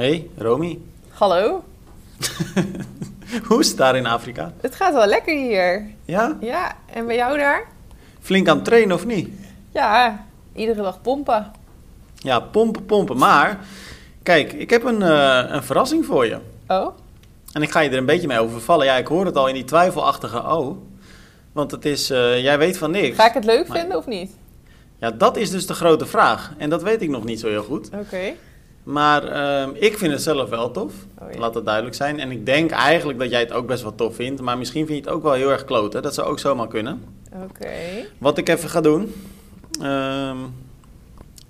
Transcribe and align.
Hey, 0.00 0.30
Romy. 0.36 0.78
Hallo. 1.08 1.64
Hoe 3.48 3.60
is 3.60 3.68
het 3.68 3.76
daar 3.76 3.96
in 3.96 4.06
Afrika? 4.06 4.52
Het 4.60 4.74
gaat 4.74 4.94
wel 4.94 5.06
lekker 5.06 5.36
hier. 5.36 5.86
Ja? 6.04 6.36
Ja, 6.40 6.76
en 6.92 7.06
bij 7.06 7.16
jou 7.16 7.38
daar? 7.38 7.66
Flink 8.20 8.48
aan 8.48 8.56
het 8.56 8.64
trainen 8.64 8.96
of 8.96 9.06
niet? 9.06 9.28
Ja, 9.70 10.24
iedere 10.54 10.82
dag 10.82 11.00
pompen. 11.00 11.50
Ja, 12.14 12.40
pompen, 12.40 12.84
pompen. 12.84 13.16
Maar, 13.16 13.58
kijk, 14.22 14.52
ik 14.52 14.70
heb 14.70 14.84
een, 14.84 15.02
eh, 15.02 15.44
een 15.48 15.62
verrassing 15.62 16.04
voor 16.04 16.26
je. 16.26 16.38
Oh? 16.68 16.96
En 17.52 17.62
ik 17.62 17.70
ga 17.70 17.80
je 17.80 17.90
er 17.90 17.96
een 17.98 18.06
beetje 18.06 18.26
mee 18.28 18.40
overvallen. 18.40 18.86
Ja, 18.86 18.96
ik 18.96 19.06
hoor 19.06 19.26
het 19.26 19.36
al 19.36 19.48
in 19.48 19.54
die 19.54 19.64
twijfelachtige 19.64 20.42
oh. 20.42 20.76
Want 21.52 21.70
het 21.70 21.84
is, 21.84 22.10
eh, 22.10 22.42
jij 22.42 22.58
weet 22.58 22.78
van 22.78 22.90
niks. 22.90 23.16
Ga 23.16 23.26
ik 23.28 23.34
het 23.34 23.44
leuk 23.44 23.68
Maar- 23.68 23.78
vinden 23.78 23.96
of 23.98 24.06
niet? 24.06 24.32
Ja, 24.98 25.10
dat 25.10 25.36
is 25.36 25.50
dus 25.50 25.66
de 25.66 25.74
grote 25.74 26.06
vraag. 26.06 26.52
En 26.58 26.70
dat 26.70 26.82
weet 26.82 27.02
ik 27.02 27.08
nog 27.08 27.24
niet 27.24 27.40
zo 27.40 27.48
heel 27.48 27.62
goed. 27.62 27.90
Oké. 27.94 28.32
Maar 28.82 29.24
ehm, 29.24 29.70
ik 29.74 29.98
vind 29.98 30.12
het 30.12 30.22
zelf 30.22 30.48
wel 30.48 30.70
tof. 30.70 30.92
Oh, 31.18 31.32
ja. 31.32 31.38
Laat 31.38 31.52
dat 31.54 31.64
duidelijk 31.64 31.94
zijn. 31.96 32.20
En 32.20 32.30
ik 32.30 32.46
denk 32.46 32.70
eigenlijk 32.70 33.18
dat 33.18 33.30
jij 33.30 33.40
het 33.40 33.52
ook 33.52 33.66
best 33.66 33.82
wel 33.82 33.94
tof 33.94 34.14
vindt. 34.14 34.40
Maar 34.40 34.58
misschien 34.58 34.86
vind 34.86 34.98
je 34.98 35.04
het 35.04 35.14
ook 35.14 35.22
wel 35.22 35.32
heel 35.32 35.50
erg 35.50 35.64
kloten. 35.64 36.02
Dat 36.02 36.14
zou 36.14 36.28
ook 36.28 36.38
zomaar 36.38 36.68
kunnen. 36.68 37.02
Oké. 37.50 37.68
Wat 38.18 38.38
ik 38.38 38.48
even 38.48 38.68
ga 38.68 38.80
doen. 38.80 39.14
ehm, 39.80 40.36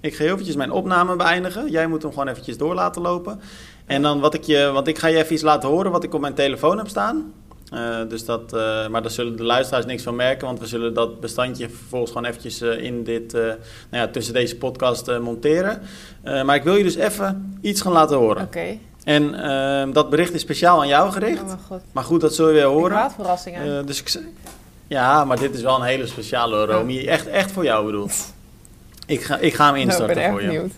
ik 0.01 0.15
ga 0.15 0.23
heel 0.23 0.33
eventjes 0.33 0.57
mijn 0.57 0.71
opname 0.73 1.17
beëindigen. 1.17 1.71
Jij 1.71 1.87
moet 1.87 2.03
hem 2.03 2.11
gewoon 2.13 2.29
eventjes 2.29 2.59
door 2.59 2.75
laten 2.75 3.03
lopen. 3.03 3.41
En 3.87 4.03
dan 4.03 4.21
wat 4.21 4.35
ik 4.35 4.43
je, 4.43 4.71
want 4.73 4.87
ik 4.87 4.99
ga 4.99 5.07
je 5.07 5.17
even 5.17 5.33
iets 5.33 5.43
laten 5.43 5.69
horen 5.69 5.91
wat 5.91 6.05
ik 6.05 6.15
op 6.15 6.21
mijn 6.21 6.35
telefoon 6.35 6.79
heb 6.79 6.89
staan. 6.89 7.33
Eh, 7.71 7.99
dus 8.09 8.25
dat, 8.25 8.53
eh, 8.53 8.89
maar 8.89 9.03
daar 9.03 9.11
zullen 9.11 9.37
de 9.37 9.43
luisteraars 9.45 9.87
niks 9.87 10.03
van 10.03 10.17
merken, 10.17 10.47
want 10.47 10.61
we 10.61 10.67
zullen 10.67 10.95
dat 10.95 11.21
bestandje 11.21 11.69
vervolgens 11.69 12.13
gewoon 12.13 12.27
eventjes 12.27 12.61
eh, 12.61 12.83
in 12.83 13.05
dit, 13.05 13.33
nou 13.33 13.57
ja, 13.91 14.09
tussen 14.09 14.35
deze 14.35 14.57
podcast 14.57 15.19
monteren. 15.21 15.83
Maar 16.23 16.55
ik 16.55 16.63
wil 16.63 16.77
je 16.77 16.83
dus 16.83 16.95
even 16.97 17.59
iets 17.61 17.81
gaan 17.81 17.93
laten 17.93 18.17
horen. 18.17 18.43
Oké. 18.43 18.79
En 19.05 19.35
ehm, 19.43 19.93
dat 19.93 20.11
bericht 20.11 20.33
is 20.35 20.41
speciaal 20.41 20.81
aan 20.81 20.89
jou 20.89 21.13
gericht. 21.13 21.41
Oh 21.41 21.47
mijn 21.47 21.59
god. 21.69 21.81
Maar 21.93 22.05
goed, 22.05 22.21
dat 22.21 22.35
zul 22.35 22.47
je 22.47 22.53
weer 22.53 22.63
Ik 22.63 22.69
horen. 22.69 22.97
haat 22.97 23.15
verrassingen. 23.15 23.79
Eh, 23.79 23.87
dus 23.87 24.01
ik, 24.01 24.21
ja, 24.87 25.25
maar 25.25 25.39
dit 25.39 25.55
is 25.55 25.63
wel 25.63 25.77
een 25.77 25.83
hele 25.83 26.07
speciale 26.07 26.57
hoor, 26.57 26.67
Romy. 26.67 27.07
Echt, 27.07 27.27
echt 27.27 27.51
voor 27.53 27.65
jou 27.65 27.87
bedoeld. 27.87 28.13
Ik 29.07 29.23
ga, 29.23 29.37
ik 29.37 29.55
ga 29.55 29.65
hem 29.65 29.73
nou, 29.73 29.83
ik 29.85 29.89
instarten 29.89 30.15
ben 30.15 30.25
echt 30.25 30.33
voor 30.33 30.43
je. 30.43 30.47
benieuwd. 30.49 30.73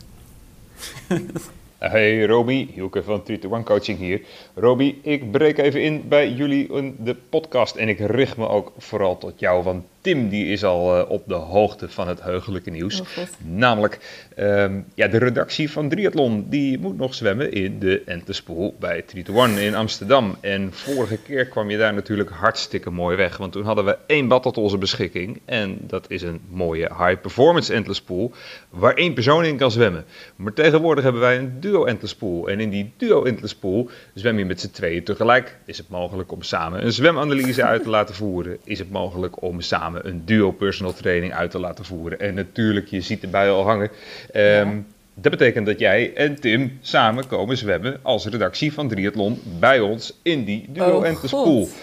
Hey 1.91 2.27
Roby, 2.27 2.69
Hielke 2.73 3.03
van 3.03 3.23
3 3.23 3.39
to 3.39 3.55
1 3.55 3.65
Coaching 3.65 3.99
hier. 3.99 4.23
Roby, 4.55 4.95
ik 5.03 5.31
breek 5.31 5.59
even 5.59 5.83
in 5.83 6.09
bij 6.09 6.31
jullie 6.31 6.73
in 6.73 6.97
de 6.99 7.15
podcast 7.15 7.77
en 7.77 7.89
ik 7.89 7.99
richt 7.99 8.37
me 8.37 8.49
ook 8.49 8.73
vooral 8.79 9.19
tot 9.19 9.41
jou, 9.41 9.63
want 9.63 9.85
Tim 10.03 10.29
die 10.29 10.47
is 10.47 10.65
al 10.65 10.97
eh, 10.97 11.11
op 11.11 11.23
de 11.27 11.35
hoogte 11.35 11.89
van 11.89 12.09
het 12.09 12.23
heugelijke 12.23 12.71
nieuws. 12.71 13.01
Oh. 13.01 13.07
Namelijk, 13.45 13.99
ehm, 14.37 14.81
ja, 14.95 15.09
de 15.09 15.19
redactie 15.19 15.71
van 15.71 15.89
Triathlon 15.89 16.47
die 16.49 16.79
moet 16.79 16.97
nog 16.97 17.15
zwemmen 17.15 17.53
in 17.53 17.79
de 17.79 18.03
Entespool 18.07 18.77
bij 18.81 19.03
3 19.03 19.25
to 19.25 19.45
1 19.45 19.59
in 19.59 19.75
Amsterdam. 19.75 20.37
En 20.41 20.73
vorige 20.73 21.17
keer 21.17 21.47
kwam 21.47 21.71
je 21.71 21.79
daar 21.79 21.95
natuurlijk 21.95 22.31
hartstikke 22.31 22.91
mooi 22.91 23.17
weg, 23.17 23.37
want 23.37 23.53
toen 23.53 23.65
hadden 23.65 23.85
we 23.85 23.99
één 24.07 24.29
bad 24.29 24.43
tot 24.43 24.59
onze 24.59 24.79
beschikking. 24.79 25.41
En 25.45 25.79
dat 25.81 26.05
is 26.11 26.23
een 26.23 26.41
mooie 26.49 26.91
high 26.99 27.21
performance 27.21 27.73
Entespool 27.73 28.33
waar 28.71 28.95
één 28.95 29.15
persoon 29.15 29.45
in 29.45 29.57
kan 29.57 29.71
zwemmen. 29.71 30.05
Maar 30.37 30.53
tegenwoordig 30.53 31.05
hebben 31.05 31.23
wij 31.23 31.39
een 31.39 31.61
duo 31.61 31.85
Entespool. 31.85 32.49
En 32.49 32.61
in 32.61 32.71
die 32.71 32.93
duo 32.97 33.25
Entespool 33.25 33.91
zwem 34.15 34.39
je 34.39 34.45
met 34.45 34.61
z'n 34.61 34.71
tweeën 34.71 35.05
tegelijk. 35.05 35.59
Is 35.65 35.79
het 35.79 35.89
mogelijk 35.89 36.33
om 36.33 36.43
samen 36.43 36.85
een 36.85 36.93
zwemanalyse 36.93 37.65
uit 37.65 37.83
te 37.83 37.89
laten 37.89 38.15
voeren? 38.15 38.59
Is 38.65 38.79
het 38.79 38.91
mogelijk 38.91 39.43
om 39.43 39.61
samen 39.61 39.92
een 40.03 40.23
duo 40.25 40.51
personal 40.51 40.93
training 40.95 41.35
uit 41.35 41.51
te 41.51 41.59
laten 41.59 41.85
voeren? 41.85 42.21
En 42.21 42.35
natuurlijk, 42.35 42.87
je 42.89 43.01
ziet 43.01 43.23
erbij 43.23 43.51
al 43.51 43.65
hangen. 43.65 43.91
ehm, 44.33 44.69
Ja. 44.69 44.83
Dat 45.15 45.31
betekent 45.31 45.67
dat 45.67 45.79
jij 45.79 46.13
en 46.15 46.41
Tim 46.41 46.79
samen 46.81 47.27
komen 47.27 47.57
zwemmen 47.57 47.99
als 48.03 48.27
redactie 48.27 48.73
van 48.73 48.89
Triathlon 48.89 49.41
bij 49.59 49.81
ons 49.81 50.19
in 50.23 50.45
die 50.45 50.67
duo 50.69 50.85
Oh. 51.05 51.29
God. 51.29 51.75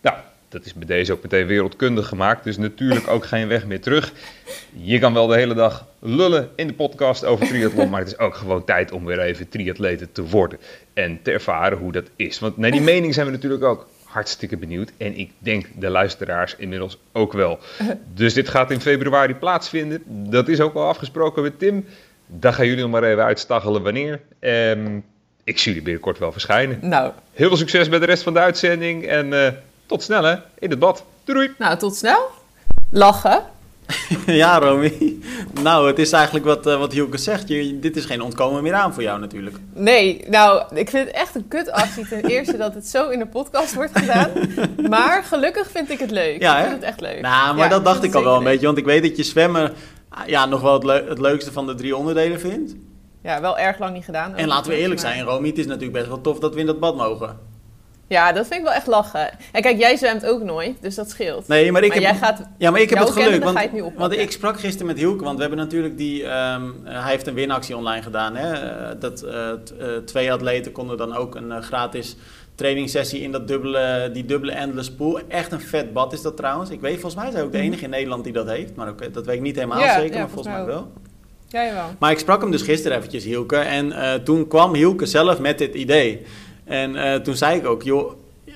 Nou, 0.00 0.16
dat 0.48 0.64
is 0.64 0.74
bij 0.74 0.86
deze 0.86 1.12
ook 1.12 1.22
meteen 1.22 1.46
wereldkundig 1.46 2.08
gemaakt, 2.08 2.44
dus 2.44 2.56
natuurlijk 2.56 3.08
ook 3.08 3.26
geen 3.26 3.48
weg 3.48 3.66
meer 3.66 3.80
terug. 3.80 4.12
Je 4.72 4.98
kan 4.98 5.12
wel 5.12 5.26
de 5.26 5.36
hele 5.36 5.54
dag 5.54 5.86
lullen 5.98 6.48
in 6.56 6.66
de 6.66 6.72
podcast 6.72 7.24
over 7.24 7.46
triathlon, 7.46 7.90
maar 7.90 8.00
het 8.00 8.08
is 8.08 8.18
ook 8.18 8.34
gewoon 8.34 8.64
tijd 8.64 8.92
om 8.92 9.04
weer 9.04 9.20
even 9.20 9.48
triatleten 9.48 10.12
te 10.12 10.22
worden 10.22 10.58
en 10.94 11.18
te 11.22 11.30
ervaren 11.32 11.78
hoe 11.78 11.92
dat 11.92 12.10
is. 12.16 12.38
Want 12.38 12.56
naar 12.56 12.70
die 12.70 12.80
mening 12.80 13.14
zijn 13.14 13.26
we 13.26 13.32
natuurlijk 13.32 13.64
ook 13.64 13.88
hartstikke 14.16 14.56
benieuwd 14.56 14.92
en 14.96 15.18
ik 15.18 15.30
denk 15.38 15.66
de 15.74 15.90
luisteraars 15.90 16.54
inmiddels 16.56 16.98
ook 17.12 17.32
wel. 17.32 17.58
Dus 18.14 18.34
dit 18.34 18.48
gaat 18.48 18.70
in 18.70 18.80
februari 18.80 19.34
plaatsvinden, 19.34 20.02
dat 20.06 20.48
is 20.48 20.60
ook 20.60 20.74
al 20.74 20.88
afgesproken 20.88 21.42
met 21.42 21.58
Tim. 21.58 21.86
Dan 22.26 22.54
gaan 22.54 22.66
jullie 22.66 22.82
nog 22.82 22.90
maar 22.90 23.02
even 23.02 23.24
uitstaggelen 23.24 23.82
wanneer. 23.82 24.20
Ehm, 24.38 24.96
ik 25.44 25.58
zie 25.58 25.68
jullie 25.68 25.82
binnenkort 25.82 26.18
wel 26.18 26.32
verschijnen. 26.32 26.78
Nou, 26.80 27.12
Heel 27.32 27.48
veel 27.48 27.56
succes 27.56 27.88
met 27.88 28.00
de 28.00 28.06
rest 28.06 28.22
van 28.22 28.32
de 28.32 28.38
uitzending. 28.38 29.06
En 29.06 29.44
eh, 29.44 29.52
tot 29.86 30.02
snel 30.02 30.22
hè, 30.22 30.36
in 30.58 30.70
het 30.70 30.78
bad. 30.78 31.04
Doei 31.24 31.38
doei. 31.38 31.54
nou, 31.58 31.78
tot 31.78 31.96
snel. 31.96 32.30
Lachen. 32.90 33.42
ja, 34.26 34.58
Romy. 34.58 35.16
Nou, 35.62 35.86
het 35.86 35.98
is 35.98 36.12
eigenlijk 36.12 36.44
wat, 36.44 36.66
eh, 36.66 36.78
wat 36.78 36.92
Hielke 36.92 37.18
zegt. 37.18 37.48
Je, 37.48 37.78
dit 37.78 37.96
is 37.96 38.04
geen 38.04 38.20
ontkomen 38.20 38.62
meer 38.62 38.74
aan 38.74 38.94
voor 38.94 39.02
jou 39.02 39.20
natuurlijk. 39.20 39.56
Nee, 39.74 40.24
nou, 40.28 40.62
ik 40.74 40.90
vind 40.90 41.06
het 41.06 41.16
echt 41.16 41.34
een 41.34 41.48
kutactie 41.48 42.08
ten 42.08 42.24
eerste 42.34 42.56
dat 42.56 42.74
het 42.74 42.88
zo 42.88 43.08
in 43.08 43.18
de 43.18 43.26
podcast 43.26 43.74
wordt 43.74 43.98
gedaan. 43.98 44.30
Maar 44.88 45.24
gelukkig 45.24 45.70
vind 45.70 45.90
ik 45.90 45.98
het 45.98 46.10
leuk. 46.10 46.40
Ja, 46.42 46.56
ik 46.58 46.62
vind 46.64 46.74
het 46.76 46.84
echt 46.84 47.00
leuk. 47.00 47.20
Nou, 47.20 47.54
maar 47.54 47.64
Ja, 47.64 47.70
dat 47.70 47.84
dacht 47.84 48.02
ik 48.02 48.14
al 48.14 48.24
wel 48.24 48.36
een 48.36 48.44
beetje. 48.44 48.66
Want 48.66 48.78
ik 48.78 48.84
weet 48.84 49.02
dat 49.02 49.16
je 49.16 49.22
zwemmen 49.22 49.72
ah, 50.08 50.26
ja, 50.26 50.46
nog 50.46 50.60
wel 50.60 50.72
het, 50.72 50.84
leu- 50.84 51.08
het 51.08 51.18
leukste 51.18 51.52
van 51.52 51.66
de 51.66 51.74
drie 51.74 51.96
onderdelen 51.96 52.40
vindt. 52.40 52.74
Ja, 53.22 53.40
wel 53.40 53.58
erg 53.58 53.78
lang 53.78 53.94
niet 53.94 54.04
gedaan. 54.04 54.34
En 54.34 54.46
laten 54.48 54.70
we 54.70 54.76
eerlijk 54.76 55.02
maar- 55.02 55.12
zijn, 55.12 55.24
Romy. 55.24 55.48
Het 55.48 55.58
is 55.58 55.66
natuurlijk 55.66 55.92
best 55.92 56.06
wel 56.06 56.20
tof 56.20 56.38
dat 56.38 56.54
we 56.54 56.60
in 56.60 56.66
dat 56.66 56.80
bad 56.80 56.96
mogen. 56.96 57.38
Ja, 58.08 58.32
dat 58.32 58.46
vind 58.46 58.58
ik 58.58 58.66
wel 58.66 58.74
echt 58.74 58.86
lachen. 58.86 59.30
En 59.52 59.62
kijk, 59.62 59.78
jij 59.78 59.96
zwemt 59.96 60.26
ook 60.26 60.42
nooit, 60.42 60.82
dus 60.82 60.94
dat 60.94 61.10
scheelt. 61.10 61.48
Nee, 61.48 61.72
maar 61.72 61.82
ik 61.82 61.88
maar 61.88 62.02
heb... 62.02 62.10
jij 62.10 62.20
gaat... 62.20 62.42
Ja, 62.58 62.70
maar 62.70 62.80
ik 62.80 62.90
heb 62.90 62.98
het 62.98 63.10
geluk, 63.10 63.44
want, 63.44 63.58
het 63.60 63.94
want 63.96 64.16
ik 64.16 64.30
sprak 64.30 64.60
gisteren 64.60 64.86
met 64.86 64.96
Hielke, 64.96 65.24
want 65.24 65.34
we 65.34 65.40
hebben 65.40 65.58
natuurlijk 65.58 65.98
die, 65.98 66.24
ehm, 66.24 66.62
eh, 66.84 67.02
hij 67.02 67.10
heeft 67.10 67.26
een 67.26 67.34
winactie 67.34 67.76
online 67.76 68.02
gedaan. 68.02 68.36
Hè? 68.36 68.52
Eh, 68.52 69.00
dat 69.00 69.22
eh, 69.22 69.50
t- 69.52 69.74
twee 70.06 70.32
atleten 70.32 70.72
konden 70.72 70.96
dan 70.96 71.16
ook 71.16 71.34
een 71.34 71.62
gratis 71.62 72.16
trainingssessie 72.54 73.20
in 73.20 73.32
dat 73.32 73.48
dubbele, 73.48 74.10
die 74.12 74.24
dubbele 74.24 74.52
endless 74.52 74.90
pool. 74.92 75.20
Echt 75.28 75.52
een 75.52 75.60
vet 75.60 75.92
bad 75.92 76.12
is 76.12 76.22
dat 76.22 76.36
trouwens. 76.36 76.70
Ik 76.70 76.80
weet, 76.80 77.00
volgens 77.00 77.22
mij 77.22 77.30
zijn 77.30 77.44
ook 77.44 77.52
de 77.52 77.58
enige 77.58 77.84
in 77.84 77.90
Nederland 77.90 78.24
die 78.24 78.32
dat 78.32 78.48
heeft, 78.48 78.74
maar 78.74 78.88
ook, 78.88 79.14
dat 79.14 79.26
weet 79.26 79.36
ik 79.36 79.42
niet 79.42 79.54
helemaal 79.54 79.78
Mhm. 79.78 79.86
Ja, 79.86 79.98
zeker, 79.98 80.14
ja, 80.14 80.20
maar 80.20 80.28
volgens 80.30 80.54
mij 80.54 80.64
wel. 80.64 80.92
Ja, 81.48 81.64
jawel. 81.64 81.88
Maar 81.98 82.10
ik 82.10 82.18
sprak 82.18 82.40
hem 82.40 82.50
dus 82.50 82.62
gisteren 82.62 82.96
eventjes, 82.96 83.24
Hielke. 83.24 83.56
En 83.56 83.92
toen 84.24 84.48
kwam 84.48 84.74
Hielke 84.74 85.06
zelf 85.06 85.38
met 85.38 85.58
dit 85.58 85.74
idee. 85.74 86.26
En 86.66 86.96
eh, 86.96 87.14
toen 87.20 87.36
zei 87.36 87.58
ik 87.58 87.66
ook, 87.66 87.82
joh, 87.82 88.12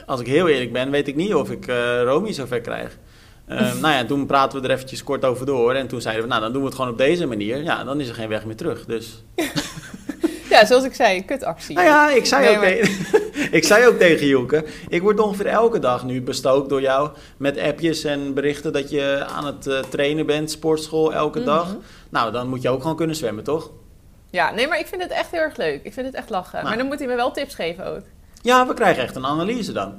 als 0.06 0.20
ik 0.20 0.26
heel 0.26 0.48
eerlijk 0.48 0.72
ben, 0.72 0.90
weet 0.90 1.08
ik 1.08 1.16
niet 1.16 1.34
of 1.34 1.50
ik 1.50 1.66
eh 1.66 2.02
Romy 2.02 2.32
zover 2.32 2.60
krijg. 2.60 2.98
Eh, 3.46 3.60
nou 3.80 3.94
ja, 3.94 4.04
toen 4.04 4.26
praten 4.26 4.60
we 4.60 4.66
er 4.68 4.74
eventjes 4.74 5.04
kort 5.04 5.24
over 5.24 5.46
door. 5.46 5.74
En 5.74 5.86
toen 5.88 6.00
zeiden 6.00 6.22
we, 6.24 6.28
nou, 6.28 6.40
dan 6.40 6.52
doen 6.52 6.60
we 6.60 6.66
het 6.66 6.76
gewoon 6.76 6.90
op 6.90 6.98
deze 6.98 7.26
manier. 7.26 7.62
Ja, 7.62 7.84
dan 7.84 8.00
is 8.00 8.08
er 8.08 8.14
geen 8.14 8.28
weg 8.28 8.44
meer 8.44 8.56
terug. 8.56 8.84
Dus, 8.84 9.22
Ja, 10.50 10.66
zoals 10.66 10.84
ik 10.84 10.94
zei, 10.94 11.24
kutactie. 11.24 11.74
nou 11.74 11.86
ja, 11.86 12.10
ik 12.10 12.26
zei, 12.26 12.44
Nee, 12.44 12.54
ook, 12.56 12.60
maar- 12.62 13.50
ik 13.58 13.64
zei 13.64 13.86
ook 13.86 13.98
tegen 13.98 14.26
Hielke, 14.26 14.64
ik 14.88 15.02
word 15.02 15.20
ongeveer 15.20 15.46
elke 15.46 15.78
dag 15.78 16.04
nu 16.04 16.22
bestookt 16.22 16.68
door 16.68 16.80
jou 16.80 17.10
met 17.36 17.58
appjes 17.58 18.04
en 18.04 18.34
berichten 18.34 18.72
dat 18.72 18.90
je 18.90 19.24
aan 19.28 19.46
het 19.46 19.90
trainen 19.90 20.26
bent, 20.26 20.50
sportschool, 20.50 21.12
elke 21.14 21.38
Mhm. 21.38 21.46
dag. 21.48 21.76
Nou, 22.08 22.32
dan 22.32 22.48
moet 22.48 22.62
je 22.62 22.68
ook 22.68 22.80
gewoon 22.80 22.96
kunnen 22.96 23.16
zwemmen, 23.16 23.44
toch? 23.44 23.70
Ja, 24.30 24.50
nee, 24.50 24.68
maar 24.68 24.78
ik 24.78 24.86
vind 24.86 25.02
het 25.02 25.10
echt 25.10 25.30
heel 25.30 25.40
erg 25.40 25.56
leuk. 25.56 25.80
Ik 25.84 25.92
vind 25.92 26.06
het 26.06 26.14
echt 26.14 26.30
lachen. 26.30 26.54
Nou. 26.56 26.64
Maar 26.68 26.76
dan 26.76 26.86
moet 26.86 26.98
hij 26.98 27.08
me 27.08 27.14
wel 27.14 27.30
tips 27.30 27.54
geven 27.54 27.86
ook. 27.86 28.00
Ja, 28.42 28.66
we 28.66 28.74
krijgen 28.74 29.02
echt 29.02 29.16
een 29.16 29.26
analyse 29.26 29.72
dan. 29.72 29.94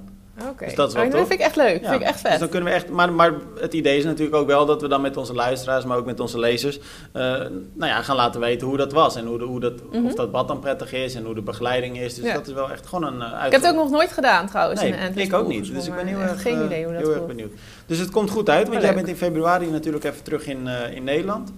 Oké. 0.49 0.65
Dus 0.65 0.75
dat 0.75 0.87
is 0.87 0.93
wel 0.93 1.05
Oh, 1.05 1.11
vind 1.11 1.31
ik 1.31 1.39
echt 1.39 1.55
leuk. 1.55 1.81
Ja, 1.81 1.89
vind 1.89 2.01
ik 2.01 2.07
echt 2.07 2.21
Dus 2.23 2.31
vet. 2.31 2.39
dan 2.39 2.49
kunnen 2.49 2.69
we 2.69 2.75
echt, 2.75 2.89
maar, 2.89 3.13
maar 3.13 3.33
het 3.59 3.73
idee 3.73 3.97
is 3.97 4.03
natuurlijk 4.03 4.35
ook 4.35 4.47
wel 4.47 4.65
dat 4.65 4.81
we 4.81 4.87
dan 4.87 5.01
met 5.01 5.17
onze 5.17 5.33
luisteraars, 5.33 5.83
maar 5.85 5.97
ook 5.97 6.05
met 6.05 6.19
onze 6.19 6.39
lezers, 6.39 6.79
eh, 7.13 7.21
nou 7.23 7.51
ja, 7.91 8.01
gaan 8.01 8.15
laten 8.15 8.39
weten 8.41 8.67
hoe 8.67 8.77
dat 8.77 8.91
was. 8.91 9.15
En 9.15 9.25
hoe, 9.25 9.37
de, 9.37 9.43
hoe 9.43 9.59
dat, 9.59 9.73
Mhm. 9.91 10.05
of 10.05 10.13
dat 10.13 10.31
bad 10.31 10.47
dan 10.47 10.59
prettig 10.59 10.93
is 10.93 11.15
en 11.15 11.25
hoe 11.25 11.35
de 11.35 11.41
begeleiding 11.41 11.99
is. 11.99 12.15
Dus 12.15 12.25
Ja. 12.25 12.33
dat 12.33 12.47
is 12.47 12.53
wel 12.53 12.71
echt 12.71 12.87
gewoon 12.87 13.03
een 13.13 13.19
uh, 13.33 13.45
Ik 13.45 13.51
heb 13.51 13.61
het 13.61 13.69
ook 13.71 13.75
nog 13.77 13.89
nooit 13.89 14.11
gedaan 14.11 14.47
trouwens. 14.47 14.81
Nee, 14.81 14.91
in 14.91 15.17
ik 15.17 15.33
ook 15.33 15.47
niet. 15.47 15.73
Dus 15.73 15.87
ik 15.87 15.95
ben 15.95 16.07
heel 16.07 16.19
erg, 16.19 16.41
geen 16.41 16.59
eh, 16.59 16.65
idee 16.65 16.83
hoe 16.83 16.93
dat 16.93 17.01
heel 17.01 17.13
erg 17.13 17.25
benieuwd. 17.25 17.51
Dus 17.85 17.97
het 17.97 18.09
komt 18.11 18.29
goed 18.29 18.49
uit, 18.49 18.63
want 18.67 18.75
Oh, 18.75 18.83
jij 18.83 18.93
leuk. 18.93 18.95
bent 19.05 19.07
in 19.07 19.25
februari 19.27 19.69
natuurlijk 19.69 20.03
even 20.03 20.23
terug 20.23 20.47
in, 20.47 20.67
in 20.67 21.03
Nederland. 21.03 21.51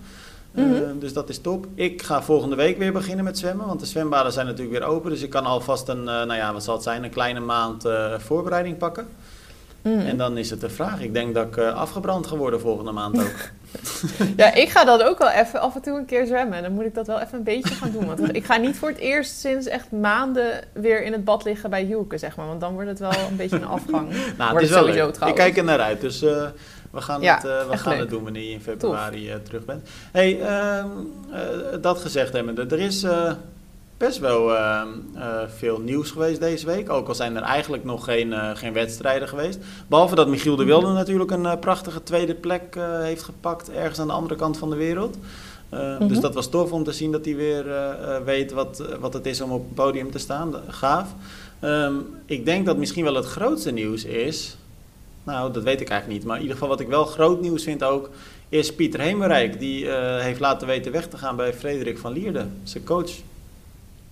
Eh, 0.55 0.63
Mhm. 0.63 0.99
dus 0.99 1.13
dat 1.13 1.29
is 1.29 1.39
top. 1.41 1.65
Ik 1.75 2.01
ga 2.01 2.21
volgende 2.23 2.55
week 2.55 2.77
weer 2.77 2.91
beginnen 2.93 3.25
met 3.25 3.37
zwemmen, 3.37 3.67
want 3.67 3.79
de 3.79 3.85
zwembaden 3.85 4.31
zijn 4.31 4.45
natuurlijk 4.45 4.77
weer 4.79 4.87
open. 4.87 5.09
Dus 5.09 5.21
ik 5.21 5.29
kan 5.29 5.45
alvast 5.45 5.87
een, 5.87 5.97
eh, 5.99 6.05
nou 6.05 6.33
ja, 6.35 6.53
wat 6.53 6.63
zal 6.63 6.73
het 6.73 6.83
zijn, 6.83 7.03
een 7.03 7.09
kleine 7.09 7.39
maand 7.39 7.85
eh, 7.85 8.13
voorbereiding 8.19 8.77
pakken. 8.77 9.07
Mhm. 9.81 9.99
En 9.99 10.17
dan 10.17 10.37
is 10.37 10.49
het 10.49 10.61
de 10.61 10.69
vraag. 10.69 11.01
Ik 11.01 11.13
denk 11.13 11.33
dat 11.35 11.45
ik 11.47 11.57
eh, 11.57 11.73
afgebrand 11.75 12.27
ga 12.27 12.35
worden 12.35 12.59
volgende 12.59 12.91
maand 12.91 13.17
ook. 13.19 13.35
Ja, 14.37 14.53
ik 14.53 14.69
ga 14.69 14.85
dat 14.85 15.03
ook 15.03 15.17
wel 15.17 15.29
even 15.29 15.59
af 15.61 15.75
en 15.75 15.81
toe 15.81 15.97
een 15.97 16.05
keer 16.05 16.25
zwemmen. 16.25 16.63
Dan 16.63 16.71
moet 16.71 16.85
ik 16.85 16.93
dat 16.95 17.07
wel 17.07 17.19
even 17.19 17.37
een 17.37 17.43
beetje 17.43 17.73
gaan 17.75 17.91
doen. 17.91 18.05
Want 18.05 18.35
ik 18.35 18.45
ga 18.45 18.57
niet 18.57 18.77
voor 18.77 18.89
het 18.89 18.97
eerst 18.97 19.39
sinds 19.39 19.67
echt 19.67 19.91
maanden 19.91 20.63
weer 20.73 21.03
in 21.03 21.11
het 21.11 21.23
bad 21.23 21.43
liggen 21.43 21.69
bij 21.69 21.83
Hielke, 21.83 22.17
zeg 22.17 22.35
maar. 22.35 22.47
Want 22.47 22.59
dan 22.61 22.73
wordt 22.73 22.89
het 22.89 22.99
wel 22.99 23.11
een 23.29 23.35
beetje 23.35 23.55
een 23.55 23.65
afgang. 23.65 24.09
nou, 24.37 24.53
het 24.53 24.63
is 24.63 24.69
wel 24.69 24.79
sowieso 24.79 25.05
leuk. 25.05 25.29
Ik 25.29 25.35
kijk 25.35 25.57
er 25.57 25.63
naar 25.63 25.79
uit. 25.79 26.01
Dus 26.01 26.21
eh, 26.21 26.45
we 26.93 27.01
gaan, 27.01 27.21
Ja, 27.21 27.35
het, 27.35 27.45
eh, 27.45 27.69
we 27.69 27.77
gaan 27.77 27.91
leuk. 27.91 28.01
het 28.01 28.09
doen 28.09 28.23
wanneer 28.23 28.43
je 28.43 28.49
in 28.49 28.61
februari 28.61 29.29
eh, 29.29 29.35
terug 29.43 29.65
bent. 29.65 29.89
hey, 30.11 30.41
ehm, 30.41 30.87
eh, 31.31 31.41
dat 31.81 31.99
gezegd 31.99 32.33
hebbende. 32.33 32.65
Er 32.65 32.79
is 32.79 33.05
best 33.97 34.19
wel 34.19 34.51
uh, 34.51 34.81
veel 35.57 35.79
nieuws 35.79 36.11
geweest 36.11 36.39
deze 36.39 36.65
week. 36.65 36.89
Ook 36.89 37.07
al 37.07 37.15
zijn 37.15 37.35
er 37.35 37.41
eigenlijk 37.41 37.83
nog 37.83 38.03
geen, 38.03 38.33
geen 38.57 38.73
wedstrijden 38.73 39.27
geweest. 39.27 39.59
Behalve 39.87 40.15
dat 40.15 40.27
Michiel 40.27 40.55
de 40.55 40.63
Wilde 40.63 40.91
natuurlijk 40.91 41.31
een 41.31 41.59
prachtige 41.59 42.03
tweede 42.03 42.33
plek 42.33 42.77
heeft 43.01 43.23
gepakt 43.23 43.71
ergens 43.71 43.99
aan 43.99 44.07
de 44.07 44.13
andere 44.13 44.35
kant 44.35 44.57
van 44.57 44.69
de 44.69 44.75
wereld. 44.75 45.17
Dus 45.99 46.19
dat 46.19 46.33
was 46.33 46.49
tof 46.49 46.71
om 46.71 46.83
te 46.83 46.91
zien 46.91 47.11
dat 47.11 47.25
hij 47.25 47.35
weer 47.35 47.65
weet 48.25 48.51
wat, 48.51 48.83
wat 48.99 49.13
het 49.13 49.25
is 49.25 49.41
om 49.41 49.51
op 49.51 49.63
het 49.63 49.73
podium 49.73 50.11
te 50.11 50.19
staan. 50.19 50.53
Gaaf. 50.67 51.15
Um, 51.61 52.05
ik 52.25 52.45
denk 52.45 52.65
dat 52.65 52.77
misschien 52.77 53.03
wel 53.03 53.15
het 53.15 53.25
grootste 53.25 53.71
nieuws 53.71 54.03
is. 54.03 54.57
Nou, 55.23 55.53
dat 55.53 55.63
weet 55.63 55.81
ik 55.81 55.89
eigenlijk 55.89 56.19
niet. 56.19 56.27
Maar 56.27 56.35
in 56.35 56.41
ieder 56.41 56.57
geval 56.57 56.71
wat 56.71 56.79
ik 56.79 56.87
wel 56.87 57.05
groot 57.05 57.41
nieuws 57.41 57.63
vind 57.63 57.83
ook 57.83 58.09
is 58.49 58.75
Pieter 58.75 58.99
Hemerijk. 58.99 59.59
Die 59.59 59.85
uh, 59.85 60.19
heeft 60.19 60.39
laten 60.39 60.67
weten 60.67 60.91
weg 60.91 61.07
te 61.07 61.17
gaan 61.17 61.35
bij 61.35 61.53
Frederik 61.53 61.97
van 61.97 62.11
Lierde, 62.11 62.47
zijn 62.63 62.83
coach. 62.83 63.11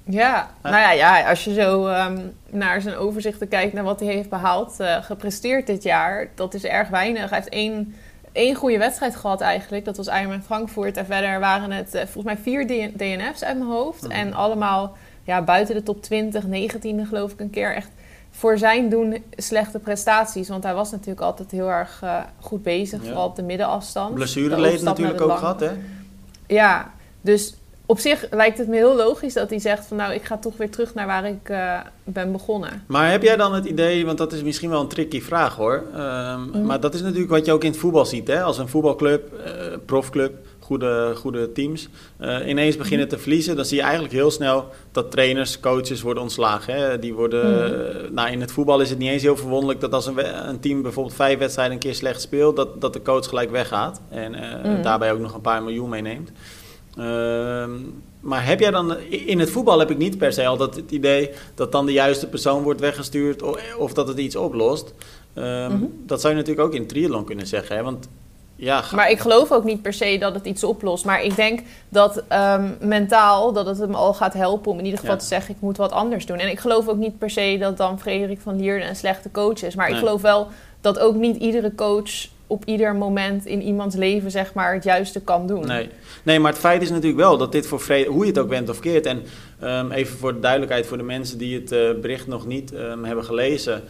Ja, 0.03 0.51
nou 0.61 0.75
ja, 0.75 0.91
ja, 0.91 1.29
als 1.29 1.43
je 1.43 1.53
zo 1.53 1.87
um, 1.87 2.33
naar 2.49 2.81
zijn 2.81 2.95
overzichten 2.95 3.47
kijkt 3.47 3.73
naar 3.73 3.83
wat 3.83 3.99
hij 3.99 4.13
heeft 4.13 4.29
behaald, 4.29 4.75
uh, 4.79 5.03
gepresteerd 5.03 5.67
dit 5.67 5.83
jaar, 5.83 6.29
dat 6.35 6.53
is 6.53 6.65
erg 6.65 6.89
weinig. 6.89 7.29
Hij 7.29 7.37
heeft 7.37 7.49
één, 7.49 7.95
één 8.31 8.55
goede 8.55 8.77
wedstrijd 8.77 9.15
gehad 9.15 9.41
eigenlijk, 9.41 9.85
dat 9.85 9.97
was 9.97 10.07
Ironman 10.07 10.43
Frankfurt. 10.43 10.97
En 10.97 11.05
verder 11.05 11.39
waren 11.39 11.71
het 11.71 11.95
uh, 11.95 12.01
volgens 12.01 12.23
mij 12.23 12.37
vier 12.37 12.67
DNF's 12.97 13.43
uit 13.43 13.57
mijn 13.57 13.69
hoofd. 13.69 14.03
Mm. 14.03 14.11
En 14.11 14.33
allemaal 14.33 14.97
ja, 15.23 15.41
buiten 15.41 15.75
de 15.75 15.83
top 15.83 16.01
20, 16.01 16.43
19e 16.43 17.07
geloof 17.07 17.31
ik 17.31 17.39
een 17.39 17.49
keer. 17.49 17.75
Echt 17.75 17.89
voor 18.31 18.57
zijn 18.57 18.89
doen 18.89 19.23
slechte 19.35 19.79
prestaties. 19.79 20.49
Want 20.49 20.63
hij 20.63 20.73
was 20.73 20.91
natuurlijk 20.91 21.21
altijd 21.21 21.51
heel 21.51 21.69
erg 21.69 22.01
uh, 22.03 22.17
goed 22.39 22.63
bezig, 22.63 22.99
ja. 22.99 23.05
vooral 23.05 23.27
op 23.27 23.35
de 23.35 23.43
middenafstand. 23.43 24.13
Blessureleed 24.13 24.81
natuurlijk 24.81 25.21
ook 25.21 25.37
gehad, 25.37 25.59
hè? 25.59 25.71
Ja, 26.47 26.91
dus 27.21 27.55
op 27.85 27.99
zich 27.99 28.27
lijkt 28.29 28.57
het 28.57 28.67
me 28.67 28.75
heel 28.75 28.95
logisch 28.95 29.33
dat 29.33 29.49
hij 29.49 29.59
zegt 29.59 29.85
van 29.85 29.97
nou, 29.97 30.13
ik 30.13 30.23
ga 30.23 30.37
toch 30.37 30.57
weer 30.57 30.69
terug 30.69 30.93
naar 30.93 31.07
waar 31.07 31.25
ik 31.25 31.49
uh, 31.49 31.79
ben 32.03 32.31
begonnen. 32.31 32.83
Maar 32.87 33.11
heb 33.11 33.23
jij 33.23 33.35
dan 33.35 33.53
het 33.53 33.65
idee, 33.65 34.05
want 34.05 34.17
dat 34.17 34.33
is 34.33 34.41
misschien 34.43 34.69
wel 34.69 34.81
een 34.81 34.87
tricky 34.87 35.21
vraag 35.21 35.55
hoor. 35.55 35.83
Um, 35.95 36.49
mm. 36.53 36.65
Maar 36.65 36.79
dat 36.79 36.93
is 36.93 37.01
natuurlijk 37.01 37.31
wat 37.31 37.45
je 37.45 37.51
ook 37.51 37.63
in 37.63 37.71
het 37.71 37.79
voetbal 37.79 38.05
ziet, 38.05 38.27
hè? 38.27 38.41
Als 38.41 38.57
een 38.57 38.67
voetbalclub, 38.67 39.33
uh, 39.33 39.77
profclub, 39.85 40.33
goede, 40.61 41.13
goede 41.15 41.51
teams, 41.51 41.87
uh, 42.21 42.47
ineens 42.47 42.77
beginnen 42.77 43.07
te 43.07 43.17
verliezen, 43.17 43.55
dan 43.55 43.65
zie 43.65 43.77
je 43.77 43.83
eigenlijk 43.83 44.13
heel 44.13 44.31
snel 44.31 44.69
dat 44.91 45.11
trainers, 45.11 45.59
coaches 45.59 46.01
worden 46.01 46.23
ontslagen. 46.23 46.73
Hè? 46.73 46.99
Die 46.99 47.13
worden, 47.13 48.05
mm. 48.07 48.13
nou, 48.13 48.31
in 48.31 48.41
het 48.41 48.51
voetbal 48.51 48.81
is 48.81 48.89
het 48.89 48.99
niet 48.99 49.09
eens 49.09 49.21
heel 49.21 49.37
verwonderlijk 49.37 49.79
dat 49.81 49.93
als 49.93 50.05
een, 50.05 50.47
een, 50.49 50.59
team 50.59 50.81
bijvoorbeeld 50.81 51.15
vijf 51.15 51.39
wedstrijden 51.39 51.73
een 51.73 51.79
keer 51.79 51.95
slecht 51.95 52.21
speelt, 52.21 52.55
dat, 52.55 52.81
dat 52.81 52.93
de 52.93 53.01
coach 53.01 53.27
gelijk 53.27 53.51
weggaat 53.51 54.01
en 54.09 54.33
uh, 54.33 54.63
mm. 54.63 54.81
daarbij 54.81 55.11
ook 55.11 55.19
nog 55.19 55.33
een 55.33 55.41
paar 55.41 55.63
miljoen 55.63 55.89
meeneemt. 55.89 56.31
Uh, 56.97 57.65
maar 58.19 58.45
heb 58.45 58.59
jij 58.59 58.71
dan, 58.71 58.97
in 59.09 59.39
het 59.39 59.49
voetbal 59.49 59.79
heb 59.79 59.91
ik 59.91 59.97
niet 59.97 60.17
per 60.17 60.33
se 60.33 60.45
altijd 60.45 60.75
het 60.75 60.91
idee 60.91 61.29
dat 61.55 61.71
dan 61.71 61.85
de 61.85 61.91
juiste 61.91 62.27
persoon 62.27 62.63
wordt 62.63 62.79
weggestuurd 62.79 63.41
of, 63.41 63.75
of 63.77 63.93
dat 63.93 64.07
het 64.07 64.17
iets 64.17 64.35
oplost. 64.35 64.93
Um, 65.35 65.43
mm-hmm. 65.43 65.93
Dat 66.05 66.21
zou 66.21 66.33
je 66.33 66.39
natuurlijk 66.39 66.67
ook 66.67 66.75
in 66.75 66.87
triathlon 66.87 67.25
kunnen 67.25 67.47
zeggen. 67.47 67.75
Hè? 67.75 67.83
Want 67.83 68.07
ja, 68.61 68.83
maar 68.95 69.09
ik 69.09 69.19
geloof 69.19 69.51
ook 69.51 69.63
niet 69.63 69.81
per 69.81 69.93
se 69.93 70.17
dat 70.19 70.33
het 70.33 70.45
iets 70.45 70.63
oplost. 70.63 71.05
Maar 71.05 71.23
ik 71.23 71.35
denk 71.35 71.59
dat 71.89 72.23
um, 72.33 72.77
mentaal 72.79 73.53
dat 73.53 73.65
het 73.65 73.77
hem 73.77 73.95
al 73.95 74.13
gaat 74.13 74.33
helpen 74.33 74.71
om 74.71 74.77
in 74.77 74.85
ieder 74.85 74.99
geval 74.99 75.15
ja. 75.15 75.21
te 75.21 75.27
zeggen: 75.27 75.55
ik 75.55 75.61
moet 75.61 75.77
wat 75.77 75.91
anders 75.91 76.25
doen. 76.25 76.37
En 76.37 76.49
ik 76.49 76.59
geloof 76.59 76.87
ook 76.87 76.97
niet 76.97 77.17
per 77.17 77.29
se 77.29 77.57
dat 77.59 77.77
dan 77.77 77.99
Frederik 77.99 78.39
van 78.39 78.59
Lierde 78.59 78.85
een 78.85 78.95
slechte 78.95 79.31
coach 79.31 79.63
is. 79.63 79.75
Maar 79.75 79.85
nee. 79.85 79.95
ik 79.95 80.03
geloof 80.03 80.21
wel 80.21 80.47
dat 80.81 80.99
ook 80.99 81.15
niet 81.15 81.37
iedere 81.37 81.75
coach 81.75 82.27
op 82.47 82.65
ieder 82.65 82.95
moment 82.95 83.45
in 83.45 83.61
iemands 83.61 83.95
leven 83.95 84.31
zeg 84.31 84.53
maar 84.53 84.73
het 84.73 84.83
juiste 84.83 85.21
kan 85.21 85.47
doen. 85.47 85.67
Nee, 85.67 85.89
nee 86.23 86.39
maar 86.39 86.51
het 86.51 86.61
feit 86.61 86.81
is 86.81 86.89
natuurlijk 86.89 87.21
wel 87.21 87.37
dat 87.37 87.51
dit 87.51 87.67
voor 87.67 87.79
Frederik, 87.79 88.13
hoe 88.13 88.23
je 88.23 88.29
het 88.29 88.39
ook 88.39 88.49
bent 88.49 88.69
of 88.69 88.79
keert. 88.79 89.05
En 89.05 89.23
um, 89.63 89.91
even 89.91 90.17
voor 90.17 90.33
de 90.33 90.39
duidelijkheid 90.39 90.85
voor 90.85 90.97
de 90.97 91.03
mensen 91.03 91.37
die 91.37 91.59
het 91.59 91.71
uh, 91.71 91.79
bericht 92.01 92.27
nog 92.27 92.45
niet 92.45 92.73
um, 92.73 93.03
hebben 93.03 93.25
gelezen. 93.25 93.83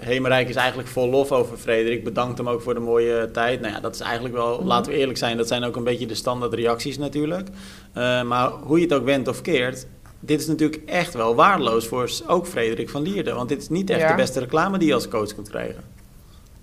Hemerijk 0.00 0.48
is 0.48 0.54
eigenlijk 0.54 0.88
vol 0.88 1.08
lof 1.08 1.32
over 1.32 1.56
Frederik. 1.56 2.04
Bedankt 2.04 2.38
hem 2.38 2.48
ook 2.48 2.62
voor 2.62 2.74
de 2.74 2.80
mooie 2.80 3.30
tijd. 3.30 3.60
Nou 3.60 3.72
ja, 3.72 3.80
dat 3.80 3.94
is 3.94 4.00
eigenlijk 4.00 4.34
wel, 4.34 4.52
mm-hmm. 4.52 4.66
laten 4.66 4.92
we 4.92 4.98
eerlijk 4.98 5.18
zijn, 5.18 5.36
dat 5.36 5.48
zijn 5.48 5.64
ook 5.64 5.76
een 5.76 5.84
beetje 5.84 6.06
de 6.06 6.14
standaard 6.14 6.54
reacties 6.54 6.98
natuurlijk. 6.98 7.48
Uh, 7.48 8.22
maar 8.22 8.48
hoe 8.48 8.78
je 8.78 8.84
het 8.84 8.94
ook 8.94 9.04
went 9.04 9.28
of 9.28 9.42
keert, 9.42 9.86
dit 10.20 10.40
is 10.40 10.46
natuurlijk 10.46 10.82
echt 10.86 11.14
wel 11.14 11.34
waardeloos 11.34 11.86
voor 11.86 12.10
ook 12.26 12.46
Frederik 12.46 12.90
van 12.90 13.02
Lierde. 13.02 13.32
Want 13.32 13.48
dit 13.48 13.62
is 13.62 13.68
niet 13.68 13.90
echt 13.90 14.00
ja. 14.00 14.08
de 14.08 14.14
beste 14.14 14.40
reclame 14.40 14.78
die 14.78 14.88
je 14.88 14.94
als 14.94 15.08
coach 15.08 15.34
kunt 15.34 15.48
krijgen. 15.48 15.98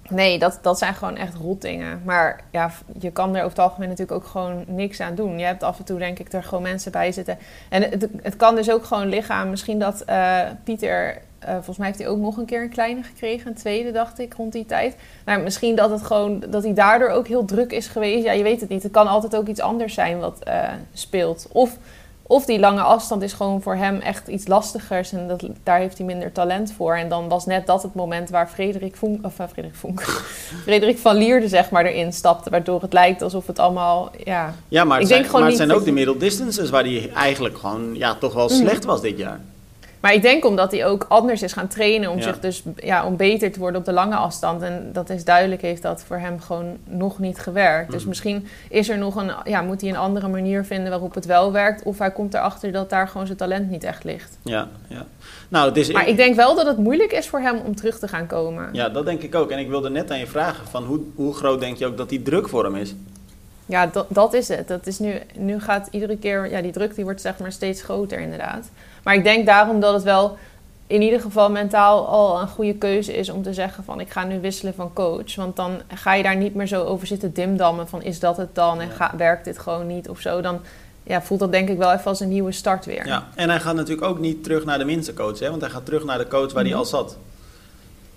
Nee, 0.10 0.39
dat, 0.39 0.60
dat 0.62 0.78
zijn 0.78 0.94
gewoon 0.94 1.16
echt 1.16 1.36
rotdingen. 1.36 2.01
Maar 2.06 2.44
ja, 2.51 2.72
je 3.00 3.12
kan 3.12 3.30
er 3.30 3.44
over 3.44 3.50
het 3.50 3.60
algemeen 3.60 3.89
natuurlijk 3.89 4.18
ook 4.18 4.28
gewoon 4.28 4.63
niks 4.68 5.00
aan 5.00 5.16
doen. 5.16 5.39
Je 5.39 5.45
hebt 5.45 5.63
af 5.63 5.78
en 5.78 5.86
toe, 5.86 6.00
denk 6.00 6.19
ik, 6.19 6.34
er 6.34 6.44
gewoon 6.44 6.63
mensen 6.63 6.92
bij 6.92 7.12
zitten. 7.12 7.38
En 7.69 7.81
het, 7.81 8.07
het 8.22 8.36
kan 8.36 8.56
dus 8.56 8.72
ook 8.72 8.86
gewoon 8.86 9.07
liggen 9.07 9.36
aan 9.36 9.50
misschien 9.50 9.80
dat 9.80 10.04
uh, 10.10 10.39
Pieter 10.63 11.22
uh, 11.47 11.53
volgens 11.53 11.77
mij 11.77 11.88
heeft 11.88 11.99
hij 11.99 12.07
ook 12.07 12.17
nog 12.17 12.38
een 12.38 12.45
keer 12.45 12.61
een 12.61 12.69
kleine 12.69 13.03
gekregen. 13.03 13.47
Een 13.47 13.55
tweede, 13.55 13.91
dacht 13.91 14.19
ik, 14.19 14.33
rond 14.33 14.51
die 14.51 14.65
tijd. 14.65 14.95
Maar 15.25 15.39
misschien 15.39 15.75
dat, 15.75 15.89
het 15.89 16.03
gewoon, 16.03 16.44
dat 16.49 16.63
hij 16.63 16.73
daardoor 16.73 17.09
ook 17.09 17.27
heel 17.27 17.45
druk 17.45 17.71
is 17.71 17.88
geweest. 17.88 18.23
Ja, 18.23 18.31
je 18.31 18.44
weet 18.44 18.61
het 18.61 18.69
niet. 18.69 18.83
Het 18.83 18.91
kan 18.91 19.07
altijd 19.07 19.35
ook 19.35 19.47
iets 19.47 19.59
anders 19.59 19.94
zijn 19.94 20.19
wat 20.19 20.41
uh, 20.47 20.69
speelt. 20.94 21.47
Of, 21.51 21.77
of 22.21 22.45
die 22.45 22.59
lange 22.59 22.81
afstand 22.81 23.21
is 23.21 23.33
gewoon 23.33 23.61
voor 23.61 23.75
hem 23.75 23.99
echt 23.99 24.27
iets 24.27 24.47
lastigers. 24.47 25.11
En 25.11 25.27
dat, 25.27 25.47
daar 25.63 25.79
heeft 25.79 25.97
hij 25.97 26.05
minder 26.05 26.31
talent 26.31 26.73
voor. 26.73 26.95
En 26.95 27.09
dan 27.09 27.27
was 27.27 27.45
net 27.45 27.67
dat 27.67 27.83
het 27.83 27.93
moment 27.93 28.29
waar 28.29 28.47
Frederik 28.47 28.95
Vonk... 28.95 29.25
Of 29.25 29.39
uh, 29.39 29.47
Frederik 29.47 29.75
Vonk... 29.75 30.01
Frederik 30.63 30.97
van 30.97 31.15
Lierde, 31.15 31.47
zeg 31.47 31.69
maar, 31.69 31.85
erin 31.85 32.13
stapte. 32.13 32.50
Waardoor 32.50 32.81
het 32.81 32.93
lijkt 32.93 33.21
alsof 33.21 33.47
het 33.47 33.59
allemaal... 33.59 34.11
Ja, 34.23 34.53
ja 34.67 34.83
maar 34.83 35.00
het, 35.00 35.03
ik 35.03 35.13
zijn, 35.13 35.21
denk 35.21 35.33
maar 35.33 35.47
het 35.47 35.57
zijn 35.57 35.71
ook 35.71 35.85
de 35.85 35.91
middle 35.91 36.17
distances... 36.17 36.69
waar 36.69 36.83
hij 36.83 37.11
eigenlijk 37.13 37.57
gewoon 37.57 37.95
ja, 37.95 38.15
toch 38.15 38.33
wel 38.33 38.50
slecht 38.50 38.85
was 38.85 39.01
dit 39.01 39.17
jaar. 39.17 39.39
Maar 39.99 40.13
ik 40.13 40.21
denk 40.21 40.45
omdat 40.45 40.71
hij 40.71 40.85
ook 40.85 41.05
anders 41.09 41.41
is 41.41 41.53
gaan 41.53 41.67
trainen 41.67 42.11
om 42.11 42.17
ja. 42.17 42.23
zich 42.23 42.39
dus 42.39 42.63
ja, 42.75 43.05
om 43.05 43.15
beter 43.15 43.51
te 43.51 43.59
worden 43.59 43.79
op 43.79 43.85
de 43.85 43.91
lange 43.91 44.15
afstand. 44.15 44.61
En 44.61 44.89
dat 44.94 45.09
is 45.09 45.23
duidelijk, 45.23 45.61
heeft 45.61 45.81
dat 45.81 46.03
voor 46.03 46.17
hem 46.17 46.39
gewoon 46.39 46.77
nog 46.83 47.19
niet 47.19 47.39
gewerkt. 47.39 47.88
Mm. 47.88 47.94
Dus 47.94 48.05
misschien 48.05 48.47
is 48.69 48.89
er 48.89 48.97
nog 48.97 49.15
een, 49.15 49.31
ja, 49.44 49.61
moet 49.61 49.81
hij 49.81 49.89
een 49.89 49.97
andere 49.97 50.27
manier 50.27 50.65
vinden 50.65 50.89
waarop 50.89 51.15
het 51.15 51.25
wel 51.25 51.51
werkt. 51.51 51.83
Of 51.83 51.97
hij 51.99 52.11
komt 52.11 52.33
erachter 52.33 52.71
dat 52.71 52.89
daar 52.89 53.07
gewoon 53.07 53.25
zijn 53.25 53.38
talent 53.38 53.69
niet 53.69 53.83
echt 53.83 54.03
ligt. 54.03 54.38
Ja, 54.41 54.67
ja. 54.88 55.05
Nou, 55.49 55.67
het 55.67 55.77
is, 55.77 55.91
maar 55.91 56.07
ik 56.07 56.17
denk 56.17 56.35
wel 56.35 56.55
dat 56.55 56.65
het 56.65 56.77
moeilijk 56.77 57.11
is 57.11 57.27
voor 57.27 57.39
hem 57.39 57.57
om 57.65 57.75
terug 57.75 58.00
te 58.00 58.07
gaan 58.07 58.27
komen. 58.27 58.69
Ja, 58.71 58.89
dat 58.89 59.05
denk 59.05 59.21
ik 59.21 59.35
ook. 59.35 59.51
En 59.51 59.59
ik 59.59 59.69
wilde 59.69 59.89
net 59.89 60.11
aan 60.11 60.19
je 60.19 60.27
vragen: 60.27 60.67
van 60.67 60.83
hoe, 60.83 61.00
hoe 61.15 61.33
groot 61.33 61.59
denk 61.59 61.77
je 61.77 61.85
ook 61.85 61.97
dat 61.97 62.09
die 62.09 62.21
druk 62.21 62.50
voor 62.50 62.63
hem 62.63 62.75
is? 62.75 62.95
Ja, 63.65 63.88
dat, 63.88 64.05
dat 64.10 64.33
is 64.33 64.48
het. 64.48 64.67
Dat 64.67 64.88
is 64.88 65.00
nu, 65.00 65.13
nu 65.36 65.60
gaat 65.60 65.88
iedere 65.91 66.17
keer, 66.17 66.50
ja, 66.50 66.62
die 66.62 66.72
druk 66.72 66.95
die 66.95 67.03
wordt 67.03 67.22
zeg 67.22 67.38
maar 67.38 67.51
steeds 67.51 67.81
groter 67.81 68.19
inderdaad. 68.19 68.69
Maar 69.07 69.15
ik 69.15 69.23
denk 69.23 69.45
daarom 69.45 69.79
dat 69.79 69.93
het 69.93 70.03
wel 70.03 70.37
in 70.87 71.01
ieder 71.01 71.21
geval 71.21 71.51
mentaal 71.51 72.07
al 72.07 72.41
een 72.41 72.47
goede 72.47 72.73
keuze 72.73 73.13
is 73.17 73.29
om 73.29 73.43
te 73.43 73.53
zeggen 73.53 73.83
van 73.83 73.99
ik 73.99 74.09
ga 74.09 74.23
nu 74.23 74.39
wisselen 74.39 74.73
van 74.73 74.93
coach. 74.93 75.35
Want 75.35 75.55
dan 75.55 75.81
ga 75.93 76.13
je 76.13 76.23
daar 76.23 76.35
niet 76.35 76.55
meer 76.55 76.67
zo 76.67 76.83
over 76.83 77.07
zitten 77.07 77.33
dimdammen 77.33 77.87
van 77.87 78.01
is 78.01 78.19
dat 78.19 78.37
het 78.37 78.55
dan 78.55 78.81
en 78.81 78.89
ga, 78.89 79.13
werkt 79.17 79.45
dit 79.45 79.59
gewoon 79.59 79.87
niet 79.87 80.09
of 80.09 80.19
zo. 80.19 80.41
Dan 80.41 80.59
ja, 81.03 81.21
voelt 81.21 81.39
dat 81.39 81.51
denk 81.51 81.69
ik 81.69 81.77
wel 81.77 81.91
even 81.93 82.05
als 82.05 82.19
een 82.19 82.29
nieuwe 82.29 82.51
start 82.51 82.85
weer. 82.85 83.07
Ja, 83.07 83.27
en 83.35 83.49
hij 83.49 83.59
gaat 83.59 83.75
natuurlijk 83.75 84.07
ook 84.07 84.19
niet 84.19 84.43
terug 84.43 84.65
naar 84.65 84.77
de 84.77 84.85
minste 84.85 85.13
coach, 85.13 85.39
hè? 85.39 85.49
want 85.49 85.61
hij 85.61 85.69
gaat 85.69 85.85
terug 85.85 86.03
naar 86.03 86.17
de 86.17 86.27
coach 86.27 86.53
waar 86.53 86.63
mm 86.63 86.69
-hmm. 86.69 86.69
hij 86.69 86.75
al 86.75 86.85
zat. 86.85 87.17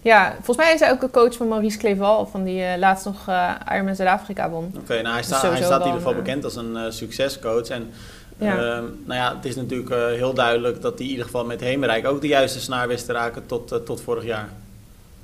Ja, 0.03 0.35
volgens 0.35 0.57
mij 0.57 0.75
is 0.75 0.81
hij 0.81 0.91
ook 0.91 1.03
een 1.03 1.11
coach 1.11 1.35
van 1.35 1.49
Maurice 1.49 1.79
Cleval, 1.79 2.27
van 2.27 2.45
die 2.45 2.63
uh, 2.63 2.77
laatst 2.79 3.05
nog 3.05 3.29
uh, 3.29 3.55
Ironman 3.73 3.97
Zuid-Afrika 3.97 4.51
won. 4.51 4.65
Oké, 4.65 4.79
okay, 4.79 5.01
nou 5.01 5.15
hij, 5.15 5.23
sta, 5.23 5.51
hij 5.51 5.63
staat 5.63 5.81
in 5.81 5.87
ieder 5.87 6.01
geval 6.01 6.15
bekend 6.15 6.45
als 6.45 6.57
een 6.57 6.73
uh, 6.75 6.83
succescoach. 6.89 7.69
En 7.69 7.91
ja. 8.41 8.55
Uh, 8.55 8.61
nou 9.05 9.21
ja, 9.21 9.35
het 9.37 9.45
is 9.45 9.57
natuurlijk 9.57 9.91
uh, 9.91 10.07
heel 10.07 10.35
duidelijk 10.35 10.81
dat 10.83 10.95
hij 10.95 11.05
in 11.05 11.11
ieder 11.11 11.25
geval 11.25 11.45
met 11.45 11.61
Hemerijk 11.61 12.07
ook 12.07 12.21
de 12.21 12.27
juiste 12.27 12.61
snaar 12.61 12.89
wist 12.89 13.07
te 13.07 13.13
raken 13.13 13.47
tot, 13.47 13.73
uh, 13.73 13.79
tot 13.79 14.01
vorig 14.01 14.25
jaar. 14.25 14.49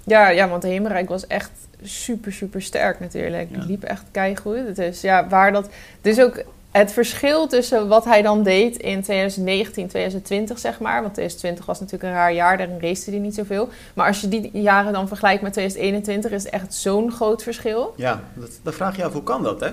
Ja, 0.05 0.29
ja, 0.29 0.49
want 0.49 0.63
Hemerijk 0.63 1.09
was 1.09 1.27
echt 1.27 1.51
super, 1.83 2.33
super 2.33 2.63
sterk 2.63 3.01
natuurlijk. 3.01 3.49
Ja. 3.51 3.59
Die 3.59 3.67
liep 3.67 3.83
echt 3.83 4.05
keigoed. 4.11 4.77
Dus 4.77 5.01
ja, 5.01 5.29
waar 5.29 5.53
dat... 5.53 5.69
Dus 6.01 6.21
ook 6.21 6.45
het 6.71 6.93
verschil 6.93 7.47
tussen 7.47 7.89
wat 7.89 8.05
hij 8.05 8.23
dan 8.23 8.43
deed 8.43 8.77
in 8.77 9.03
2019, 9.03 9.89
2020 9.89 10.59
zeg 10.59 10.81
maar. 10.81 11.03
Want 11.03 11.15
2020 11.15 11.67
was 11.67 11.81
natuurlijk 11.81 12.11
een 12.11 12.19
raar 12.19 12.33
jaar, 12.33 12.59
daarin 12.59 12.81
race 12.81 13.11
hij 13.11 13.19
niet 13.19 13.35
zoveel. 13.35 13.69
Maar 13.95 14.07
als 14.07 14.21
je 14.21 14.29
die 14.29 14.51
jaren 14.53 14.93
dan 14.93 15.09
vergelijkt 15.09 15.43
met 15.43 15.53
2021 15.53 16.31
is 16.31 16.45
het 16.45 16.53
echt 16.53 16.75
zo'n 16.75 17.13
groot 17.13 17.43
verschil. 17.43 17.95
Ja, 17.97 18.23
dat, 18.35 18.51
dan 18.63 18.73
vraag 18.73 18.97
je 18.97 19.05
af 19.05 19.13
hoe 19.13 19.23
kan 19.23 19.43
dat 19.43 19.61
hè? 19.61 19.71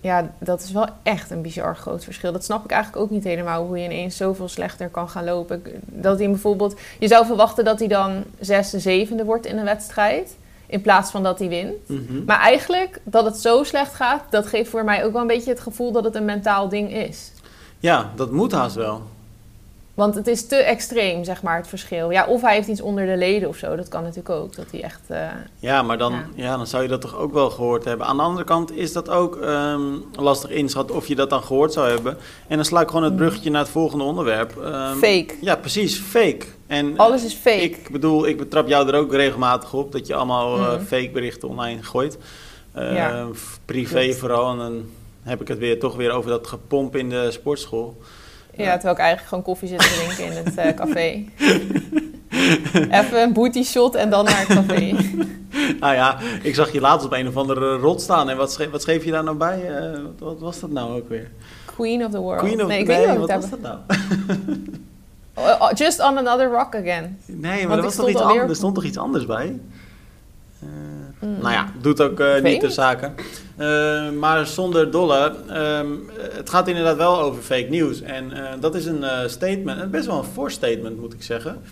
Ja, 0.00 0.30
dat 0.38 0.62
is 0.62 0.72
wel 0.72 0.86
echt 1.02 1.30
een 1.30 1.42
bizar 1.42 1.76
groot 1.76 2.04
verschil. 2.04 2.32
Dat 2.32 2.44
snap 2.44 2.64
ik 2.64 2.70
eigenlijk 2.70 3.02
ook 3.02 3.10
niet 3.10 3.24
helemaal, 3.24 3.66
hoe 3.66 3.78
je 3.78 3.84
ineens 3.84 4.16
zoveel 4.16 4.48
slechter 4.48 4.88
kan 4.88 5.08
gaan 5.08 5.24
lopen. 5.24 5.62
Dat 5.84 6.18
hij 6.18 6.28
bijvoorbeeld, 6.28 6.78
je 6.98 7.08
zou 7.08 7.26
verwachten 7.26 7.64
dat 7.64 7.78
hij 7.78 7.88
dan 7.88 8.24
zesde, 8.40 8.78
zevende 8.78 9.24
wordt 9.24 9.46
in 9.46 9.58
een 9.58 9.64
wedstrijd, 9.64 10.36
in 10.66 10.80
plaats 10.80 11.10
van 11.10 11.22
dat 11.22 11.38
hij 11.38 11.48
wint. 11.48 11.88
Mm 11.88 12.06
-hmm. 12.08 12.24
Maar 12.26 12.40
eigenlijk, 12.40 13.00
dat 13.04 13.24
het 13.24 13.36
zo 13.36 13.64
slecht 13.64 13.94
gaat, 13.94 14.22
dat 14.30 14.46
geeft 14.46 14.70
voor 14.70 14.84
mij 14.84 15.04
ook 15.04 15.12
wel 15.12 15.20
een 15.20 15.26
beetje 15.26 15.50
het 15.50 15.60
gevoel 15.60 15.92
dat 15.92 16.04
het 16.04 16.14
een 16.14 16.24
mentaal 16.24 16.68
ding 16.68 16.92
is. 16.92 17.32
Ja, 17.78 18.10
dat 18.16 18.30
moet 18.30 18.52
haast 18.52 18.74
wel. 18.74 19.02
Want 19.98 20.14
het 20.14 20.26
is 20.26 20.46
te 20.46 20.56
extreem, 20.56 21.24
zeg 21.24 21.42
maar, 21.42 21.56
het 21.56 21.68
verschil. 21.68 22.10
Ja, 22.10 22.26
of 22.26 22.40
hij 22.42 22.54
heeft 22.54 22.68
iets 22.68 22.80
onder 22.80 23.06
de 23.06 23.16
leden 23.16 23.48
of 23.48 23.56
zo. 23.56 23.76
Dat 23.76 23.88
kan 23.88 24.00
natuurlijk 24.02 24.30
ook. 24.30 24.54
Dat 24.56 24.64
hij 24.70 24.82
echt. 24.82 25.00
eh, 25.08 25.26
Ja, 25.58 25.82
maar 25.82 25.98
dan, 25.98 26.12
Ja. 26.12 26.24
ja. 26.34 26.56
dan 26.56 26.66
zou 26.66 26.82
je 26.82 26.88
dat 26.88 27.00
toch 27.00 27.16
ook 27.16 27.32
wel 27.32 27.50
gehoord 27.50 27.84
hebben. 27.84 28.06
Aan 28.06 28.16
de 28.16 28.22
andere 28.22 28.44
kant 28.44 28.72
is 28.76 28.92
dat 28.92 29.08
ook 29.08 29.36
ehm, 29.36 29.82
lastig 30.12 30.50
inschatten 30.50 30.96
of 30.96 31.06
je 31.06 31.14
dat 31.14 31.30
dan 31.30 31.42
gehoord 31.42 31.72
zou 31.72 31.88
hebben. 31.88 32.16
En 32.48 32.56
dan 32.56 32.64
sla 32.64 32.80
ik 32.80 32.88
gewoon 32.88 33.02
het 33.02 33.16
bruggetje 33.16 33.50
naar 33.50 33.60
het 33.60 33.70
volgende 33.70 34.04
onderwerp. 34.04 34.56
Ehm, 34.64 34.96
fake. 34.96 35.34
Ja, 35.40 35.56
precies, 35.56 35.98
fake. 35.98 36.46
En 36.66 36.96
Alles 36.98 37.24
is 37.24 37.34
fake. 37.34 37.60
ik 37.60 37.88
bedoel, 37.90 38.26
ik 38.26 38.36
betrap 38.36 38.68
jou 38.68 38.88
er 38.88 38.94
ook 38.94 39.12
regelmatig 39.12 39.72
op 39.74 39.92
dat 39.92 40.06
je 40.06 40.14
allemaal 40.14 40.56
eh, 40.56 40.72
Mhm. 40.74 40.84
fake 40.84 41.10
berichten 41.10 41.48
online 41.48 41.82
gooit. 41.82 42.18
Eh, 42.72 42.94
Ja, 42.94 43.26
f- 43.34 43.60
privé 43.64 44.12
vooral. 44.12 44.50
En 44.50 44.58
dan 44.58 44.84
heb 45.22 45.40
ik 45.40 45.48
het 45.48 45.58
weer 45.58 45.78
toch 45.78 45.96
weer 45.96 46.10
over 46.10 46.30
dat 46.30 46.46
gepomp 46.46 46.96
in 46.96 47.08
de 47.10 47.30
sportschool. 47.30 47.96
Ja, 48.64 48.72
terwijl 48.72 48.94
ik 48.94 49.00
eigenlijk 49.00 49.28
gewoon 49.28 49.44
koffie 49.44 49.68
zit 49.68 49.78
te 49.78 50.04
drinken 50.04 50.36
in 50.36 50.44
het 50.44 50.56
eh, 50.56 50.74
café. 50.74 51.24
Even 53.00 53.22
een 53.22 53.32
booty 53.32 53.62
shot 53.62 53.94
en 53.94 54.10
dan 54.10 54.24
naar 54.24 54.46
het 54.46 54.48
café. 54.48 54.94
Nou 55.80 55.94
ja, 55.94 56.18
ik 56.42 56.54
zag 56.54 56.72
je 56.72 56.80
laatst 56.80 57.06
op 57.06 57.12
een 57.12 57.28
of 57.28 57.36
andere 57.36 57.76
rot 57.76 58.00
staan. 58.00 58.30
En 58.30 58.36
wat 58.36 58.52
schreef, 58.52 58.70
wat 58.70 58.82
schreef 58.82 59.04
je 59.04 59.10
daar 59.10 59.24
nou 59.24 59.36
bij? 59.36 59.76
Eh, 59.76 59.90
wat, 59.92 60.12
wat 60.18 60.38
was 60.38 60.60
dat 60.60 60.70
nou 60.70 60.96
ook 60.96 61.08
weer? 61.08 61.30
Queen 61.64 62.04
of 62.04 62.10
the 62.10 62.18
world. 62.18 62.40
Queen 62.40 62.62
of 62.62 62.68
nee, 62.68 62.80
ik 62.80 62.86
nee, 62.86 62.96
weet 62.96 63.08
niet 63.08 63.18
wat 63.18 63.30
wat 63.30 63.40
was 63.40 63.50
dat 63.50 63.60
nou? 63.60 63.78
Oh, 65.38 65.60
oh, 65.60 65.72
Just 65.72 66.00
on 66.00 66.18
another 66.18 66.50
rock 66.50 66.74
again. 66.74 67.18
Nee, 67.26 67.66
maar 67.66 67.76
er, 67.76 67.82
was 67.82 67.94
toch 67.94 68.08
iets 68.08 68.20
anders, 68.20 68.48
er 68.48 68.56
stond 68.56 68.74
toch 68.74 68.84
iets 68.84 68.98
anders 68.98 69.26
bij? 69.26 69.60
Eh, 70.60 70.68
Mm. 71.20 71.36
Nou 71.40 71.52
ja, 71.52 71.72
doet 71.80 72.00
ook 72.00 72.20
eh, 72.20 72.32
niet 72.34 72.42
ter 72.60 72.68
niet. 72.68 72.72
zake. 72.72 73.10
Eh, 73.56 74.10
maar 74.10 74.46
zonder 74.46 74.90
dolle, 74.90 75.34
ehm, 75.48 75.86
het 76.36 76.50
gaat 76.50 76.68
inderdaad 76.68 76.96
wel 76.96 77.20
over 77.20 77.42
fake 77.42 77.66
news. 77.70 78.00
En 78.02 78.32
eh, 78.32 78.60
dat 78.60 78.74
is 78.74 78.86
een 78.86 79.04
statement, 79.26 79.80
en 79.80 79.90
best 79.90 80.06
wel 80.06 80.18
een 80.18 80.24
fors 80.24 80.54
statement 80.54 81.00
moet 81.00 81.12
ik 81.12 81.22
zeggen, 81.22 81.62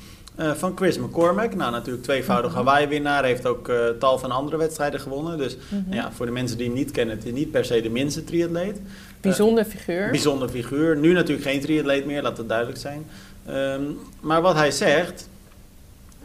van 0.57 0.73
Chris 0.77 0.99
McCormack. 0.99 1.55
Nou, 1.55 1.71
natuurlijk 1.71 2.05
tweevoudig 2.05 2.51
Mhm. 2.51 2.59
Hawaii-winnaar, 2.59 3.25
heeft 3.25 3.47
ook 3.47 3.71
tal 3.99 4.19
van 4.19 4.31
andere 4.31 4.57
wedstrijden 4.57 5.01
gewonnen. 5.01 5.39
Dus 5.39 5.57
Mhm. 5.69 5.93
ja, 5.95 6.11
voor 6.13 6.27
de 6.27 6.33
mensen 6.33 6.57
die 6.59 6.67
hem 6.67 6.77
niet 6.77 6.91
kennen, 6.91 7.17
het 7.17 7.25
is 7.27 7.33
niet 7.33 7.51
per 7.51 7.65
se 7.65 7.81
de 7.81 7.91
minste 7.91 8.25
triatleet. 8.25 8.81
Bijzonder 9.21 9.65
figuur. 9.65 10.11
Bijzonder 10.11 10.49
figuur. 10.49 10.97
Nu 10.97 11.13
natuurlijk 11.13 11.47
geen 11.49 11.61
triatleet 11.61 12.07
meer, 12.07 12.23
laat 12.23 12.39
het 12.39 12.49
duidelijk 12.49 12.79
zijn. 12.79 13.07
Ehm, 13.47 13.83
maar 14.21 14.43
wat 14.43 14.55
hij 14.55 14.71
zegt, 14.71 15.29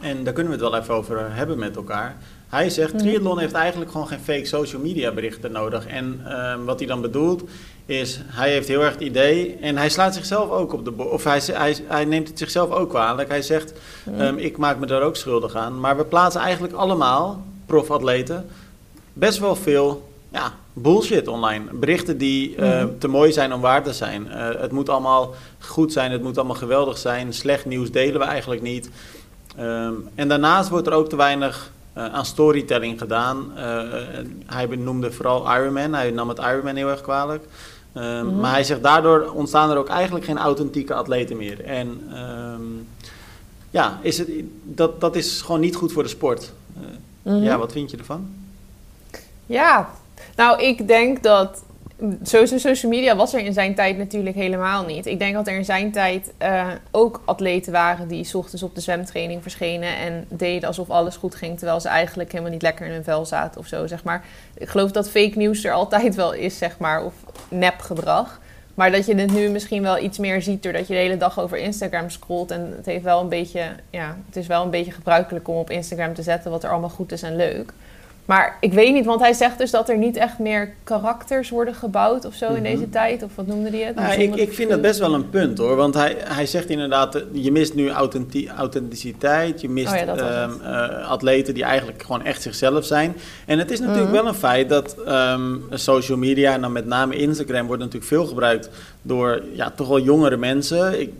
en 0.00 0.24
daar 0.24 0.32
kunnen 0.32 0.52
we 0.52 0.58
het 0.64 0.70
wel 0.70 0.80
even 0.80 0.94
over 0.94 1.34
hebben 1.34 1.58
met 1.58 1.76
elkaar. 1.76 2.16
Hij 2.52 2.70
zegt, 2.70 2.92
Mhm. 2.92 3.02
triathlon 3.02 3.38
heeft 3.38 3.52
eigenlijk 3.52 3.90
gewoon 3.90 4.06
geen 4.08 4.18
fake 4.20 4.44
social 4.44 4.82
media 4.82 5.10
berichten 5.12 5.52
nodig. 5.52 5.86
En 5.86 6.20
ehm, 6.26 6.64
wat 6.64 6.78
hij 6.78 6.88
dan 6.88 7.00
bedoelt, 7.00 7.42
is 7.86 8.20
hij 8.26 8.50
heeft 8.50 8.68
heel 8.68 8.80
erg 8.80 8.92
het 8.92 9.00
idee... 9.02 9.56
en 9.60 9.76
hij 9.76 9.88
slaat 9.88 10.14
zichzelf 10.14 10.50
ook 10.50 10.72
op 10.72 10.84
de... 10.84 10.92
of 11.04 11.24
hij, 11.24 11.40
hij, 11.52 11.76
hij 11.86 12.04
neemt 12.04 12.28
het 12.28 12.38
zichzelf 12.38 12.70
ook 12.70 12.88
kwalijk. 12.88 13.28
Hij 13.28 13.42
zegt, 13.42 13.72
Mhm. 14.04 14.20
ehm, 14.20 14.36
ik 14.38 14.56
maak 14.56 14.78
me 14.78 14.86
daar 14.86 15.02
ook 15.02 15.16
schuldig 15.16 15.54
aan. 15.54 15.80
Maar 15.80 15.96
we 15.96 16.04
plaatsen 16.04 16.40
eigenlijk 16.40 16.74
allemaal, 16.74 17.44
profatleten, 17.66 18.46
best 19.12 19.38
wel 19.38 19.56
veel 19.56 20.08
ja, 20.32 20.52
bullshit 20.72 21.28
online. 21.28 21.64
Berichten 21.72 22.18
die 22.18 22.56
eh, 22.56 22.68
Mhm. 22.84 22.88
te 22.98 23.08
mooi 23.08 23.32
zijn 23.32 23.52
om 23.52 23.60
waar 23.60 23.82
te 23.82 23.92
zijn. 23.92 24.30
Eh, 24.30 24.48
het 24.60 24.72
moet 24.72 24.88
allemaal 24.88 25.34
goed 25.58 25.92
zijn, 25.92 26.12
het 26.12 26.22
moet 26.22 26.36
allemaal 26.38 26.56
geweldig 26.56 26.98
zijn. 26.98 27.32
Slecht 27.32 27.64
nieuws 27.64 27.90
delen 27.90 28.20
we 28.20 28.26
eigenlijk 28.26 28.62
niet. 28.62 28.90
Ehm, 29.56 29.92
en 30.14 30.28
daarnaast 30.28 30.68
wordt 30.68 30.86
er 30.86 30.92
ook 30.92 31.08
te 31.08 31.16
weinig 31.16 31.70
aan 31.94 32.24
storytelling 32.26 32.98
gedaan. 32.98 33.52
Eh, 33.56 33.82
hij 34.46 34.68
benoemde 34.68 35.12
vooral 35.12 35.54
Ironman. 35.54 35.92
Hij 35.94 36.10
nam 36.10 36.28
het 36.28 36.38
Ironman 36.38 36.76
heel 36.76 36.88
erg 36.88 37.00
kwalijk. 37.00 37.44
Mhm. 37.92 38.40
Maar 38.40 38.52
hij 38.52 38.64
zegt 38.64 38.82
daardoor 38.82 39.30
ontstaan 39.34 39.70
er 39.70 39.76
ook 39.76 39.88
eigenlijk 39.88 40.24
geen 40.24 40.38
authentieke 40.38 40.94
atleten 40.94 41.36
meer. 41.36 41.64
En 41.64 42.00
ehm, 42.14 42.62
ja, 43.70 43.98
is 44.02 44.18
het, 44.18 44.28
dat, 44.62 45.00
dat 45.00 45.16
is 45.16 45.40
gewoon 45.42 45.60
niet 45.60 45.76
goed 45.76 45.92
voor 45.92 46.02
de 46.02 46.08
sport. 46.08 46.52
Eh, 46.76 46.82
Mhm. 47.22 47.42
Ja, 47.42 47.58
wat 47.58 47.72
vind 47.72 47.90
je 47.90 47.96
ervan? 47.96 48.28
Ja, 49.46 49.90
nou 50.36 50.62
ik 50.62 50.86
denk 50.88 51.22
dat 51.22 51.62
sowieso 52.22 52.58
social 52.58 52.92
media 52.92 53.16
was 53.16 53.34
er 53.34 53.40
in 53.40 53.52
zijn 53.52 53.74
tijd 53.74 53.98
natuurlijk 53.98 54.36
helemaal 54.36 54.84
niet. 54.84 55.06
Ik 55.06 55.18
denk 55.18 55.34
dat 55.34 55.46
er 55.46 55.54
in 55.54 55.64
zijn 55.64 55.92
tijd 55.92 56.32
eh, 56.38 56.66
ook 56.90 57.22
atleten 57.24 57.72
waren 57.72 58.08
die 58.08 58.24
's 58.24 58.34
ochtends 58.34 58.62
op 58.62 58.74
de 58.74 58.80
zwemtraining 58.80 59.42
verschenen 59.42 59.96
en 59.96 60.26
deden 60.28 60.68
alsof 60.68 60.90
alles 60.90 61.16
goed 61.16 61.34
ging, 61.34 61.58
terwijl 61.58 61.80
ze 61.80 61.88
eigenlijk 61.88 62.30
helemaal 62.30 62.52
niet 62.52 62.62
lekker 62.62 62.86
in 62.86 62.92
hun 62.92 63.04
vel 63.04 63.26
zaten 63.26 63.60
of 63.60 63.66
zo, 63.66 63.86
zeg 63.86 64.04
maar. 64.04 64.24
Ik 64.54 64.68
geloof 64.68 64.90
dat 64.90 65.10
fake 65.10 65.38
nieuws 65.38 65.64
er 65.64 65.72
altijd 65.72 66.14
wel 66.14 66.32
is, 66.32 66.58
zeg 66.58 66.78
maar, 66.78 67.04
of 67.04 67.14
nepgedrag. 67.48 68.40
Maar 68.74 68.90
dat 68.90 69.06
je 69.06 69.14
het 69.14 69.32
nu 69.32 69.48
misschien 69.48 69.82
wel 69.82 69.98
iets 69.98 70.18
meer 70.18 70.42
ziet 70.42 70.62
doordat 70.62 70.86
je 70.86 70.94
de 70.94 71.00
hele 71.00 71.16
dag 71.16 71.40
over 71.40 71.58
Instagram 71.58 72.10
scrolt. 72.10 72.50
En 72.50 72.72
het, 72.76 72.86
heeft 72.86 73.04
wel 73.04 73.20
een 73.20 73.28
beetje, 73.28 73.62
ja, 73.90 74.16
het 74.26 74.36
is 74.36 74.46
wel 74.46 74.62
een 74.62 74.70
beetje 74.70 74.92
gebruikelijk 74.92 75.48
om 75.48 75.56
op 75.56 75.70
Instagram 75.70 76.14
te 76.14 76.22
zetten 76.22 76.50
wat 76.50 76.64
er 76.64 76.70
allemaal 76.70 76.88
goed 76.88 77.12
is 77.12 77.22
en 77.22 77.36
leuk. 77.36 77.72
Maar 78.24 78.56
ik 78.60 78.72
weet 78.72 78.92
niet, 78.92 79.04
want 79.04 79.20
hij 79.20 79.32
zegt 79.32 79.58
dus 79.58 79.70
dat 79.70 79.88
er 79.88 79.96
niet 79.98 80.16
echt 80.16 80.38
meer 80.38 80.72
karakters 80.84 81.50
worden 81.50 81.74
gebouwd 81.74 82.24
of 82.24 82.34
zo 82.34 82.46
in 82.46 82.52
Mhm. 82.52 82.62
deze 82.62 82.88
tijd. 82.90 83.22
Of 83.22 83.30
wat 83.34 83.46
noemde 83.46 83.70
hij 83.70 83.80
het? 83.80 83.94
Nou, 83.94 84.12
ik, 84.20 84.34
ik 84.34 84.52
vind 84.52 84.70
dat 84.70 84.80
best 84.80 84.98
wel 84.98 85.14
een 85.14 85.30
punt 85.30 85.58
hoor. 85.58 85.76
Want 85.76 85.94
hij, 85.94 86.16
hij 86.24 86.46
zegt 86.46 86.68
inderdaad, 86.70 87.14
eh, 87.14 87.22
je 87.32 87.52
mist 87.52 87.74
nu 87.74 87.90
authenti- 87.90 88.48
authenticiteit. 88.56 89.60
Je 89.60 89.68
mist 89.68 89.92
Oh 89.92 89.98
ja, 89.98 90.14
ehm, 90.16 90.50
eh, 90.62 91.08
atleten 91.10 91.54
die 91.54 91.64
eigenlijk 91.64 92.02
gewoon 92.02 92.24
echt 92.24 92.42
zichzelf 92.42 92.84
zijn. 92.84 93.14
En 93.46 93.58
het 93.58 93.70
is 93.70 93.78
natuurlijk 93.80 94.06
Mhm. 94.10 94.14
wel 94.14 94.26
een 94.26 94.34
feit 94.34 94.68
dat 94.68 94.96
ehm, 95.06 95.56
social 95.70 96.18
media, 96.18 96.52
en 96.52 96.60
dan 96.60 96.72
met 96.72 96.86
name 96.86 97.16
Instagram, 97.16 97.66
wordt 97.66 97.82
natuurlijk 97.82 98.10
veel 98.10 98.26
gebruikt 98.26 98.70
door 99.02 99.42
ja, 99.52 99.70
toch 99.70 99.88
wel 99.88 100.00
jongere 100.00 100.36
mensen. 100.36 101.00
Ik, 101.00 101.10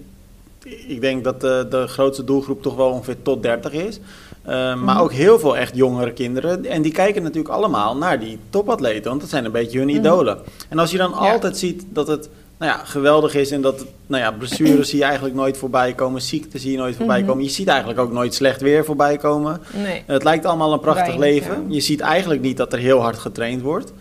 ik 0.87 1.01
denk 1.01 1.25
dat 1.25 1.41
de, 1.41 1.67
de 1.71 1.87
grootste 1.87 2.25
doelgroep 2.25 2.63
toch 2.63 2.77
wel 2.77 2.91
ongeveer 2.91 3.23
tot 3.23 3.43
30 3.43 3.73
is. 3.73 4.01
Ehm, 4.47 4.85
Maar 4.85 5.01
ook 5.01 5.13
heel 5.13 5.39
veel 5.39 5.57
echt 5.57 5.77
jongere 5.77 6.13
kinderen. 6.13 6.65
En 6.67 6.83
die 6.83 6.93
kijken 6.93 7.23
natuurlijk 7.23 7.55
allemaal 7.55 7.97
naar 7.97 8.21
die 8.21 8.39
topatleten. 8.51 9.09
Want 9.09 9.21
dat 9.21 9.31
zijn 9.31 9.45
een 9.45 9.53
beetje 9.53 9.79
hun 9.79 9.87
Mhm. 9.89 9.97
idolen. 9.97 10.39
En 10.69 10.79
als 10.79 10.91
je 10.91 10.99
dan 10.99 11.11
Ja. 11.11 11.17
altijd 11.33 11.59
ziet 11.59 11.85
dat 11.89 12.07
het 12.09 12.29
nou 12.59 12.73
ja, 12.73 12.85
geweldig 12.85 13.35
is. 13.35 13.51
En 13.51 13.61
dat 13.61 13.85
nou 14.07 14.23
ja, 14.23 14.31
blessures 14.33 14.89
zie 14.89 14.99
je 14.99 15.05
eigenlijk 15.05 15.35
nooit 15.35 15.57
voorbij 15.57 15.93
komen. 15.93 16.23
Ziekte 16.23 16.59
zie 16.59 16.71
je 16.73 16.77
nooit 16.79 16.97
voorbij 16.97 17.19
Mhm. 17.19 17.29
komen. 17.29 17.45
Je 17.45 17.51
ziet 17.51 17.69
eigenlijk 17.69 17.99
ook 18.01 18.13
nooit 18.13 18.35
slecht 18.35 18.61
weer 18.61 18.85
voorbij 18.85 19.17
komen. 19.17 19.61
Nee. 19.83 20.03
Het 20.07 20.25
lijkt 20.25 20.45
allemaal 20.45 20.73
een 20.73 20.81
prachtig 20.81 21.17
Weinig, 21.17 21.29
leven. 21.47 21.63
ja. 21.69 21.75
Je 21.75 21.81
ziet 21.81 22.01
eigenlijk 22.01 22.41
niet 22.41 22.57
dat 22.57 22.73
er 22.73 22.79
heel 22.79 23.01
hard 23.01 23.19
getraind 23.19 23.63
wordt. 23.63 23.93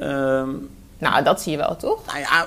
Ehm, 0.00 0.48
Nou, 0.98 1.22
dat 1.24 1.40
zie 1.40 1.52
je 1.52 1.58
wel, 1.58 1.76
toch? 1.76 2.06
nou 2.06 2.18
ja, 2.18 2.46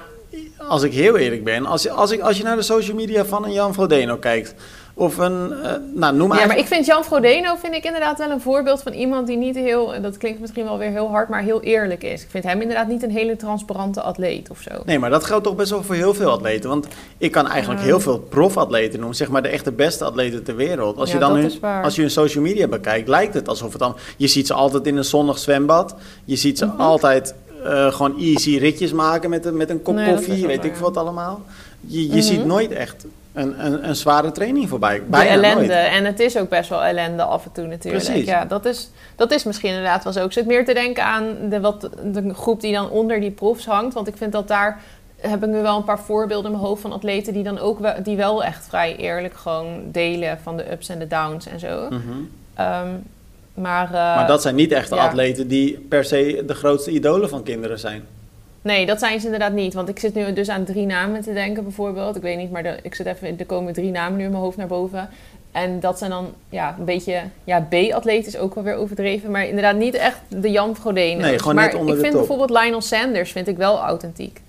als 0.68 0.84
ik 0.84 0.94
heel 0.94 1.18
eerlijk 1.18 1.44
ben, 1.44 1.66
als, 1.66 1.84
je- 1.84 1.92
als, 1.92 2.12
ik, 2.12 2.22
als 2.22 2.38
je 2.38 2.44
naar 2.44 2.56
de 2.56 2.62
social 2.62 2.96
media 2.96 3.26
van 3.26 3.46
een 3.46 3.52
Jan 3.52 3.74
Frodeno 3.74 4.16
kijkt, 4.18 4.54
of 5.02 5.18
een, 5.18 5.52
eh, 5.64 5.72
nou 5.94 6.16
noem 6.16 6.30
Ja, 6.32 6.36
maar. 6.38 6.48
maar 6.48 6.58
ik 6.58 6.66
vind 6.68 6.86
Jan 6.86 7.04
Frodeno 7.04 7.56
vind 7.56 7.74
ik 7.74 7.84
inderdaad 7.86 8.18
wel 8.18 8.30
een 8.30 8.42
voorbeeld 8.42 8.82
van 8.82 8.94
iemand 8.94 9.28
die 9.28 9.38
niet 9.38 9.56
heel, 9.56 9.94
en 9.94 10.02
dat 10.02 10.18
klinkt 10.18 10.40
misschien 10.40 10.64
wel 10.64 10.78
weer 10.78 10.90
heel 10.90 11.10
hard, 11.10 11.30
maar 11.30 11.42
heel 11.42 11.62
eerlijk 11.62 12.04
is. 12.04 12.22
Ik 12.24 12.28
vind 12.30 12.44
hem 12.44 12.62
inderdaad 12.62 12.88
niet 12.88 13.04
een 13.04 13.12
hele 13.12 13.36
transparante 13.36 14.02
atleet 14.02 14.50
of 14.50 14.62
zo. 14.62 14.70
Nee, 14.86 15.00
maar 15.00 15.10
dat 15.10 15.24
geldt 15.26 15.44
toch 15.44 15.56
best 15.56 15.70
wel 15.70 15.84
voor 15.84 15.96
heel 15.96 16.14
veel 16.14 16.32
atleten. 16.32 16.70
Want 16.70 16.88
ik 17.18 17.32
kan 17.32 17.48
eigenlijk 17.48 17.80
Ja. 17.82 17.86
heel 17.86 18.00
veel 18.00 18.20
profatleten 18.20 18.98
noemen, 19.00 19.18
zeg 19.18 19.30
maar 19.30 19.42
de 19.42 19.48
echte 19.48 19.72
beste 19.72 20.04
atleten 20.06 20.44
ter 20.44 20.56
wereld. 20.56 20.98
Als 20.98 21.10
Ja, 21.12 21.16
je 21.16 21.20
dan 21.22 21.36
hun, 21.36 21.52
als 21.84 21.96
je 21.96 22.02
hun 22.02 22.12
social 22.12 22.44
media 22.44 22.68
bekijkt, 22.68 23.08
lijkt 23.08 23.34
het 23.34 23.48
alsof 23.48 23.70
het 23.72 23.80
dan. 23.82 23.96
Je 24.18 24.28
ziet 24.28 24.48
ze 24.48 24.54
altijd 24.54 24.88
in 24.88 24.98
een 24.98 25.06
zonnig 25.06 25.38
zwembad. 25.40 25.96
Je 26.26 26.36
ziet 26.36 26.58
ze 26.58 26.66
Mhm. 26.66 26.80
altijd 26.82 27.34
eh, 27.66 27.92
gewoon 27.94 28.20
easy 28.20 28.58
ritjes 28.58 28.92
maken 28.94 29.30
met 29.30 29.46
een, 29.46 29.58
met 29.58 29.70
een 29.70 29.82
kop 29.82 29.96
Nee, 29.96 30.14
koffie, 30.14 30.48
weet 30.48 30.64
ik 30.66 30.74
ja. 30.76 30.82
wat 30.82 30.98
allemaal. 30.98 31.42
Je, 31.88 32.02
je 32.04 32.08
Mhm. 32.10 32.22
ziet 32.22 32.46
nooit 32.46 32.72
echt 32.72 33.06
een, 33.34 33.66
een, 33.66 33.88
een 33.88 33.96
zware 33.96 34.32
training 34.32 34.70
voorbij. 34.70 34.96
De 34.96 35.02
Bijna 35.06 35.30
ellende. 35.30 35.66
nooit. 35.66 35.70
En 35.70 36.06
het 36.06 36.20
is 36.20 36.38
ook 36.38 36.50
best 36.50 36.70
wel 36.70 36.84
ellende 36.84 37.24
af 37.24 37.46
en 37.46 37.52
toe 37.52 37.66
natuurlijk. 37.68 38.04
Precies. 38.04 38.26
Ja, 38.26 38.46
dat 38.46 38.66
is, 38.66 38.90
dat 39.16 39.32
is 39.32 39.44
misschien 39.44 39.70
inderdaad 39.70 40.04
wel 40.04 40.14
zo. 40.14 40.26
Ik 40.26 40.32
zit 40.32 40.46
meer 40.46 40.66
te 40.66 40.74
denken 40.74 41.04
aan 41.04 41.36
de, 41.50 41.60
wat, 41.60 41.90
de 42.04 42.34
groep 42.34 42.62
die 42.62 42.74
dan 42.74 42.90
onder 42.90 43.20
die 43.20 43.32
profs 43.32 43.66
hangt. 43.66 43.94
Want 43.94 44.08
ik 44.08 44.18
vind 44.18 44.32
dat 44.32 44.48
daar 44.48 44.82
heb 45.22 45.44
ik 45.44 45.50
nu 45.50 45.62
wel 45.62 45.78
een 45.78 45.84
paar 45.84 46.00
voorbeelden 46.00 46.52
in 46.52 46.58
mijn 46.58 46.68
hoofd 46.68 46.82
van 46.82 46.92
atleten 46.92 47.34
die 47.34 47.44
dan 47.44 47.60
ook 47.60 47.80
wel, 47.80 47.94
die 48.04 48.18
wel 48.18 48.44
echt 48.44 48.66
vrij 48.68 48.96
eerlijk 48.96 49.36
gewoon 49.36 49.82
delen 49.92 50.40
van 50.44 50.58
de 50.58 50.72
ups 50.72 50.90
en 50.90 51.00
de 51.00 51.08
downs 51.08 51.48
en 51.48 51.60
zo. 51.60 51.88
Mhm. 51.90 52.00
Ehm, 52.54 52.90
maar, 53.54 53.86
eh, 53.86 53.92
maar 53.92 54.28
dat 54.28 54.42
zijn 54.42 54.56
niet 54.56 54.72
echte 54.72 54.96
ja. 54.96 55.06
atleten 55.06 55.48
die 55.48 55.86
per 55.90 56.06
se 56.06 56.44
de 56.46 56.54
grootste 56.54 56.92
idolen 56.92 57.30
van 57.30 57.44
kinderen 57.44 57.80
zijn. 57.80 58.04
Nee, 58.62 58.86
dat 58.86 59.00
zijn 59.00 59.20
ze 59.20 59.26
inderdaad 59.26 59.54
niet. 59.54 59.74
Want 59.74 59.90
ik 59.90 60.00
zit 60.00 60.14
nu 60.14 60.34
dus 60.34 60.50
aan 60.50 60.64
drie 60.64 60.86
namen 60.86 61.22
te 61.22 61.34
denken, 61.34 61.64
bijvoorbeeld. 61.64 62.16
Ik 62.16 62.22
weet 62.22 62.38
niet, 62.38 62.52
maar 62.52 62.64
de, 62.64 62.78
ik 62.82 62.96
zit 62.96 63.06
even, 63.06 63.40
er 63.40 63.46
komen 63.46 63.74
drie 63.74 63.92
namen 63.92 64.18
nu 64.18 64.24
in 64.24 64.32
mijn 64.32 64.44
hoofd 64.44 64.58
naar 64.58 64.68
boven. 64.68 65.10
En 65.52 65.80
dat 65.80 65.98
zijn 65.98 66.10
dan 66.10 66.34
ja, 66.50 66.76
een 66.80 66.86
beetje... 66.86 67.22
Ja, 67.44 67.68
B-atleet 67.70 68.28
is 68.28 68.38
ook 68.38 68.56
wel 68.56 68.64
weer 68.64 68.76
overdreven. 68.76 69.32
Maar 69.32 69.48
inderdaad 69.48 69.76
niet 69.76 69.94
echt 69.94 70.20
de 70.28 70.52
Jan 70.52 70.76
Frodeno's. 70.76 71.24
Nee, 71.24 71.40
gewoon 71.40 71.56
maar 71.56 71.66
net 71.66 71.76
onder 71.76 71.96
ik 71.96 71.96
de 71.96 72.08
vind 72.08 72.18
top. 72.18 72.28
bijvoorbeeld 72.28 72.60
Lionel 72.60 72.82
Sanders 72.82 73.32
vind 73.32 73.48
ik 73.48 73.58
wel 73.58 73.80
authentiek. 73.80 74.42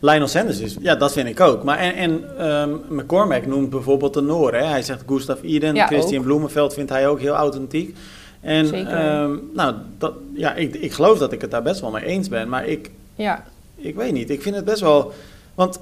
Lionel 0.00 0.28
Sanders 0.28 0.58
is, 0.60 0.76
ja, 0.80 0.94
dat 0.94 1.12
vind 1.12 1.28
ik 1.28 1.40
ook. 1.40 1.62
Maar 1.62 1.78
en, 1.78 1.94
en 1.94 2.38
ehm, 2.38 2.70
McCormack 2.88 3.46
noemt 3.46 3.70
bijvoorbeeld 3.70 4.14
de 4.14 4.20
Noor. 4.20 4.54
Hè? 4.54 4.64
Hij 4.64 4.82
zegt 4.82 5.02
Gustav 5.06 5.42
Iden, 5.42 5.74
Ja, 5.74 5.86
Christian 5.86 6.18
ook. 6.18 6.24
Bloemenveld 6.24 6.74
vindt 6.74 6.90
hij 6.90 7.08
ook 7.08 7.20
heel 7.20 7.34
authentiek. 7.34 7.96
En 8.40 8.66
Zeker. 8.66 8.92
ehm, 8.92 9.36
nou, 9.54 9.74
dat, 9.98 10.12
ja, 10.34 10.54
ik, 10.54 10.74
ik 10.74 10.92
geloof 10.92 11.18
dat 11.18 11.32
ik 11.32 11.40
het 11.40 11.50
daar 11.50 11.62
best 11.62 11.80
wel 11.80 11.90
mee 11.90 12.04
eens 12.04 12.28
ben. 12.28 12.48
Maar 12.48 12.66
ik, 12.66 12.90
Ja, 13.22 13.44
ik 13.76 13.94
weet 13.94 14.12
niet, 14.12 14.30
ik 14.30 14.42
vind 14.42 14.54
het 14.54 14.64
best 14.64 14.80
wel... 14.80 15.12
Want 15.54 15.78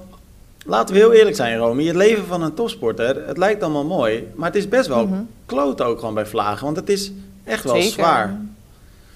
laten 0.65 0.93
we 0.95 0.99
heel 1.01 1.13
eerlijk 1.13 1.35
zijn, 1.35 1.57
Romy. 1.57 1.85
Het 1.87 1.95
leven 1.95 2.25
van 2.25 2.41
een 2.41 2.53
topsporter, 2.53 3.27
het 3.27 3.37
lijkt 3.37 3.63
allemaal 3.63 3.85
mooi. 3.85 4.31
Maar 4.35 4.47
het 4.47 4.55
is 4.57 4.67
best 4.67 4.87
wel 4.87 5.05
Mhm. 5.07 5.21
kloot 5.45 5.81
ook 5.81 5.99
gewoon 5.99 6.13
bij 6.13 6.25
vlagen. 6.25 6.65
Want 6.65 6.77
het 6.77 6.89
is 6.89 7.11
echt 7.43 7.63
wel 7.63 7.75
Zeker. 7.75 7.91
zwaar. 7.91 8.35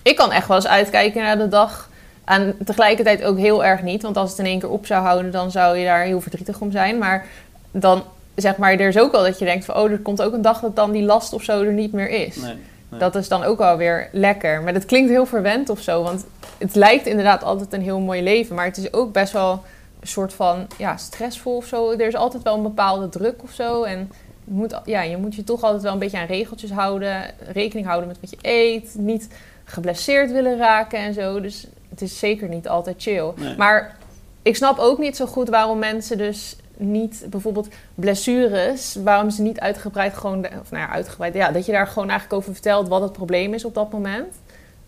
Ik 0.01 0.15
kan 0.15 0.32
echt 0.32 0.48
wel 0.48 0.58
eens 0.58 0.67
uitkijken 0.67 1.22
naar 1.22 1.38
de 1.38 1.48
dag. 1.48 1.89
En 2.25 2.55
tegelijkertijd 2.65 3.24
ook 3.24 3.38
heel 3.38 3.65
erg 3.65 3.82
niet. 3.82 4.01
Want 4.01 4.17
als 4.17 4.29
het 4.29 4.39
in 4.39 4.46
één 4.46 4.60
keer 4.60 4.70
op 4.70 4.86
zou 4.86 5.03
houden, 5.03 5.32
dan 5.32 5.51
zou 5.51 5.77
je 5.77 5.86
daar 5.86 6.03
heel 6.03 6.22
verdrietig 6.22 6.60
om 6.60 6.72
zijn. 6.72 6.98
Maar 6.98 7.25
dan 7.72 8.03
zeg 8.36 8.58
maar, 8.58 8.72
er 8.72 8.88
is 8.88 8.98
ook 9.00 9.12
wel 9.12 9.24
dat 9.24 9.39
je 9.39 9.46
denkt 9.46 9.65
van... 9.65 9.75
oh, 9.75 9.91
er 9.91 10.00
komt 10.00 10.22
ook 10.22 10.34
een 10.34 10.41
dag 10.41 10.60
dat 10.60 10.75
dan 10.75 10.91
die 10.91 11.03
last 11.03 11.34
of 11.34 11.44
zo 11.44 11.62
er 11.63 11.74
niet 11.74 11.91
meer 11.91 12.10
is. 12.10 12.36
Nee. 12.36 12.53
Nee. 12.89 13.00
Dat 13.00 13.15
is 13.15 13.27
dan 13.27 13.44
ook 13.44 13.58
wel 13.58 13.77
weer 13.77 14.10
lekker. 14.12 14.62
Maar 14.62 14.74
dat 14.74 14.86
klinkt 14.86 15.10
heel 15.10 15.25
verwend 15.25 15.70
of 15.70 15.79
zo. 15.79 16.03
Want 16.03 16.25
het 16.58 16.76
lijkt 16.76 17.06
inderdaad 17.06 17.44
altijd 17.44 17.74
een 17.74 17.82
heel 17.82 18.00
mooi 18.00 18.24
leven. 18.24 18.56
Maar 18.56 18.66
het 18.66 18.78
is 18.78 18.94
ook 18.94 19.12
best 19.12 19.34
wel 19.34 19.64
een 20.00 20.08
soort 20.08 20.34
van 20.34 20.68
ja, 20.78 20.98
stressvol 20.98 21.56
of 21.56 21.66
zo. 21.66 21.92
Er 21.92 22.08
is 22.08 22.16
altijd 22.16 22.44
wel 22.44 22.56
een 22.56 22.64
bepaalde 22.64 23.10
druk 23.10 23.44
of 23.44 23.52
zo. 23.52 23.84
En 23.84 24.12
je 24.44 24.52
moet, 24.54 24.80
ja, 24.86 25.02
je 25.02 25.18
moet 25.18 25.36
je 25.36 25.44
toch 25.44 25.64
altijd 25.64 25.84
wel 25.84 25.94
een 25.94 26.00
beetje 26.00 26.18
aan 26.18 26.26
regeltjes 26.26 26.72
houden. 26.72 27.24
Rekening 27.40 27.88
houden 27.88 28.08
met 28.08 28.20
wat 28.22 28.30
je 28.30 28.38
eet. 28.42 28.96
Niet 28.98 29.28
geblesseerd 29.64 30.32
willen 30.32 30.58
raken 30.58 31.00
en 31.00 31.14
zo. 31.14 31.42
Dus 31.42 31.68
het 31.90 32.02
is 32.02 32.20
zeker 32.20 32.48
niet 32.48 32.68
altijd 32.68 32.96
chill. 33.02 33.32
Nee. 33.36 33.58
Maar 33.58 33.98
ik 34.42 34.56
snap 34.56 34.80
ook 34.80 34.98
niet 34.98 35.16
zo 35.16 35.26
goed 35.26 35.50
waarom 35.50 35.80
mensen 35.80 36.18
dus 36.18 36.56
niet 36.78 37.26
bijvoorbeeld 37.30 37.68
blessures, 37.96 38.96
waarom 39.04 39.30
ze 39.30 39.42
niet 39.42 39.60
uitgebreid 39.60 40.14
gewoon, 40.14 40.46
of 40.62 40.72
nou 40.72 40.84
ja, 40.84 40.90
uitgebreid, 40.90 41.34
ja, 41.34 41.52
dat 41.52 41.66
je 41.66 41.72
daar 41.72 41.88
gewoon 41.88 42.10
eigenlijk 42.10 42.40
over 42.40 42.54
vertelt 42.54 42.88
wat 42.88 43.02
het 43.02 43.12
probleem 43.12 43.54
is 43.54 43.66
op 43.66 43.74
dat 43.74 43.92
moment. 43.92 44.36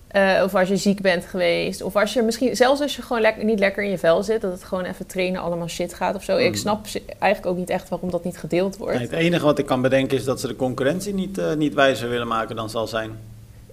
Eh, 0.08 0.42
of 0.44 0.56
als 0.56 0.68
je 0.70 0.78
ziek 0.78 1.02
bent 1.02 1.26
geweest. 1.26 1.82
Of 1.82 1.96
als 1.96 2.14
je 2.14 2.22
misschien, 2.22 2.56
zelfs 2.56 2.82
als 2.82 2.96
je 2.96 3.02
gewoon 3.02 3.22
lekker, 3.22 3.44
niet 3.44 3.60
lekker 3.60 3.84
in 3.84 3.90
je 3.90 3.98
vel 3.98 4.24
zit, 4.24 4.42
dat 4.42 4.52
het 4.52 4.64
gewoon 4.64 4.84
even 4.84 5.06
trainen 5.08 5.42
allemaal 5.42 5.68
shit 5.68 5.94
gaat 5.94 6.16
of 6.16 6.24
zo. 6.24 6.38
Ik 6.38 6.50
Mm. 6.50 6.56
snap 6.56 6.86
eigenlijk 7.20 7.46
ook 7.46 7.58
niet 7.58 7.70
echt 7.70 7.90
waarom 7.90 8.12
dat 8.12 8.24
niet 8.24 8.38
gedeeld 8.38 8.78
wordt. 8.78 8.94
Nee, 8.98 9.04
het 9.08 9.12
enige 9.16 9.46
wat 9.46 9.60
ik 9.60 9.66
kan 9.66 9.82
bedenken 9.82 10.18
is 10.18 10.24
dat 10.24 10.40
ze 10.40 10.48
de 10.48 10.56
concurrentie 10.56 11.14
niet, 11.14 11.38
eh, 11.38 11.54
niet 11.54 11.74
wijzer 11.74 12.10
willen 12.10 12.28
maken 12.28 12.56
dan 12.56 12.70
zal 12.70 12.88
zijn. 12.88 13.12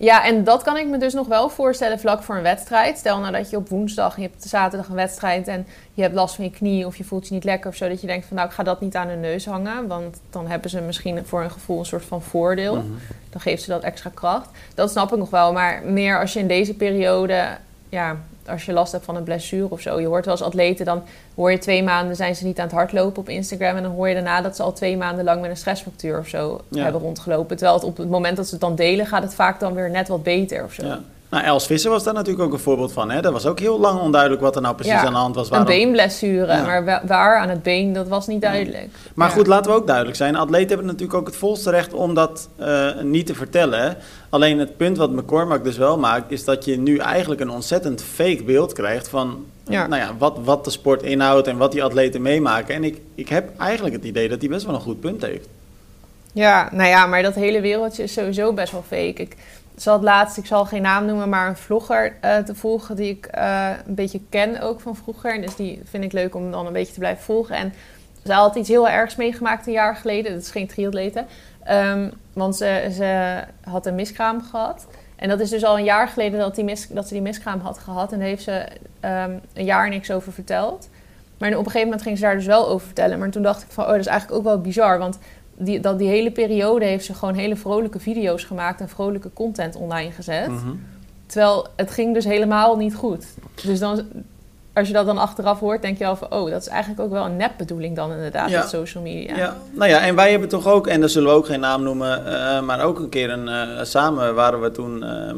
Ja, 0.04 0.24
en 0.24 0.44
dat 0.44 0.62
kan 0.62 0.76
ik 0.76 0.86
me 0.86 0.98
dus 0.98 1.12
nog 1.12 1.26
wel 1.26 1.48
voorstellen 1.48 1.98
vlak 1.98 2.22
voor 2.22 2.36
een 2.36 2.42
wedstrijd. 2.42 2.98
Stel 2.98 3.18
nou 3.18 3.32
dat 3.32 3.50
je 3.50 3.56
op 3.56 3.68
woensdag, 3.68 4.16
je 4.16 4.22
hebt 4.22 4.44
zaterdag 4.44 4.88
een 4.88 4.94
wedstrijd 4.94 5.48
en 5.48 5.66
je 5.94 6.02
hebt 6.02 6.14
last 6.14 6.34
van 6.34 6.44
je 6.44 6.50
knie 6.50 6.86
of 6.86 6.96
je 6.96 7.04
voelt 7.04 7.28
je 7.28 7.34
niet 7.34 7.44
lekker 7.44 7.70
of 7.70 7.76
zo. 7.76 7.88
Dat 7.88 8.00
je 8.00 8.06
denkt 8.06 8.26
van 8.26 8.36
nou, 8.36 8.48
ik 8.48 8.54
ga 8.54 8.62
dat 8.62 8.80
niet 8.80 8.94
aan 8.94 9.08
hun 9.08 9.20
neus 9.20 9.46
hangen. 9.46 9.86
Want 9.86 10.20
dan 10.30 10.46
hebben 10.46 10.70
ze 10.70 10.80
misschien 10.80 11.26
voor 11.26 11.40
hun 11.40 11.50
gevoel 11.50 11.78
een 11.78 11.86
soort 11.86 12.04
van 12.04 12.22
voordeel. 12.22 12.74
Mhm. 12.76 12.86
Dan 13.30 13.40
geeft 13.40 13.62
ze 13.62 13.70
dat 13.70 13.82
extra 13.82 14.10
kracht. 14.14 14.48
Dat 14.74 14.90
snap 14.90 15.12
ik 15.12 15.18
nog 15.18 15.30
wel. 15.30 15.52
Maar 15.52 15.82
meer 15.84 16.20
als 16.20 16.32
je 16.32 16.38
in 16.38 16.48
deze 16.48 16.74
periode, 16.74 17.46
ja, 17.88 18.16
als 18.48 18.64
je 18.64 18.72
last 18.72 18.92
hebt 18.92 19.04
van 19.04 19.16
een 19.16 19.22
blessure 19.24 19.70
of 19.70 19.80
zo. 19.80 20.00
Je 20.00 20.06
hoort 20.06 20.24
wel 20.24 20.34
eens 20.34 20.42
atleten, 20.42 20.84
dan 20.84 21.02
hoor 21.34 21.50
je 21.50 21.58
twee 21.58 21.82
maanden 21.82 22.16
zijn 22.16 22.36
ze 22.36 22.44
niet 22.44 22.58
aan 22.58 22.66
het 22.66 22.74
hardlopen 22.74 23.18
op 23.22 23.28
Instagram. 23.28 23.76
En 23.76 23.82
dan 23.82 23.92
hoor 23.92 24.08
je 24.08 24.14
daarna 24.14 24.40
dat 24.40 24.56
ze 24.56 24.62
al 24.62 24.72
twee 24.72 24.96
maanden 24.96 25.24
lang 25.24 25.40
met 25.40 25.50
een 25.50 25.56
stressfractuur 25.56 26.18
of 26.18 26.28
zo 26.28 26.60
Ja. 26.68 26.82
hebben 26.82 27.00
rondgelopen. 27.00 27.56
Terwijl 27.56 27.78
het 27.78 27.86
op 27.86 27.96
het 27.96 28.10
moment 28.10 28.36
dat 28.36 28.44
ze 28.46 28.50
het 28.52 28.60
dan 28.60 28.74
delen, 28.74 29.06
gaat 29.06 29.22
het 29.22 29.34
vaak 29.34 29.60
dan 29.60 29.74
weer 29.74 29.90
net 29.90 30.08
wat 30.08 30.22
beter 30.22 30.64
of 30.64 30.72
zo. 30.72 30.86
Ja. 30.86 31.00
Nou, 31.34 31.46
Els 31.46 31.66
Visser 31.66 31.90
was 31.90 32.04
daar 32.04 32.14
natuurlijk 32.14 32.44
ook 32.44 32.52
een 32.52 32.58
voorbeeld 32.58 32.92
van. 32.92 33.10
Hè? 33.10 33.20
Dat 33.20 33.32
was 33.32 33.46
ook 33.46 33.58
heel 33.58 33.80
lang 33.80 34.00
onduidelijk 34.00 34.42
wat 34.42 34.56
er 34.56 34.62
nou 34.62 34.74
precies 34.74 34.92
Ja, 34.94 35.04
aan 35.06 35.12
de 35.12 35.18
hand 35.18 35.34
was. 35.34 35.44
Een 35.44 35.50
waarom- 35.50 35.68
beenblessure, 35.68 36.46
Ja. 36.52 36.62
maar 36.64 36.84
wa- 36.84 37.02
waar 37.06 37.36
aan 37.38 37.48
het 37.48 37.62
been, 37.62 37.92
dat 37.92 38.08
was 38.08 38.26
niet 38.26 38.40
duidelijk. 38.40 38.88
Maar 39.14 39.30
goed, 39.30 39.46
laten 39.46 39.70
we 39.70 39.76
ook 39.76 39.86
duidelijk 39.86 40.16
zijn. 40.16 40.36
Atleten 40.36 40.68
hebben 40.68 40.86
natuurlijk 40.86 41.14
ook 41.18 41.26
het 41.26 41.36
volste 41.36 41.70
recht 41.70 41.92
om 41.92 42.14
dat 42.14 42.48
eh, 42.56 42.88
niet 43.02 43.26
te 43.26 43.34
vertellen. 43.34 43.96
Alleen 44.28 44.58
het 44.58 44.76
punt 44.76 44.96
wat 44.96 45.10
McCormack 45.12 45.64
dus 45.64 45.76
wel 45.76 45.98
maakt... 45.98 46.30
is 46.30 46.44
dat 46.44 46.64
je 46.64 46.78
nu 46.78 46.96
eigenlijk 46.98 47.40
een 47.40 47.50
ontzettend 47.50 48.02
fake 48.02 48.42
beeld 48.44 48.72
krijgt... 48.72 49.08
van 49.08 49.44
Ja. 49.68 49.86
Nou 49.86 50.02
ja, 50.02 50.10
wat, 50.18 50.38
wat 50.44 50.64
de 50.64 50.70
sport 50.70 51.02
inhoudt 51.02 51.46
en 51.46 51.56
wat 51.56 51.72
die 51.72 51.82
atleten 51.84 52.22
meemaken. 52.22 52.74
En 52.74 52.84
ik, 52.84 53.00
ik 53.14 53.28
heb 53.28 53.48
eigenlijk 53.58 53.94
het 53.96 54.04
idee 54.04 54.28
dat 54.28 54.40
hij 54.40 54.48
best 54.48 54.66
wel 54.66 54.74
een 54.74 54.80
goed 54.80 55.00
punt 55.00 55.22
heeft. 55.22 55.48
Ja, 56.32 56.68
nou 56.72 56.88
ja, 56.88 57.06
maar 57.06 57.22
dat 57.22 57.34
hele 57.34 57.60
wereldje 57.60 58.02
is 58.02 58.12
sowieso 58.12 58.52
best 58.52 58.72
wel 58.72 58.84
fake. 58.88 59.22
Ik 59.22 59.36
zat 59.76 60.02
laatst, 60.02 60.36
ik 60.36 60.46
zal 60.46 60.64
geen 60.64 60.82
naam 60.82 61.06
noemen, 61.06 61.28
maar 61.28 61.48
een 61.48 61.56
vlogger 61.56 62.16
eh, 62.20 62.36
te 62.36 62.54
volgen 62.54 62.96
die 62.96 63.10
ik 63.10 63.26
eh, 63.26 63.70
een 63.86 63.94
beetje 63.94 64.20
ken 64.28 64.60
ook 64.60 64.80
van 64.80 64.96
vroeger. 64.96 65.40
Dus 65.40 65.56
die 65.56 65.82
vind 65.84 66.04
ik 66.04 66.12
leuk 66.12 66.34
om 66.34 66.50
dan 66.50 66.66
een 66.66 66.72
beetje 66.72 66.92
te 66.92 66.98
blijven 66.98 67.24
volgen. 67.24 67.56
En 67.56 67.72
zij 68.22 68.34
had 68.34 68.56
iets 68.56 68.68
heel 68.68 68.88
ergs 68.88 69.16
meegemaakt 69.16 69.66
een 69.66 69.72
jaar 69.72 69.96
geleden. 69.96 70.32
Dat 70.32 70.42
is 70.42 70.50
geen 70.50 70.66
triatlete. 70.66 71.24
Ehm, 71.64 72.10
want 72.32 72.56
ze, 72.56 72.90
ze 72.92 73.40
had 73.70 73.86
een 73.86 73.94
miskraam 73.94 74.42
gehad. 74.42 74.86
En 75.16 75.28
dat 75.28 75.40
is 75.40 75.50
dus 75.50 75.64
al 75.64 75.78
een 75.78 75.84
jaar 75.84 76.08
geleden 76.08 76.38
dat, 76.38 76.54
die 76.54 76.64
mis, 76.64 76.88
dat 76.88 77.08
ze 77.08 77.14
die 77.14 77.22
miskraam 77.22 77.60
had 77.60 77.78
gehad. 77.78 78.12
En 78.12 78.18
daar 78.18 78.28
heeft 78.28 78.42
ze 78.42 78.66
ehm, 79.00 79.32
een 79.52 79.64
jaar 79.64 79.88
niks 79.88 80.10
over 80.10 80.32
verteld. 80.32 80.88
Maar 81.38 81.50
op 81.50 81.56
een 81.56 81.64
gegeven 81.64 81.84
moment 81.84 82.02
ging 82.02 82.16
ze 82.16 82.22
daar 82.22 82.34
dus 82.34 82.46
wel 82.46 82.68
over 82.68 82.86
vertellen. 82.86 83.18
Maar 83.18 83.30
toen 83.30 83.42
dacht 83.42 83.62
ik 83.62 83.70
van, 83.70 83.84
oh, 83.84 83.90
dat 83.90 84.00
is 84.00 84.06
eigenlijk 84.06 84.38
ook 84.38 84.44
wel 84.44 84.60
bizar. 84.60 84.98
Want 84.98 85.18
die, 85.56 85.80
dat 85.80 85.98
die 85.98 86.08
hele 86.08 86.30
periode 86.30 86.84
heeft 86.84 87.04
ze 87.04 87.14
gewoon 87.14 87.34
hele 87.34 87.56
vrolijke 87.56 87.98
video's 87.98 88.44
gemaakt 88.44 88.80
en 88.80 88.88
vrolijke 88.88 89.30
content 89.32 89.76
online 89.76 90.10
gezet. 90.10 90.48
Mhm. 90.48 90.74
Terwijl 91.26 91.66
het 91.76 91.90
ging 91.90 92.14
dus 92.14 92.24
helemaal 92.24 92.76
niet 92.76 92.94
goed. 92.94 93.24
Dus 93.62 93.78
dan, 93.78 94.02
als 94.72 94.86
je 94.86 94.92
dat 94.94 95.06
dan 95.06 95.18
achteraf 95.18 95.60
hoort, 95.60 95.82
denk 95.82 95.98
je 95.98 96.04
wel 96.04 96.16
van, 96.16 96.32
oh, 96.32 96.50
dat 96.50 96.60
is 96.60 96.68
eigenlijk 96.68 97.00
ook 97.00 97.10
wel 97.10 97.24
een 97.24 97.36
nepbedoeling 97.36 97.96
dan 97.96 98.12
inderdaad, 98.12 98.50
Ja. 98.50 98.58
met 98.58 98.68
social 98.68 99.02
media. 99.02 99.36
Ja. 99.36 99.56
nou 99.72 99.90
ja, 99.90 100.00
en 100.00 100.14
wij 100.14 100.30
hebben 100.30 100.48
toch 100.48 100.66
ook, 100.68 100.86
en 100.86 101.00
daar 101.00 101.08
zullen 101.08 101.28
we 101.30 101.36
ook 101.36 101.46
geen 101.46 101.60
naam 101.60 101.82
noemen, 101.82 102.26
eh, 102.26 102.62
maar 102.62 102.84
ook 102.84 102.98
een 102.98 103.08
keer 103.08 103.30
een, 103.30 103.48
eh, 103.48 103.84
samen 103.84 104.34
waren 104.34 104.60
we 104.60 104.70
toen, 104.70 105.02
ehm, 105.02 105.36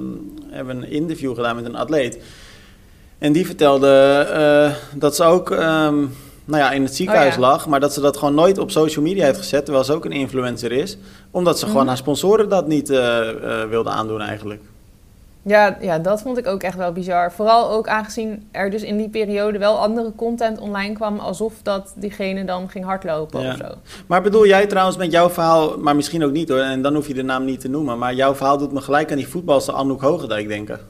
hebben 0.50 0.76
een 0.76 0.90
interview 0.90 1.34
gedaan 1.34 1.56
met 1.56 1.64
een 1.64 1.76
atleet. 1.76 2.18
En 3.18 3.32
die 3.32 3.46
vertelde 3.46 4.26
eh, 4.32 4.98
dat 4.98 5.16
ze 5.16 5.24
ook, 5.24 5.50
ehm, 5.50 6.04
nou 6.46 6.62
ja, 6.62 6.70
in 6.70 6.82
het 6.82 6.94
ziekenhuis 6.94 7.34
Oh 7.34 7.40
ja. 7.40 7.46
lag, 7.48 7.66
maar 7.66 7.80
dat 7.80 7.92
ze 7.92 8.00
dat 8.00 8.16
gewoon 8.16 8.34
nooit 8.34 8.58
op 8.58 8.70
social 8.70 9.04
media 9.04 9.24
heeft 9.24 9.38
gezet, 9.38 9.64
terwijl 9.64 9.84
ze 9.84 9.92
ook 9.94 10.04
een 10.04 10.12
influencer 10.12 10.72
is, 10.72 10.98
omdat 11.30 11.58
ze 11.58 11.64
gewoon 11.64 11.78
Mhm. 11.80 11.88
haar 11.88 11.96
sponsoren 11.96 12.48
dat 12.48 12.66
niet 12.66 12.90
eh, 12.90 13.20
wilde 13.70 13.90
aandoen 13.90 14.20
eigenlijk. 14.20 14.60
Ja, 15.42 15.76
ja, 15.80 15.98
dat 15.98 16.22
vond 16.22 16.38
ik 16.38 16.46
ook 16.46 16.62
echt 16.62 16.76
wel 16.76 16.92
bizar. 16.92 17.32
Vooral 17.32 17.70
ook 17.70 17.88
aangezien 17.88 18.48
er 18.52 18.70
dus 18.70 18.82
in 18.82 18.96
die 18.96 19.08
periode 19.08 19.58
wel 19.58 19.78
andere 19.78 20.12
content 20.16 20.58
online 20.60 20.94
kwam, 20.94 21.18
alsof 21.18 21.52
dat 21.62 21.92
diegene 21.96 22.44
dan 22.44 22.70
ging 22.70 22.84
hardlopen 22.84 23.40
Ja. 23.42 23.50
of 23.50 23.56
zo. 23.56 23.66
Maar 24.06 24.22
bedoel 24.22 24.46
jij 24.46 24.66
trouwens 24.66 24.96
met 24.96 25.10
jouw 25.12 25.30
verhaal, 25.30 25.78
maar 25.78 25.96
misschien 25.96 26.24
ook 26.24 26.32
niet 26.32 26.48
hoor, 26.48 26.58
en 26.58 26.82
dan 26.82 26.94
hoef 26.94 27.06
je 27.06 27.14
de 27.14 27.22
naam 27.22 27.44
niet 27.44 27.60
te 27.60 27.68
noemen, 27.68 27.98
maar 27.98 28.14
jouw 28.14 28.34
verhaal 28.34 28.58
doet 28.58 28.72
me 28.72 28.80
gelijk 28.80 29.10
aan 29.10 29.16
die 29.16 29.28
voetbalster 29.28 29.74
Anouk 29.74 30.00
Hogendijk 30.00 30.48
denken. 30.48 30.80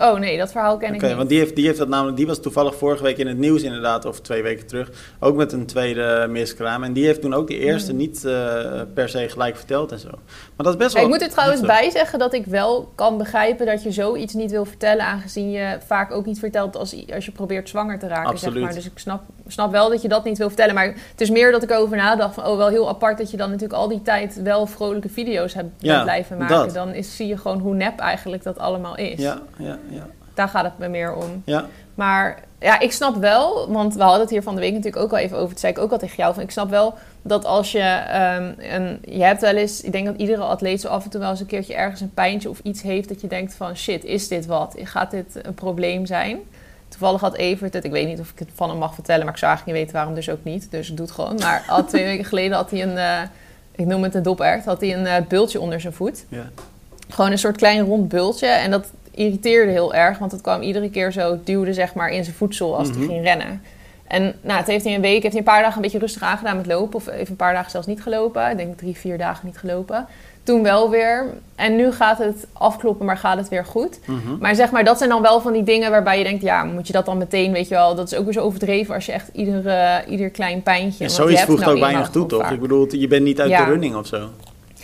Oh 0.00 0.18
nee, 0.18 0.38
dat 0.38 0.50
verhaal 0.50 0.76
ken 0.76 0.94
ik 0.94 1.02
niet. 1.02 1.14
want 1.14 1.28
die 1.28 1.38
heeft, 1.38 1.56
die 1.56 1.66
heeft 1.66 1.78
dat 1.78 1.88
namelijk, 1.88 2.16
die 2.16 2.26
was 2.26 2.40
toevallig 2.40 2.74
vorige 2.74 3.02
week 3.02 3.18
in 3.18 3.26
het 3.26 3.38
nieuws 3.38 3.62
inderdaad, 3.62 4.04
of 4.04 4.20
twee 4.20 4.42
weken 4.42 4.66
terug, 4.66 4.90
ook 5.20 5.36
met 5.36 5.52
een 5.52 5.66
tweede 5.66 6.26
miskraam. 6.30 6.82
En 6.84 6.92
die 6.92 7.04
heeft 7.06 7.20
toen 7.20 7.34
ook 7.34 7.46
die 7.46 7.58
eerste 7.58 7.88
Hmm. 7.90 7.98
niet 7.98 8.24
eh, 8.24 8.80
per 8.94 9.08
se 9.08 9.28
gelijk 9.28 9.56
verteld 9.56 9.92
en 9.92 9.98
zo. 9.98 10.08
Maar 10.08 10.66
dat 10.66 10.68
is 10.68 10.76
best 10.76 10.90
Ja, 10.90 10.96
wel... 10.96 11.04
ik 11.04 11.12
moet 11.14 11.22
er 11.22 11.28
trouwens 11.32 11.60
bij 11.60 11.90
zeggen 11.90 12.18
dat 12.18 12.34
ik 12.34 12.46
wel 12.46 12.92
kan 12.94 13.18
begrijpen 13.18 13.66
dat 13.66 13.82
je 13.82 13.92
zoiets 13.92 14.34
niet 14.34 14.50
wil 14.50 14.64
vertellen, 14.64 15.04
aangezien 15.04 15.50
je 15.50 15.78
vaak 15.86 16.12
ook 16.12 16.26
niet 16.26 16.38
vertelt 16.38 16.76
als, 16.76 16.96
als 17.14 17.24
je 17.24 17.32
probeert 17.32 17.68
zwanger 17.68 17.98
te 17.98 18.06
raken. 18.06 18.22
Zeg 18.24 18.32
Absoluut. 18.32 18.62
maar. 18.62 18.74
Dus 18.74 18.84
ik 18.86 18.98
snap, 18.98 19.22
snap 19.46 19.70
wel 19.70 19.88
dat 19.90 20.02
je 20.02 20.08
dat 20.08 20.24
niet 20.24 20.38
wil 20.38 20.46
vertellen. 20.48 20.74
Maar 20.74 20.86
het 20.86 21.20
is 21.20 21.30
meer 21.30 21.52
dat 21.52 21.62
ik 21.62 21.70
erover 21.70 21.96
nadacht 21.96 22.34
van, 22.34 22.46
oh 22.46 22.56
wel 22.56 22.68
heel 22.68 22.88
apart 22.88 23.18
dat 23.18 23.30
je 23.30 23.36
dan 23.36 23.50
natuurlijk 23.50 23.80
al 23.80 23.88
die 23.88 24.02
tijd 24.02 24.42
wel 24.42 24.66
vrolijke 24.66 25.08
video's 25.08 25.54
hebt 25.54 25.68
Ja, 25.78 26.02
blijven 26.02 26.36
maken. 26.38 26.56
dat. 26.56 26.74
Dan 26.74 26.94
is, 26.94 27.16
zie 27.16 27.26
je 27.26 27.36
gewoon 27.36 27.58
hoe 27.58 27.74
nep 27.74 27.98
eigenlijk 27.98 28.42
dat 28.42 28.58
allemaal 28.58 28.96
is. 28.96 29.18
Ja, 29.18 29.38
ja, 29.56 29.78
ja. 29.90 30.06
Daar 30.34 30.48
gaat 30.48 30.64
het 30.64 30.78
me 30.78 30.88
meer 30.88 31.14
om. 31.14 31.42
ja. 31.44 31.66
Maar 31.94 32.42
ja, 32.60 32.80
ik 32.80 32.92
snap 32.92 33.16
wel, 33.16 33.72
want 33.72 33.94
we 33.94 34.02
hadden 34.02 34.20
het 34.20 34.30
hier 34.30 34.42
van 34.42 34.54
de 34.54 34.60
week 34.60 34.72
natuurlijk 34.72 35.02
ook 35.02 35.10
al 35.10 35.18
even 35.18 35.36
over. 35.36 35.48
Dat 35.48 35.60
zei 35.60 35.72
ik 35.72 35.78
ook 35.78 35.92
al 35.92 35.98
tegen 35.98 36.16
jou. 36.16 36.34
Van, 36.34 36.42
ik 36.42 36.50
snap 36.50 36.70
wel 36.70 36.94
dat 37.22 37.44
als 37.44 37.72
je 37.72 37.78
ehm, 37.78 38.52
een, 38.58 38.98
je 39.16 39.22
hebt 39.22 39.40
wel 39.40 39.54
eens, 39.54 39.80
ik 39.80 39.92
denk 39.92 40.06
dat 40.06 40.16
iedere 40.16 40.42
atleet 40.42 40.80
zo 40.80 40.88
af 40.88 41.04
en 41.04 41.10
toe 41.10 41.20
wel 41.20 41.30
eens 41.30 41.40
een 41.40 41.46
keertje 41.46 41.74
ergens 41.74 42.00
een 42.00 42.14
pijntje 42.14 42.50
of 42.50 42.60
iets 42.62 42.82
heeft 42.82 43.08
dat 43.08 43.20
je 43.20 43.26
denkt 43.26 43.54
van 43.54 43.76
shit, 43.76 44.04
is 44.04 44.28
dit 44.28 44.46
wat? 44.46 44.76
Gaat 44.82 45.10
dit 45.10 45.26
een 45.42 45.54
probleem 45.54 46.06
zijn? 46.06 46.38
Toevallig 46.88 47.20
had 47.20 47.36
Evert 47.36 47.74
het, 47.74 47.84
ik 47.84 47.90
weet 47.90 48.06
niet 48.06 48.20
of 48.20 48.30
ik 48.30 48.38
het 48.38 48.48
van 48.54 48.68
hem 48.68 48.78
mag 48.78 48.94
vertellen, 48.94 49.24
maar 49.24 49.32
ik 49.32 49.38
zou 49.38 49.50
eigenlijk 49.50 49.78
niet 49.78 49.86
weten 49.86 50.00
waarom, 50.00 50.20
dus 50.20 50.30
ook 50.30 50.44
niet. 50.44 50.70
Dus 50.70 50.90
ik 50.90 50.96
doe 50.96 51.06
het 51.06 51.14
gewoon. 51.14 51.34
Maar 51.38 51.64
al 51.68 51.84
twee 51.84 52.04
weken 52.04 52.24
geleden 52.24 52.56
had 52.56 52.70
hij 52.70 52.82
een, 52.82 52.98
eh, 52.98 53.20
ik 53.72 53.86
noem 53.86 54.02
het 54.02 54.14
een 54.14 54.22
dopert, 54.22 54.64
had 54.64 54.80
hij 54.80 54.96
een 54.96 55.06
eh, 55.06 55.26
bultje 55.28 55.60
onder 55.60 55.80
zijn 55.80 55.92
voet. 55.92 56.24
ja. 56.28 56.50
Gewoon 57.08 57.30
een 57.30 57.38
soort 57.38 57.56
klein 57.56 57.80
rond 57.80 58.08
bultje. 58.08 58.46
En 58.46 58.70
dat 58.70 58.86
irriteerde 59.10 59.72
heel 59.72 59.94
erg, 59.94 60.18
want 60.18 60.32
het 60.32 60.40
kwam 60.40 60.62
iedere 60.62 60.90
keer 60.90 61.12
zo, 61.12 61.30
het 61.30 61.46
duwde 61.46 61.72
zeg 61.72 61.94
maar 61.94 62.08
in 62.10 62.24
zijn 62.24 62.36
voedsel 62.36 62.76
als 62.76 62.88
Mhm. 62.88 62.98
hij 62.98 63.06
ging 63.06 63.22
rennen. 63.24 63.62
En 64.06 64.34
nou, 64.40 64.58
het 64.58 64.66
heeft 64.66 64.84
hij 64.84 64.94
een 64.94 65.00
week, 65.00 65.22
heeft 65.22 65.34
hij 65.34 65.38
een 65.38 65.52
paar 65.52 65.60
dagen 65.62 65.76
een 65.76 65.82
beetje 65.82 65.98
rustig 65.98 66.22
aangedaan 66.22 66.56
met 66.56 66.66
lopen. 66.66 66.94
Of 66.94 67.06
even 67.08 67.30
een 67.30 67.36
paar 67.36 67.52
dagen 67.54 67.70
zelfs 67.70 67.86
niet 67.86 68.02
gelopen. 68.02 68.50
Ik 68.50 68.56
denk 68.56 68.78
drie, 68.78 68.96
vier 68.96 69.18
dagen 69.18 69.46
niet 69.46 69.58
gelopen. 69.58 70.06
Toen 70.42 70.62
wel 70.62 70.90
weer. 70.90 71.26
En 71.54 71.76
nu 71.76 71.92
gaat 71.92 72.18
het 72.18 72.46
afkloppen, 72.52 73.06
maar 73.06 73.16
gaat 73.16 73.36
het 73.36 73.48
weer 73.48 73.64
goed. 73.64 73.98
Mhm. 74.06 74.38
Maar 74.40 74.54
zeg 74.54 74.70
maar, 74.70 74.84
dat 74.84 74.98
zijn 74.98 75.10
dan 75.10 75.22
wel 75.22 75.40
van 75.40 75.52
die 75.52 75.62
dingen 75.62 75.90
waarbij 75.90 76.18
je 76.18 76.24
denkt... 76.24 76.42
ja, 76.42 76.64
moet 76.64 76.86
je 76.86 76.92
dat 76.92 77.06
dan 77.06 77.18
meteen, 77.18 77.52
weet 77.52 77.68
je 77.68 77.74
wel... 77.74 77.94
dat 77.94 78.12
is 78.12 78.18
ook 78.18 78.24
weer 78.24 78.32
zo 78.32 78.40
overdreven 78.40 78.94
als 78.94 79.06
je 79.06 79.12
echt 79.12 79.28
ieder, 79.32 79.66
eh, 79.66 79.96
ieder 80.08 80.30
klein 80.30 80.62
pijntje... 80.62 81.04
En 81.04 81.10
zoiets 81.10 81.42
voegt 81.42 81.60
nou 81.60 81.72
ook 81.74 81.80
weinig 81.80 82.10
toe, 82.10 82.26
toch? 82.26 82.50
Ik 82.50 82.60
bedoel, 82.60 82.94
je 82.94 83.08
bent 83.08 83.22
niet 83.22 83.40
uit 83.40 83.50
Ja. 83.50 83.64
de 83.64 83.70
running 83.70 83.94
of 83.96 84.06
zo. 84.06 84.28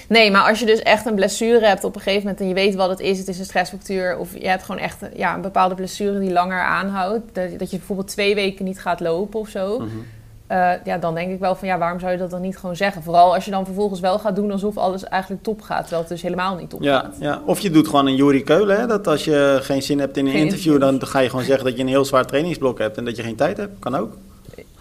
Nee, 0.09 0.31
maar 0.31 0.49
als 0.49 0.59
je 0.61 0.67
dus 0.67 0.79
echt 0.83 1.07
een 1.07 1.15
blessure 1.15 1.67
hebt 1.67 1.85
op 1.85 1.95
een 1.95 2.01
gegeven 2.01 2.23
moment 2.23 2.41
en 2.41 2.49
je 2.49 2.55
weet 2.55 2.75
wat 2.75 2.89
het 2.91 3.01
is, 3.01 3.19
het 3.19 3.29
is 3.29 3.39
een 3.39 3.45
stressfactuur, 3.45 4.19
of 4.19 4.39
je 4.39 4.49
hebt 4.49 4.63
gewoon 4.63 4.81
echt 4.81 4.99
ja, 5.17 5.35
een 5.35 5.41
bepaalde 5.41 5.75
blessure 5.75 6.19
die 6.19 6.33
langer 6.33 6.61
aanhoudt, 6.63 7.23
dat, 7.33 7.59
dat 7.59 7.71
je 7.71 7.77
bijvoorbeeld 7.77 8.09
twee 8.09 8.35
weken 8.35 8.65
niet 8.65 8.81
gaat 8.81 9.01
lopen 9.01 9.41
of 9.41 9.49
zo, 9.49 9.79
Mhm. 9.79 9.89
eh, 10.47 10.71
ja, 10.85 10.99
dan 10.99 11.15
denk 11.15 11.33
ik 11.33 11.39
wel 11.41 11.55
van 11.55 11.69
ja, 11.69 11.79
waarom 11.79 12.01
zou 12.01 12.13
je 12.13 12.19
dat 12.19 12.31
dan 12.31 12.41
niet 12.41 12.59
gewoon 12.59 12.77
zeggen? 12.77 13.03
Vooral 13.03 13.35
als 13.35 13.45
je 13.45 13.51
dan 13.51 13.65
vervolgens 13.65 14.01
wel 14.01 14.19
gaat 14.19 14.37
doen 14.37 14.51
alsof 14.51 14.77
alles 14.77 15.05
eigenlijk 15.05 15.43
top 15.43 15.63
gaat, 15.63 15.81
terwijl 15.81 16.01
het 16.01 16.11
dus 16.11 16.23
helemaal 16.23 16.57
niet 16.57 16.71
top 16.71 16.83
Ja, 16.83 16.99
gaat. 16.99 17.17
ja. 17.21 17.43
Of 17.47 17.61
je 17.61 17.71
doet 17.71 17.89
gewoon 17.89 18.07
een 18.07 18.17
Juri 18.17 18.43
Keulen, 18.43 18.81
hè, 18.81 18.87
dat 18.87 19.07
als 19.07 19.25
je 19.25 19.59
geen 19.63 19.83
zin 19.83 19.99
hebt 19.99 20.17
in 20.17 20.27
een 20.27 20.33
Geen 20.33 20.41
interview, 20.41 20.73
interview. 20.73 20.99
dan 21.01 21.09
ga 21.09 21.19
je 21.21 21.29
gewoon 21.31 21.45
zeggen 21.45 21.65
dat 21.65 21.77
je 21.77 21.83
een 21.83 21.89
heel 21.89 22.05
zwaar 22.05 22.27
trainingsblok 22.27 22.79
hebt 22.79 22.97
en 22.97 23.05
dat 23.05 23.17
je 23.17 23.23
geen 23.23 23.37
tijd 23.37 23.57
hebt. 23.57 23.79
Kan 23.79 23.97
ook. 23.97 24.17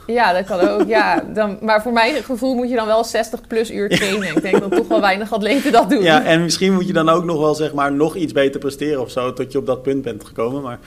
Ja, 0.08 0.34
dat 0.34 0.46
kan 0.46 0.60
ook. 0.60 0.88
Ja, 0.88 1.24
dan, 1.34 1.58
maar 1.62 1.82
voor 1.82 1.94
mijn 1.94 2.24
gevoel 2.24 2.56
moet 2.56 2.70
je 2.70 2.76
dan 2.76 2.88
wel 2.88 3.04
60 3.04 3.48
plus 3.48 3.72
uur 3.72 3.90
trainen. 3.90 4.36
Ik 4.36 4.42
denk 4.42 4.60
dat 4.60 4.72
toch 4.72 4.88
wel 4.88 5.02
weinig 5.02 5.34
atleten 5.34 5.72
dat 5.72 5.90
doen. 5.90 6.04
Ja, 6.04 6.24
en 6.24 6.44
misschien 6.44 6.74
moet 6.74 6.88
je 6.88 6.94
dan 6.94 7.10
ook 7.10 7.24
nog 7.24 7.40
wel 7.40 7.56
zeg 7.56 7.74
maar 7.74 7.92
nog 7.92 8.16
iets 8.16 8.34
beter 8.34 8.60
presteren 8.60 9.02
of 9.02 9.12
zo, 9.12 9.34
tot 9.34 9.52
je 9.52 9.58
op 9.58 9.66
dat 9.66 9.82
punt 9.82 10.02
bent 10.02 10.26
gekomen. 10.26 10.62
Maar 10.62 10.80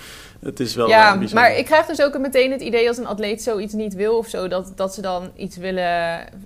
het 0.43 0.61
is 0.61 0.75
wel 0.75 0.89
Ja, 0.89 1.21
eh, 1.21 1.33
maar 1.33 1.57
ik 1.57 1.65
krijg 1.65 1.87
dus 1.87 2.03
ook 2.03 2.19
meteen 2.19 2.51
het 2.51 2.61
idee 2.61 2.89
als 2.89 2.97
een 2.97 3.07
atleet 3.07 3.43
zoiets 3.43 3.73
niet 3.73 3.95
wil 3.95 4.17
of 4.17 4.27
zo, 4.27 4.49
dat, 4.49 4.73
dat 4.75 4.95
ze 4.95 5.01
dan 5.01 5.31
iets 5.37 5.57
willen. 5.57 5.85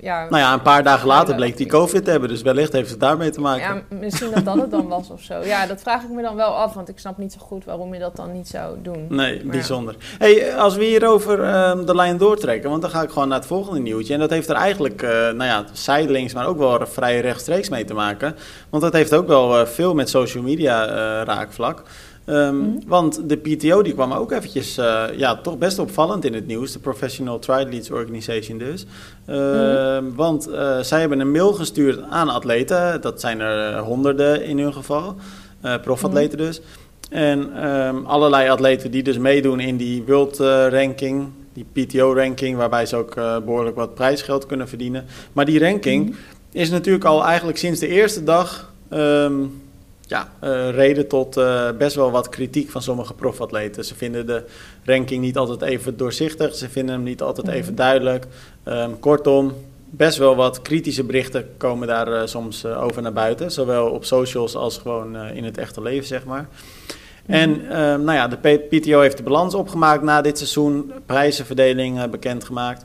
Ja, 0.01 0.27
Nou 0.29 0.37
ja, 0.37 0.53
een 0.53 0.63
paar 0.63 0.83
dagen 0.83 1.07
later 1.07 1.35
bleek 1.35 1.57
die 1.57 1.67
COVID 1.67 2.05
te 2.05 2.11
hebben, 2.11 2.29
dus 2.29 2.43
wellicht 2.43 2.73
heeft 2.73 2.91
het 2.91 3.01
daarmee 3.01 3.31
te 3.31 3.41
maken. 3.41 3.75
Ja, 3.75 3.97
misschien 3.99 4.31
dat 4.31 4.45
dat 4.45 4.57
het 4.57 4.71
dan 4.71 4.89
was 4.89 5.11
of 5.11 5.23
zo. 5.23 5.41
Ja, 5.45 5.67
dat 5.67 5.81
vraag 5.81 6.03
ik 6.03 6.11
me 6.11 6.23
dan 6.23 6.37
wel 6.37 6.55
af, 6.55 6.75
want 6.75 6.89
ik 6.89 6.99
snap 6.99 7.19
niet 7.19 7.33
zo 7.33 7.39
goed 7.41 7.65
waarom 7.65 7.95
je 7.95 8.01
dat 8.01 8.17
dan 8.17 8.33
niet 8.33 8.49
zou 8.49 8.77
doen. 8.83 9.07
Nee, 9.09 9.45
Maar 9.45 9.53
bijzonder. 9.53 9.97
Hey, 10.19 10.57
als 10.57 10.77
we 10.77 10.85
hier 10.85 11.07
over 11.07 11.43
ehm, 11.43 11.85
de 11.85 11.95
lijn 11.95 12.17
doortrekken, 12.17 12.71
want 12.71 12.83
dan 12.83 12.91
ga 12.91 13.03
ik 13.03 13.11
gewoon 13.11 13.29
naar 13.29 13.39
het 13.39 13.47
volgende 13.47 13.81
nieuwtje. 13.81 14.15
En 14.15 14.21
dat 14.21 14.31
heeft 14.31 14.49
er 14.49 14.57
eigenlijk, 14.57 15.03
eh, 15.03 15.11
nou 15.11 15.45
ja, 15.45 15.65
zijdelings, 15.73 16.35
maar 16.35 16.47
ook 16.47 16.59
wel 16.59 16.87
vrij 16.87 17.21
rechtstreeks 17.21 17.69
mee 17.69 17.85
te 17.85 17.95
maken. 17.95 18.37
Want 18.71 18.83
dat 18.83 18.93
heeft 18.93 19.15
ook 19.15 19.27
wel 19.27 19.59
eh, 19.59 19.67
veel 19.67 19.95
met 19.95 20.09
social 20.09 20.43
media 20.43 20.87
raakvlak. 21.25 21.83
Ehm, 22.25 22.57
Mhm. 22.57 22.71
Want 22.87 23.29
de 23.29 23.37
PTO 23.37 23.83
die 23.83 23.93
kwam 23.93 24.13
ook 24.13 24.33
eventjes, 24.33 24.79
eh, 24.79 25.05
ja, 25.17 25.37
toch 25.37 25.59
best 25.59 25.79
opvallend 25.79 26.25
in 26.25 26.35
het 26.35 26.47
nieuws. 26.47 26.73
De 26.73 26.79
Professional 26.79 27.39
Triathletes 27.39 27.91
Organization 27.91 28.59
dus. 28.59 28.87
Ehm, 29.27 30.05
Want 30.15 30.47
eh, 30.49 30.79
zij 30.81 31.01
hebben 31.01 31.21
een 31.21 31.31
mail 31.31 31.53
gestuurd 31.53 32.01
aan 32.11 32.29
atleten. 32.29 33.01
Dat 33.01 33.21
zijn 33.21 33.41
er 33.41 33.75
eh, 33.75 33.83
honderden 33.83 34.45
in 34.45 34.59
hun 34.59 34.73
geval. 34.73 35.15
profatleten 35.83 36.39
dus. 36.39 36.61
En 37.11 37.51
ehm, 37.63 37.97
allerlei 38.05 38.49
atleten 38.49 38.91
die 38.91 39.03
dus 39.03 39.19
meedoen 39.19 39.61
in 39.61 39.77
die 39.77 40.03
World 40.07 40.37
Ranking, 40.73 41.29
die 41.53 41.67
PTO-ranking, 41.73 42.57
waarbij 42.57 42.87
ze 42.87 42.97
ook 42.97 43.15
eh, 43.17 43.37
behoorlijk 43.45 43.77
wat 43.77 43.95
prijsgeld 43.95 44.47
kunnen 44.47 44.69
verdienen. 44.69 45.05
Maar 45.33 45.45
die 45.45 45.59
ranking 45.61 46.15
is 46.53 46.71
natuurlijk 46.71 47.05
al 47.05 47.25
eigenlijk 47.25 47.59
sinds 47.59 47.81
de 47.81 47.89
eerste 47.89 48.25
dag 48.25 48.73
ja, 50.13 50.29
eh, 50.39 50.71
reden 50.71 51.09
tot 51.09 51.37
eh, 51.37 51.69
best 51.79 51.97
wel 51.97 52.11
wat 52.11 52.29
kritiek 52.29 52.71
van 52.71 52.83
sommige 52.83 53.15
profatleten. 53.15 53.85
Ze 53.85 53.95
vinden 53.95 54.27
de 54.27 54.45
ranking 54.85 55.23
niet 55.23 55.37
altijd 55.37 55.63
even 55.63 55.97
doorzichtig, 55.97 56.55
ze 56.55 56.69
vinden 56.69 56.95
hem 56.95 57.05
niet 57.05 57.23
altijd 57.23 57.47
Mhm. 57.47 57.57
even 57.57 57.75
duidelijk. 57.75 58.27
Ehm, 58.63 58.91
kortom, 59.01 59.53
best 59.91 60.19
wel 60.19 60.37
wat 60.37 60.63
kritische 60.63 61.05
berichten 61.05 61.49
komen 61.57 61.89
daar 61.89 62.13
eh, 62.13 62.27
soms 62.27 62.67
over 62.67 63.03
naar 63.03 63.13
buiten. 63.13 63.51
Zowel 63.51 63.91
op 63.91 64.05
socials 64.05 64.55
als 64.55 64.79
gewoon 64.79 65.17
in 65.17 65.45
het 65.45 65.59
echte 65.59 65.83
leven, 65.83 66.07
zeg 66.07 66.25
maar. 66.25 66.49
En 67.27 67.71
ehm, 67.71 68.05
nou 68.05 68.13
ja, 68.13 68.29
de 68.29 68.59
PTO 68.59 69.01
heeft 69.01 69.17
de 69.17 69.23
balans 69.23 69.55
opgemaakt 69.55 70.03
na 70.03 70.21
dit 70.21 70.39
seizoen, 70.39 70.93
prijzenverdeling 71.07 72.11
bekendgemaakt. 72.11 72.85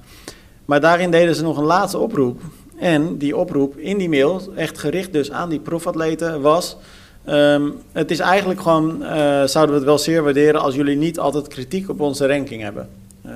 Maar 0.65 0.81
daarin 0.81 1.11
deden 1.11 1.35
ze 1.35 1.43
nog 1.43 1.57
een 1.57 1.63
laatste 1.63 1.97
oproep. 1.97 2.41
En 2.77 3.17
die 3.17 3.37
oproep 3.37 3.77
in 3.77 3.97
die 3.97 4.09
mail, 4.09 4.41
echt 4.55 4.77
gericht 4.77 5.13
dus 5.13 5.31
aan 5.31 5.49
die 5.49 5.59
profatleten, 5.59 6.41
was... 6.41 6.77
ehm, 7.27 7.69
het 7.91 8.11
is 8.11 8.19
eigenlijk 8.19 8.61
gewoon, 8.61 9.03
eh, 9.03 9.43
zouden 9.43 9.73
we 9.73 9.79
het 9.81 9.83
wel 9.83 9.97
zeer 9.97 10.23
waarderen 10.23 10.61
als 10.61 10.75
jullie 10.75 10.97
niet 10.97 11.19
altijd 11.19 11.47
kritiek 11.47 11.89
op 11.89 11.99
onze 12.01 12.27
ranking 12.27 12.61
hebben. 12.61 12.89
Ehm, 13.25 13.35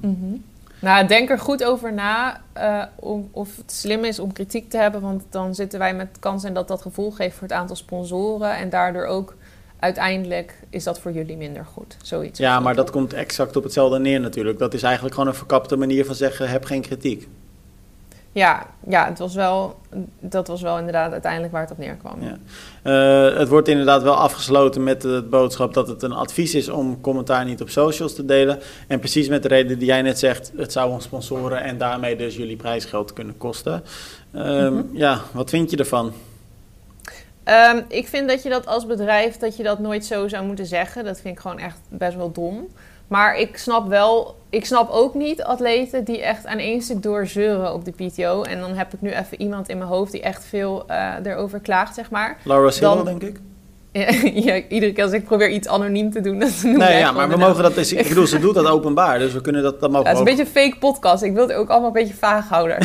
Mhm. 0.00 0.36
Nou, 0.80 1.06
denk 1.06 1.30
er 1.30 1.38
goed 1.38 1.64
over 1.64 1.92
na 1.92 2.40
eh, 2.52 2.82
om, 2.94 3.28
of 3.30 3.56
het 3.56 3.72
slim 3.72 4.04
is 4.04 4.18
om 4.18 4.32
kritiek 4.32 4.70
te 4.70 4.76
hebben. 4.76 5.00
Want 5.00 5.22
dan 5.30 5.54
zitten 5.54 5.78
wij 5.78 5.94
met 5.94 6.08
kans 6.20 6.44
in 6.44 6.54
dat 6.54 6.68
dat 6.68 6.82
gevolg 6.82 7.18
heeft 7.18 7.34
voor 7.34 7.48
het 7.48 7.56
aantal 7.56 7.76
sponsoren. 7.76 8.56
En 8.56 8.70
daardoor 8.70 9.04
ook 9.04 9.34
uiteindelijk 9.78 10.54
is 10.70 10.84
dat 10.84 11.00
voor 11.00 11.12
jullie 11.12 11.36
minder 11.36 11.64
goed. 11.64 11.96
Zoiets. 12.02 12.38
ja, 12.38 12.60
maar 12.60 12.74
dat 12.74 12.90
komt 12.90 13.12
exact 13.12 13.56
op 13.56 13.62
hetzelfde 13.62 13.98
neer 13.98 14.20
natuurlijk. 14.20 14.58
Dat 14.58 14.74
is 14.74 14.82
eigenlijk 14.82 15.14
gewoon 15.14 15.28
een 15.30 15.36
verkapte 15.38 15.76
manier 15.76 16.04
van 16.04 16.14
zeggen, 16.14 16.48
heb 16.48 16.64
geen 16.64 16.82
kritiek. 16.82 17.28
Ja, 18.32 18.66
ja 18.86 19.06
het 19.06 19.18
was 19.18 19.34
wel, 19.34 19.78
dat 20.20 20.48
was 20.48 20.62
wel 20.62 20.78
inderdaad 20.78 21.12
uiteindelijk 21.12 21.52
waar 21.52 21.62
het 21.62 21.70
op 21.70 21.78
neerkwam. 21.78 22.18
Ja. 22.20 22.38
Eh, 22.82 23.38
het 23.38 23.48
wordt 23.48 23.68
inderdaad 23.68 24.02
wel 24.02 24.14
afgesloten 24.14 24.82
met 24.82 25.02
het 25.02 25.30
boodschap 25.30 25.74
dat 25.74 25.88
het 25.88 26.02
een 26.02 26.12
advies 26.12 26.54
is 26.54 26.68
om 26.68 27.00
commentaar 27.00 27.44
niet 27.44 27.60
op 27.60 27.68
socials 27.70 28.14
te 28.14 28.24
delen. 28.24 28.58
En 28.86 28.98
precies 28.98 29.28
met 29.28 29.42
de 29.42 29.48
reden 29.48 29.78
die 29.78 29.86
jij 29.86 30.02
net 30.02 30.18
zegt, 30.18 30.52
het 30.56 30.72
zou 30.72 30.90
ons 30.90 31.04
sponsoren 31.04 31.62
en 31.62 31.78
daarmee 31.78 32.16
dus 32.16 32.36
jullie 32.36 32.56
prijsgeld 32.56 33.12
kunnen 33.12 33.36
kosten. 33.36 33.84
Ehm, 34.34 34.74
Mhm. 34.74 34.82
Ja, 34.92 35.20
wat 35.32 35.50
vind 35.50 35.70
je 35.70 35.76
ervan? 35.76 36.12
Ehm, 37.44 37.80
ik 37.88 38.08
vind 38.08 38.28
dat 38.28 38.42
je 38.42 38.48
dat 38.48 38.66
als 38.66 38.86
bedrijf 38.86 39.36
dat 39.36 39.56
je 39.56 39.62
dat 39.62 39.78
nooit 39.78 40.04
zo 40.04 40.28
zou 40.28 40.44
moeten 40.46 40.66
zeggen. 40.66 41.04
Dat 41.04 41.20
vind 41.20 41.34
ik 41.34 41.40
gewoon 41.40 41.58
echt 41.58 41.78
best 41.88 42.16
wel 42.16 42.32
dom. 42.32 42.68
Maar 43.08 43.36
ik 43.38 43.56
snap 43.56 43.88
wel, 43.88 44.36
ik 44.50 44.64
snap 44.66 44.90
ook 44.90 45.14
niet 45.14 45.42
atleten 45.42 46.04
die 46.04 46.22
echt 46.22 46.46
aan 46.46 46.58
één 46.58 46.82
stuk 46.82 47.02
doorzeuren 47.02 47.74
op 47.74 47.84
de 47.84 47.90
PTO. 47.92 48.42
En 48.42 48.60
dan 48.60 48.74
heb 48.74 48.92
ik 48.92 49.00
nu 49.00 49.10
even 49.10 49.40
iemand 49.40 49.68
in 49.68 49.78
mijn 49.78 49.90
hoofd 49.90 50.12
die 50.12 50.22
echt 50.22 50.44
veel 50.44 50.84
eh, 50.86 51.12
erover 51.22 51.60
klaagt, 51.60 51.94
zeg 51.94 52.10
maar. 52.10 52.38
Laura 52.44 52.70
Silva, 52.70 53.02
denk 53.02 53.22
ik? 53.22 53.40
ja, 54.44 54.60
iedere 54.68 54.92
keer 54.92 55.04
als 55.04 55.12
ik 55.12 55.24
probeer 55.24 55.48
iets 55.48 55.68
anoniem 55.68 56.10
te 56.12 56.20
doen, 56.20 56.38
dan 56.40 56.50
noem 56.62 56.76
Nee, 56.76 56.98
ja, 56.98 57.12
maar 57.12 57.28
we 57.28 57.36
mogen 57.36 57.62
dat... 57.62 57.74
dus- 57.74 57.92
Ik 57.92 58.08
bedoel, 58.08 58.26
ze 58.26 58.38
doet 58.38 58.54
dat 58.54 58.66
openbaar, 58.66 59.18
dus 59.18 59.32
we 59.32 59.40
kunnen 59.40 59.62
dat... 59.62 59.80
dat 59.80 59.90
mogen 59.90 60.10
Ja, 60.10 60.18
het 60.18 60.26
is 60.28 60.32
een 60.32 60.36
beetje 60.36 60.60
een 60.60 60.64
fake 60.70 60.78
podcast. 60.78 61.22
Ik 61.22 61.32
wil 61.34 61.48
het 61.48 61.56
ook 61.56 61.68
allemaal 61.68 61.86
een 61.86 61.92
beetje 61.92 62.14
vaag 62.14 62.48
houden, 62.48 62.78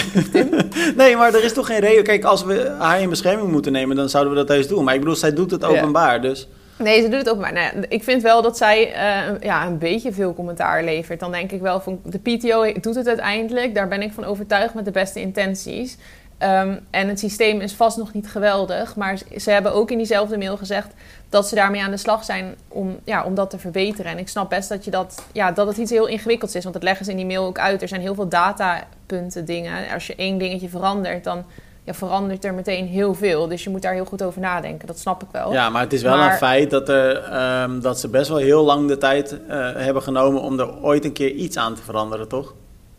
Nee, 0.97 1.15
maar 1.17 1.33
er 1.33 1.43
is 1.43 1.53
toch 1.53 1.67
geen 1.67 1.79
reden... 1.79 2.03
Kijk, 2.03 2.23
als 2.23 2.43
we 2.43 2.75
haar 2.79 3.01
in 3.01 3.09
bescherming 3.09 3.51
moeten 3.51 3.71
nemen, 3.71 3.95
dan 3.95 4.09
zouden 4.09 4.33
we 4.33 4.39
dat 4.39 4.47
heus 4.47 4.67
doen. 4.67 4.83
Maar 4.83 4.93
ik 4.93 4.99
bedoel, 4.99 5.15
zij 5.15 5.33
doet 5.33 5.51
het 5.51 5.61
Ja. 5.61 5.67
openbaar, 5.67 6.21
dus... 6.21 6.47
Nee, 6.77 7.01
ze 7.01 7.09
doet 7.09 7.19
het 7.19 7.29
ook 7.29 7.39
maar. 7.39 7.73
Ik 7.89 8.03
vind 8.03 8.21
wel 8.21 8.41
dat 8.41 8.57
zij 8.57 8.93
eh, 8.93 9.39
ja, 9.41 9.65
een 9.65 9.77
beetje 9.77 10.11
veel 10.13 10.33
commentaar 10.33 10.83
levert. 10.83 11.19
Dan 11.19 11.31
denk 11.31 11.51
ik 11.51 11.61
wel 11.61 11.79
van 11.81 11.99
de 12.03 12.19
PTO 12.19 12.71
doet 12.81 12.95
het 12.95 13.07
uiteindelijk. 13.07 13.75
Daar 13.75 13.87
ben 13.87 14.01
ik 14.01 14.11
van 14.13 14.23
overtuigd 14.23 14.73
met 14.73 14.85
de 14.85 14.91
beste 14.91 15.19
intenties. 15.21 15.97
Ehm, 16.37 16.77
en 16.89 17.07
het 17.07 17.19
systeem 17.19 17.61
is 17.61 17.73
vast 17.73 17.97
nog 17.97 18.13
niet 18.13 18.27
geweldig. 18.29 18.95
Maar 18.95 19.17
ze- 19.17 19.39
ze 19.39 19.51
hebben 19.51 19.73
ook 19.73 19.91
in 19.91 19.97
diezelfde 19.97 20.37
mail 20.37 20.57
gezegd 20.57 20.93
dat 21.29 21.47
ze 21.47 21.55
daarmee 21.55 21.81
aan 21.81 21.91
de 21.91 21.97
slag 21.97 22.23
zijn 22.23 22.55
om, 22.67 22.99
ja, 23.03 23.23
om 23.23 23.35
dat 23.35 23.49
te 23.49 23.57
verbeteren. 23.59 24.11
En 24.11 24.17
ik 24.17 24.27
snap 24.27 24.49
best 24.49 24.69
dat, 24.69 24.85
je 24.85 24.91
dat, 24.91 25.23
ja, 25.31 25.51
dat 25.51 25.67
het 25.67 25.77
iets 25.77 25.91
heel 25.91 26.07
ingewikkelds 26.07 26.55
is. 26.55 26.61
Want 26.63 26.73
dat 26.75 26.83
leggen 26.83 27.05
ze 27.05 27.11
in 27.11 27.17
die 27.17 27.25
mail 27.25 27.45
ook 27.45 27.59
uit. 27.59 27.81
Er 27.81 27.87
zijn 27.87 28.01
heel 28.01 28.15
veel 28.15 28.27
datapunten 28.29 29.45
dingen. 29.45 29.89
Als 29.93 30.07
je 30.07 30.15
één 30.15 30.37
dingetje 30.37 30.69
verandert, 30.69 31.23
dan 31.23 31.43
ja, 31.83 31.93
verandert 31.93 32.45
er 32.45 32.53
meteen 32.53 32.87
heel 32.87 33.13
veel. 33.13 33.47
Dus 33.47 33.63
je 33.63 33.69
moet 33.69 33.81
daar 33.81 33.93
heel 33.93 34.05
goed 34.05 34.23
over 34.23 34.41
nadenken. 34.41 34.87
Dat 34.87 34.99
snap 34.99 35.23
ik 35.23 35.27
wel. 35.31 35.51
Ja, 35.51 35.69
maar 35.69 35.81
het 35.81 35.93
is 35.93 36.01
wel 36.01 36.17
Maar- 36.17 36.31
een 36.31 36.37
feit 36.37 36.69
dat, 36.69 36.89
er, 36.89 37.15
ehm, 37.23 37.79
dat 37.79 37.99
ze 37.99 38.07
best 38.09 38.29
wel 38.29 38.37
heel 38.37 38.63
lang 38.63 38.87
de 38.87 38.97
tijd 38.97 39.31
eh, 39.47 39.71
hebben 39.75 40.01
genomen 40.03 40.41
om 40.41 40.59
er 40.59 40.81
ooit 40.83 41.05
een 41.05 41.13
keer 41.13 41.31
iets 41.31 41.57
aan 41.57 41.75
te 41.75 41.81
veranderen, 41.81 42.27
toch? 42.27 42.53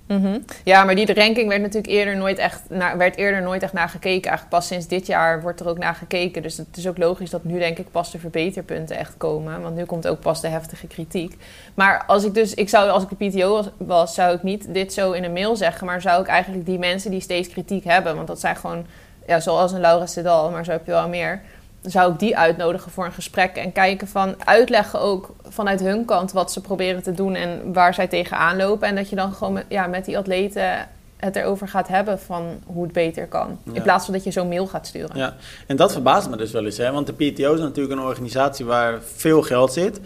Mhm. 0.06 0.38
Ja, 0.64 0.84
maar 0.84 0.94
die 0.94 1.14
ranking 1.14 1.48
werd 1.48 1.60
natuurlijk 1.60 1.92
eerder 1.92 2.16
nooit 2.16 2.38
echt 2.38 2.62
werd 2.96 3.16
eerder 3.16 3.42
nooit 3.42 3.62
echt 3.62 3.72
naar 3.72 3.88
gekeken. 3.88 4.30
Eigenlijk 4.30 4.48
pas 4.48 4.66
sinds 4.66 4.86
dit 4.86 5.06
jaar 5.06 5.42
wordt 5.42 5.60
er 5.60 5.68
ook 5.68 5.78
naar 5.78 5.94
gekeken. 5.94 6.42
Dus 6.42 6.56
het 6.56 6.76
is 6.76 6.88
ook 6.88 6.98
logisch 6.98 7.30
dat 7.30 7.44
nu 7.44 7.58
denk 7.58 7.78
ik 7.78 7.90
pas 7.90 8.10
de 8.10 8.18
verbeterpunten 8.18 8.96
echt 8.96 9.16
komen. 9.16 9.62
Want 9.62 9.76
nu 9.76 9.84
komt 9.84 10.06
ook 10.06 10.20
pas 10.20 10.40
de 10.40 10.48
heftige 10.48 10.86
kritiek. 10.86 11.36
Maar 11.74 12.04
als 12.06 12.24
ik 12.24 12.34
dus, 12.34 12.54
ik 12.54 12.68
zou 12.68 12.90
als 12.90 13.02
ik 13.02 13.08
de 13.18 13.28
PTO 13.28 13.50
was, 13.50 13.68
was, 13.76 14.14
zou 14.14 14.34
ik 14.34 14.42
niet 14.42 14.74
dit 14.74 14.92
zo 14.92 15.12
in 15.12 15.24
een 15.24 15.32
mail 15.32 15.56
zeggen. 15.56 15.86
Maar 15.86 16.00
zou 16.00 16.20
ik 16.20 16.28
eigenlijk 16.28 16.66
die 16.66 16.78
mensen 16.78 17.10
die 17.10 17.20
steeds 17.20 17.48
kritiek 17.48 17.84
hebben. 17.84 18.16
Want 18.16 18.26
dat 18.26 18.40
zijn 18.40 18.56
gewoon, 18.56 18.86
ja, 19.26 19.40
zoals 19.40 19.72
een 19.72 19.80
Laura 19.80 20.06
Sedal, 20.06 20.50
maar 20.50 20.64
zo 20.64 20.70
heb 20.70 20.86
je 20.86 20.92
wel 20.92 21.08
meer. 21.08 21.40
Zou 21.84 22.12
ik 22.12 22.18
die 22.18 22.36
uitnodigen 22.36 22.90
voor 22.90 23.04
een 23.04 23.12
gesprek 23.12 23.56
en 23.56 23.72
kijken 23.72 24.08
van 24.08 24.34
uitleggen 24.44 25.00
ook 25.00 25.34
vanuit 25.48 25.80
hun 25.80 26.04
kant 26.04 26.32
wat 26.32 26.52
ze 26.52 26.60
proberen 26.60 27.02
te 27.02 27.12
doen 27.12 27.34
en 27.34 27.72
waar 27.72 27.94
zij 27.94 28.06
tegenaan 28.06 28.56
lopen. 28.56 28.88
En 28.88 28.94
dat 28.94 29.08
je 29.08 29.16
dan 29.16 29.32
gewoon 29.32 29.52
met, 29.52 29.64
ja, 29.68 29.86
met 29.86 30.04
die 30.04 30.18
atleten 30.18 30.88
het 31.16 31.36
erover 31.36 31.68
gaat 31.68 31.88
hebben 31.88 32.18
van 32.18 32.60
hoe 32.66 32.82
het 32.82 32.92
beter 32.92 33.26
kan. 33.26 33.58
Ja. 33.64 33.72
In 33.72 33.82
plaats 33.82 34.04
van 34.04 34.14
dat 34.14 34.24
je 34.24 34.30
zo'n 34.30 34.48
mail 34.48 34.66
gaat 34.66 34.86
sturen. 34.86 35.16
Ja, 35.16 35.36
en 35.66 35.76
dat 35.76 35.92
verbaast 35.92 36.30
me 36.30 36.36
dus 36.36 36.52
wel 36.52 36.64
eens, 36.64 36.76
hè? 36.76 36.92
want 36.92 37.06
de 37.06 37.12
PTO 37.12 37.54
is 37.54 37.60
natuurlijk 37.60 37.98
een 38.00 38.06
organisatie 38.06 38.64
waar 38.64 38.98
veel 39.02 39.42
geld 39.42 39.72
zit. 39.72 40.00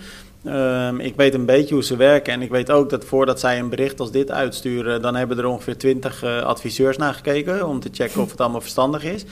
Ehm, 0.45 1.01
ik 1.01 1.17
weet 1.17 1.35
een 1.35 1.45
beetje 1.45 1.75
hoe 1.75 1.85
ze 1.85 1.97
werken 1.97 2.33
en 2.33 2.43
ik 2.43 2.51
weet 2.51 2.71
ook 2.71 2.91
dat 2.91 3.05
voordat 3.05 3.41
zij 3.41 3.59
een 3.59 3.69
bericht 3.69 4.01
als 4.01 4.11
dit 4.11 4.31
uitsturen, 4.31 5.03
dan 5.03 5.17
hebben 5.17 5.39
er 5.39 5.47
ongeveer 5.47 5.79
twintig 5.79 6.23
eh, 6.23 6.43
adviseurs 6.43 6.97
naar 6.97 7.15
gekeken 7.15 7.67
om 7.67 7.81
te 7.81 7.89
checken 7.93 8.21
of 8.21 8.31
het 8.31 8.41
allemaal 8.41 8.61
verstandig 8.61 9.05
is. 9.05 9.25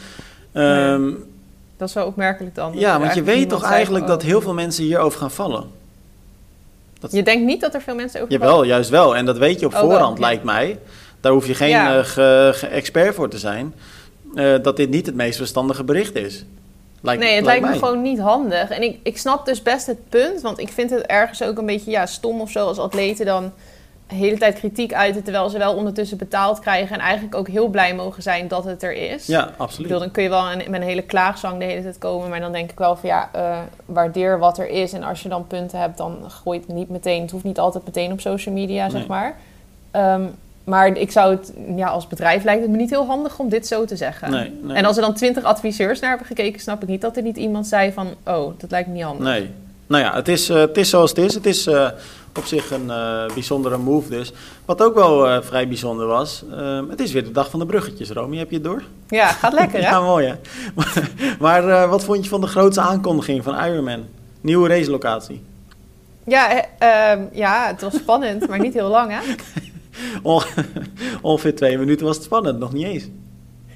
Ehm, 0.53 1.13
Dat 1.77 1.89
is 1.89 1.95
wel 1.95 2.07
opmerkelijk 2.07 2.55
dan. 2.55 2.73
dat 2.73 2.81
ja, 2.81 3.01
want 3.01 3.15
je 3.15 3.23
weet 3.23 3.49
toch 3.49 3.63
eigenlijk 3.63 4.07
dat 4.07 4.23
heel 4.23 4.41
veel 4.41 4.55
mensen 4.55 4.85
hierover 4.85 5.19
gaan 5.19 5.31
vallen. 5.31 5.61
oh. 7.03 7.11
Je 7.11 7.23
denkt 7.23 7.45
niet 7.45 7.61
dat 7.61 7.75
er 7.75 7.81
veel 7.83 7.95
mensen 7.95 8.21
over 8.21 8.33
Jawel, 8.33 8.65
juist 8.65 8.91
wel. 8.91 9.17
En 9.17 9.25
dat 9.25 9.39
weet 9.39 9.61
je 9.61 9.67
op 9.67 9.73
Oh, 9.75 9.79
voorhand, 9.81 10.19
lijkt 10.19 10.45
mij. 10.45 10.79
Daar 11.21 11.33
hoef 11.33 11.47
je 11.47 11.55
geen 11.55 11.69
Ja. 11.69 11.99
eh, 11.99 12.05
ge- 12.05 12.51
ge- 12.55 12.67
expert 12.67 13.15
voor 13.15 13.29
te 13.29 13.39
zijn. 13.39 13.75
eh, 14.35 14.55
dat 14.63 14.77
dit 14.77 14.91
niet 14.91 15.07
het 15.07 15.15
meest 15.15 15.37
verstandige 15.37 15.85
bericht 15.85 16.15
is. 16.15 16.45
Lijkt, 17.01 17.23
nee, 17.23 17.35
het 17.35 17.45
lijkt 17.45 17.67
me 17.69 17.73
gewoon 17.73 18.03
niet 18.03 18.19
handig. 18.19 18.71
En 18.71 18.83
ik, 18.83 18.99
ik 19.03 19.19
snap 19.19 19.47
dus 19.47 19.63
best 19.63 19.87
het 19.87 20.09
punt, 20.09 20.41
want 20.41 20.59
ik 20.59 20.69
vind 20.69 20.91
het 20.91 21.03
ergens 21.03 21.43
ook 21.43 21.59
een 21.59 21.67
beetje 21.67 21.91
ja, 21.91 22.07
stom 22.07 22.41
of 22.41 22.51
zo 22.51 22.67
als 22.67 22.79
atleten 22.79 23.27
dan 23.27 23.53
de 24.09 24.15
hele 24.15 24.39
tijd 24.39 24.59
kritiek 24.59 24.95
uiten, 24.95 25.23
terwijl 25.23 25.49
ze 25.49 25.59
wel 25.59 25.75
ondertussen 25.75 26.17
betaald 26.19 26.59
krijgen 26.61 26.95
en 26.95 27.01
eigenlijk 27.03 27.35
ook 27.35 27.49
heel 27.49 27.69
blij 27.69 27.95
mogen 27.95 28.23
zijn 28.23 28.49
dat 28.49 28.65
het 28.65 28.83
er 28.83 28.93
is. 28.93 29.27
Ja, 29.27 29.49
Ik 29.49 29.55
absoluut. 29.57 29.83
bedoel, 29.87 30.03
dan 30.03 30.11
kun 30.11 30.23
je 30.23 30.29
wel 30.29 30.51
een- 30.53 30.71
met 30.71 30.81
een 30.81 30.87
hele 30.87 31.03
klaagzang 31.03 31.59
de 31.59 31.65
hele 31.65 31.83
tijd 31.83 31.99
komen, 31.99 32.29
maar 32.29 32.41
dan 32.41 32.53
denk 32.53 32.71
ik 32.71 32.79
wel 32.79 32.97
van 32.97 33.09
ja, 33.09 33.29
eh, 33.33 33.59
waardeer 33.87 34.39
wat 34.39 34.59
er 34.59 34.69
is. 34.69 34.93
En 34.93 35.03
als 35.03 35.23
je 35.23 35.29
dan 35.29 35.47
punten 35.47 35.79
hebt, 35.81 35.97
dan 35.97 36.17
gooi 36.29 36.59
het 36.59 36.69
niet 36.69 36.89
meteen. 36.89 37.23
Het 37.23 37.31
hoeft 37.31 37.45
niet 37.45 37.59
altijd 37.59 37.85
meteen 37.85 38.13
op 38.13 38.21
social 38.21 38.55
media, 38.55 38.89
zeg 38.91 39.07
maar. 39.07 39.37
Ehm, 39.91 40.23
maar 40.65 40.87
ik 40.97 41.11
zou 41.11 41.31
het, 41.31 41.53
ja, 41.77 41.89
als 41.89 42.07
bedrijf 42.07 42.45
lijkt 42.45 42.63
het 42.63 42.71
me 42.71 42.77
niet 42.77 42.91
heel 42.91 43.07
handig 43.07 43.39
om 43.39 43.49
dit 43.49 43.67
zo 43.67 43.85
te 43.85 43.97
zeggen. 43.97 44.31
Nee, 44.31 44.53
nee. 44.63 44.77
En 44.77 44.85
als 44.85 44.97
er 44.97 45.03
dan 45.03 45.15
twintig 45.15 45.45
adviseurs 45.45 46.01
naar 46.01 46.09
hebben 46.09 46.27
gekeken, 46.27 46.61
snap 46.61 46.83
ik 46.83 46.89
niet 46.89 47.01
dat 47.01 47.17
er 47.17 47.23
niet 47.23 47.37
iemand 47.37 47.67
zei 47.67 47.93
van, 47.93 48.07
oh, 48.27 48.53
dat 48.59 48.71
lijkt 48.71 48.89
me 48.89 48.95
niet 48.95 49.03
handig. 49.03 49.25
Nee. 49.27 49.51
Nou 49.87 50.03
ja, 50.03 50.15
het 50.15 50.29
is, 50.29 50.49
eh, 50.49 50.57
het 50.57 50.77
is 50.77 50.91
zoals 50.91 51.11
het 51.11 51.19
is. 51.19 51.35
Het 51.35 51.47
is 51.47 51.67
eh, 51.67 51.89
op 52.37 52.45
zich 52.45 52.71
een 52.71 52.91
eh, 52.91 53.25
bijzondere 53.35 53.77
move 53.79 54.09
dus. 54.11 54.33
Wat 54.65 54.83
ook 54.83 54.95
wel 54.95 55.29
eh, 55.29 55.43
vrij 55.43 55.69
bijzonder 55.69 56.07
was, 56.07 56.45
eh, 56.53 56.81
het 56.89 57.01
is 57.01 57.13
weer 57.13 57.25
de 57.25 57.31
dag 57.33 57.51
van 57.51 57.59
de 57.61 57.67
bruggetjes, 57.67 58.11
Romy. 58.11 58.37
Heb 58.37 58.49
je 58.51 58.55
het 58.57 58.65
door? 58.65 58.83
Ja, 59.09 59.27
gaat 59.27 59.53
lekker 59.53 59.81
hè? 59.83 59.89
Ja, 59.89 60.01
mooi 60.01 60.27
hè. 60.27 60.35
Maar, 60.75 61.11
maar 61.41 61.69
eh, 61.69 61.91
wat 61.91 62.05
vond 62.05 62.25
je 62.25 62.31
van 62.31 62.41
de 62.41 62.47
grootste 62.47 62.81
aankondiging 62.81 63.43
van 63.45 63.65
Ironman? 63.65 64.05
Nieuwe 64.41 64.69
racelocatie. 64.69 65.43
Ja, 66.27 66.51
eh, 66.79 67.11
ehm, 67.13 67.23
ja, 67.33 67.67
het 67.67 67.81
was 67.81 67.95
spannend, 67.95 68.49
maar 68.49 68.59
niet 68.61 68.75
heel 68.75 68.89
lang 68.89 69.11
hè? 69.13 69.21
On- 70.23 70.43
Ongeveer 71.23 71.55
twee 71.55 71.79
minuten 71.79 72.07
was 72.07 72.15
het 72.17 72.25
spannend, 72.25 72.59
nog 72.59 72.73
niet 72.73 72.85
eens. 72.85 73.05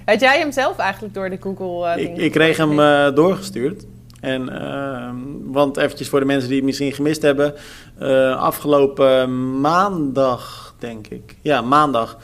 Had 0.04 0.20
jij 0.20 0.38
hem 0.38 0.52
zelf 0.52 0.76
eigenlijk 0.78 1.14
door 1.14 1.30
de 1.30 1.38
Google 1.40 1.88
eh 1.88 2.02
Ik, 2.04 2.16
ik 2.16 2.32
kreeg 2.32 2.56
hem 2.56 2.76
doorgestuurd. 3.14 3.84
En, 4.20 4.60
ehm, 4.62 5.14
want 5.44 5.76
eventjes 5.76 6.08
voor 6.08 6.20
de 6.20 6.26
mensen 6.26 6.48
die 6.48 6.56
het 6.56 6.66
misschien 6.66 6.92
gemist 6.92 7.22
hebben. 7.22 7.54
eh, 7.98 8.36
afgelopen 8.42 9.60
maandag, 9.60 10.74
denk 10.78 11.06
ik. 11.06 11.36
Ja, 11.42 11.60
maandag. 11.60 12.16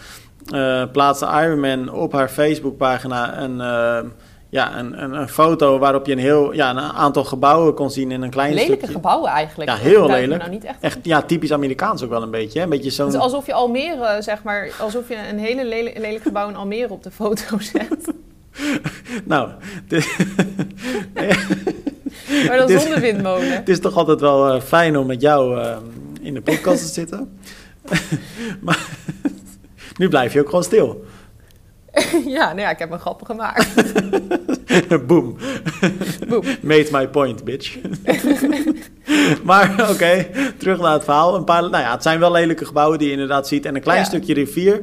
eh, 0.47 0.83
plaatste 0.93 1.27
Ironman 1.27 1.89
op 1.93 2.13
haar 2.13 2.29
Facebookpagina 2.29 3.39
een, 3.43 3.61
eh, 3.61 3.99
ja, 4.49 4.79
een, 4.79 5.03
een, 5.03 5.13
een 5.13 5.29
foto 5.29 5.79
waarop 5.79 6.07
je 6.07 6.13
een, 6.13 6.19
heel, 6.19 6.53
ja, 6.53 6.71
een 6.71 6.79
aantal 6.79 7.25
gebouwen 7.25 7.75
kon 7.75 7.91
zien 7.91 8.11
in 8.11 8.23
een 8.23 8.31
klein 8.31 8.51
Lelijke 8.55 8.73
stukje. 8.77 8.93
gebouwen 8.95 9.31
eigenlijk. 9.31 9.71
Ja, 9.71 9.77
heel 9.77 10.07
lelijk. 10.07 10.41
Nou 10.41 10.51
niet 10.53 10.65
echt. 10.65 10.77
Echt 10.81 10.99
ja, 11.03 11.23
typisch 11.23 11.53
Amerikaans 11.53 12.03
ook 12.03 12.11
wel 12.11 12.23
een 12.23 12.31
beetje. 12.31 12.59
Hè? 12.59 12.65
Een 12.65 12.71
beetje 12.71 12.91
zo'n... 12.91 13.07
Het 13.07 13.15
is 13.15 13.21
alsof 13.21 13.47
je 13.47 13.53
Almere, 13.53 14.23
zeg 14.23 14.43
maar, 14.43 14.71
alsof 14.81 15.09
je 15.09 15.17
een 15.31 15.39
hele 15.39 15.65
lele- 15.65 15.93
lelijk 16.01 16.23
gebouw 16.23 16.49
in 16.49 16.57
Almere 16.57 16.93
op 16.93 17.03
de 17.03 17.11
foto 17.11 17.59
zet. 17.73 18.13
Nou, 19.25 19.51
dit- 19.89 20.17
Maar 22.47 22.57
dan 22.57 22.67
Dit- 22.73 22.81
zonder 22.81 23.01
windmolen. 23.01 23.53
Het 23.53 23.69
is 23.69 23.81
toch 23.81 23.95
altijd 23.97 24.21
wel 24.21 24.53
eh, 24.55 24.61
fijn 24.61 24.97
om 24.97 25.07
met 25.07 25.21
jou 25.21 25.61
eh, 25.61 25.77
in 26.21 26.35
de 26.35 26.41
podcast 26.41 26.83
te 26.83 26.89
zitten. 26.93 27.39
maar 28.61 28.89
nu 29.97 30.09
blijf 30.09 30.33
je 30.33 30.41
ook 30.41 30.49
gewoon 30.49 30.65
stil. 30.65 31.05
ja, 32.27 32.47
nou 32.47 32.61
ja, 32.61 32.71
ik 32.71 32.79
heb 32.79 32.91
een 32.91 32.99
grap 33.01 33.23
gemaakt. 33.25 33.69
Boom. 35.07 35.37
Made 36.63 36.89
my 36.93 37.09
point, 37.09 37.45
bitch. 37.45 37.77
maar 39.45 39.91
oké, 39.91 40.27
terug 40.59 40.79
naar 40.81 40.93
het 40.93 41.05
verhaal. 41.05 41.35
Een 41.35 41.45
paar, 41.45 41.61
nou 41.63 41.77
ja, 41.85 41.93
het 41.93 42.03
zijn 42.03 42.19
wel 42.19 42.33
lelijke 42.33 42.65
gebouwen 42.65 42.99
die 42.99 43.07
je 43.07 43.13
inderdaad 43.13 43.49
ziet. 43.49 43.65
En 43.67 43.75
een 43.75 43.81
klein 43.81 43.99
Ja. 43.99 44.05
stukje 44.05 44.35
rivier. 44.35 44.83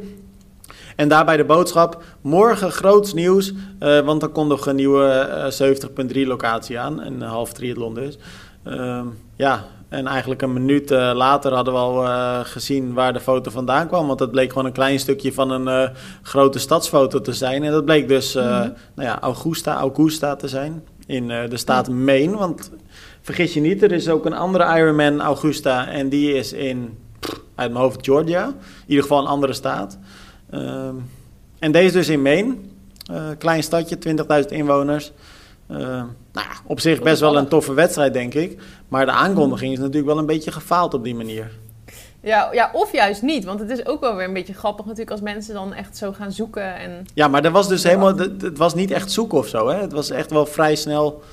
En 0.96 1.08
daarbij 1.08 1.38
de 1.38 1.46
boodschap, 1.46 2.04
morgen 2.22 2.72
groots 2.72 3.14
nieuws. 3.14 3.54
eh, 3.80 4.00
want 4.00 4.22
dan 4.22 4.32
komt 4.32 4.50
nog 4.50 4.66
een 4.66 4.76
nieuwe 4.76 5.06
eh, 5.10 5.52
70.3 5.52 6.28
locatie 6.28 6.80
aan. 6.80 7.02
Een 7.02 7.22
half 7.22 7.54
triathlon 7.54 7.94
dus. 7.94 8.18
Ehm, 8.64 9.06
ja, 9.36 9.66
en 9.90 10.08
eigenlijk 10.08 10.42
een 10.42 10.54
minuut 10.54 10.92
eh, 10.92 11.12
later 11.16 11.54
hadden 11.54 11.74
we 11.74 11.80
al 11.80 12.04
eh, 12.06 12.40
gezien 12.44 12.94
waar 12.94 13.14
de 13.14 13.20
foto 13.20 13.52
vandaan 13.52 13.88
kwam. 13.88 14.08
Want 14.08 14.20
dat 14.20 14.32
bleek 14.32 14.50
gewoon 14.50 14.66
een 14.66 14.72
klein 14.72 15.00
stukje 15.00 15.34
van 15.34 15.52
een 15.52 15.68
eh, 15.68 15.90
grote 16.22 16.60
stadsfoto 16.60 17.22
te 17.22 17.34
zijn. 17.34 17.64
En 17.64 17.72
dat 17.72 17.86
bleek 17.86 18.08
dus 18.08 18.36
eh, 18.36 18.44
Mhm. 18.46 18.70
nou 18.96 19.10
ja, 19.10 19.20
Augusta, 19.22 19.76
Augusta 19.78 20.36
te 20.36 20.48
zijn. 20.48 20.84
In 21.06 21.32
eh, 21.32 21.50
de 21.50 21.58
staat 21.58 21.90
Maine. 21.90 22.38
Want 22.38 22.72
vergis 23.22 23.54
je 23.54 23.60
niet, 23.62 23.84
er 23.84 23.92
is 23.92 24.10
ook 24.10 24.26
een 24.26 24.34
andere 24.34 24.78
Ironman 24.80 25.22
Augusta. 25.22 25.88
En 25.88 26.10
die 26.10 26.34
is 26.34 26.54
in, 26.54 26.98
uit 27.56 27.72
mijn 27.72 27.84
hoofd, 27.84 28.00
Georgia. 28.06 28.46
In 28.48 28.54
ieder 28.88 29.04
geval 29.04 29.20
een 29.20 29.28
andere 29.28 29.54
staat. 29.54 29.98
Ehm, 30.54 30.96
en 31.60 31.72
deze 31.72 31.94
dus 31.94 32.10
in 32.10 32.22
Maine. 32.22 32.56
Eh, 33.12 33.30
klein 33.38 33.64
stadje, 33.64 33.98
20.000 33.98 34.52
inwoners. 34.52 35.12
Ehm, 35.70 35.80
nou 36.32 36.48
ja, 36.48 36.54
op 36.66 36.80
zich 36.80 37.02
best 37.02 37.20
wel 37.20 37.38
een 37.38 37.48
toffe 37.48 37.74
wedstrijd, 37.74 38.14
denk 38.14 38.34
ik. 38.34 38.62
Maar 38.88 39.06
de 39.06 39.12
aankondiging 39.12 39.74
is 39.74 39.80
natuurlijk 39.80 40.06
wel 40.06 40.18
een 40.18 40.26
beetje 40.26 40.52
gefaald 40.52 40.94
op 40.94 41.04
die 41.04 41.16
manier. 41.16 41.52
Ja, 42.20 42.50
ja, 42.52 42.70
of 42.74 42.92
juist 42.92 43.22
niet. 43.22 43.46
Want 43.46 43.60
het 43.60 43.70
is 43.70 43.86
ook 43.86 44.00
wel 44.02 44.16
weer 44.16 44.28
een 44.28 44.34
beetje 44.34 44.54
grappig 44.54 44.86
natuurlijk 44.86 45.12
als 45.12 45.22
mensen 45.22 45.54
dan 45.54 45.74
echt 45.74 45.98
zo 45.98 46.12
gaan 46.12 46.32
zoeken. 46.32 46.76
En 46.76 47.06
Ja, 47.14 47.28
maar 47.28 47.46
er 47.46 47.52
was 47.52 47.68
dus 47.68 47.84
helemaal, 47.84 48.18
het 48.18 48.42
het 48.42 48.58
was 48.58 48.76
niet 48.76 48.92
echt 48.92 49.12
zoeken 49.12 49.38
of 49.38 49.48
zo. 49.48 49.68
Hè? 49.68 49.82
Het 49.82 49.92
was 49.92 50.10
echt 50.10 50.32
wel 50.32 50.46
vrij 50.46 50.76
snel 50.76 51.24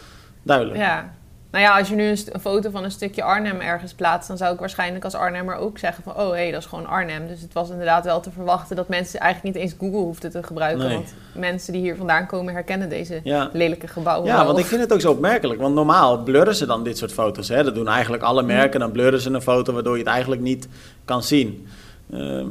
duidelijk. 0.42 0.78
ja. 0.78 1.12
Nou 1.50 1.64
ja, 1.64 1.78
als 1.78 1.88
je 1.88 1.94
nu 1.94 2.04
een, 2.08 2.40
foto 2.40 2.70
van 2.70 2.84
een 2.84 2.90
stukje 2.90 3.22
Arnhem 3.22 3.60
ergens 3.60 3.92
plaatst, 3.92 4.28
dan 4.28 4.36
zou 4.36 4.52
ik 4.54 4.60
waarschijnlijk 4.60 5.04
als 5.04 5.14
Arnhemmer 5.14 5.54
ook 5.56 5.78
zeggen 5.78 6.02
van, 6.02 6.12
oh 6.16 6.30
hé, 6.30 6.36
hey, 6.36 6.50
dat 6.50 6.60
is 6.60 6.66
gewoon 6.66 6.86
Arnhem. 6.86 7.26
Dus 7.26 7.40
het 7.40 7.52
was 7.52 7.70
inderdaad 7.70 8.04
wel 8.04 8.20
te 8.20 8.30
verwachten 8.30 8.76
dat 8.76 8.88
mensen 8.88 9.20
eigenlijk 9.20 9.54
niet 9.54 9.64
eens 9.64 9.74
Google 9.78 9.98
hoefden 10.00 10.30
te 10.30 10.42
gebruiken. 10.42 10.86
Nee. 10.86 10.94
Want 10.94 11.14
mensen 11.34 11.72
die 11.72 11.82
hier 11.82 11.96
vandaan 11.96 12.26
komen 12.26 12.52
herkennen 12.54 12.88
deze 12.88 13.20
Ja. 13.24 13.50
lelijke 13.52 13.88
gebouwen 13.88 14.28
Ja, 14.28 14.36
wel. 14.36 14.46
want 14.46 14.58
ik 14.58 14.64
vind 14.64 14.80
het 14.80 14.92
ook 14.92 15.00
zo 15.00 15.10
opmerkelijk. 15.10 15.60
Want 15.60 15.74
normaal 15.74 16.22
blurren 16.22 16.54
ze 16.54 16.66
dan 16.66 16.84
dit 16.84 16.98
soort 16.98 17.12
foto's. 17.12 17.48
Hè? 17.48 17.64
Dat 17.64 17.74
doen 17.74 17.88
eigenlijk 17.88 18.22
alle 18.22 18.42
merken. 18.42 18.80
Dan 18.80 18.92
blurren 18.92 19.20
ze 19.20 19.30
een 19.30 19.42
foto 19.42 19.72
waardoor 19.72 19.96
je 19.96 20.02
het 20.02 20.12
eigenlijk 20.12 20.42
niet 20.42 20.68
kan 21.04 21.22
zien. 21.22 21.66
Ehm, 22.12 22.46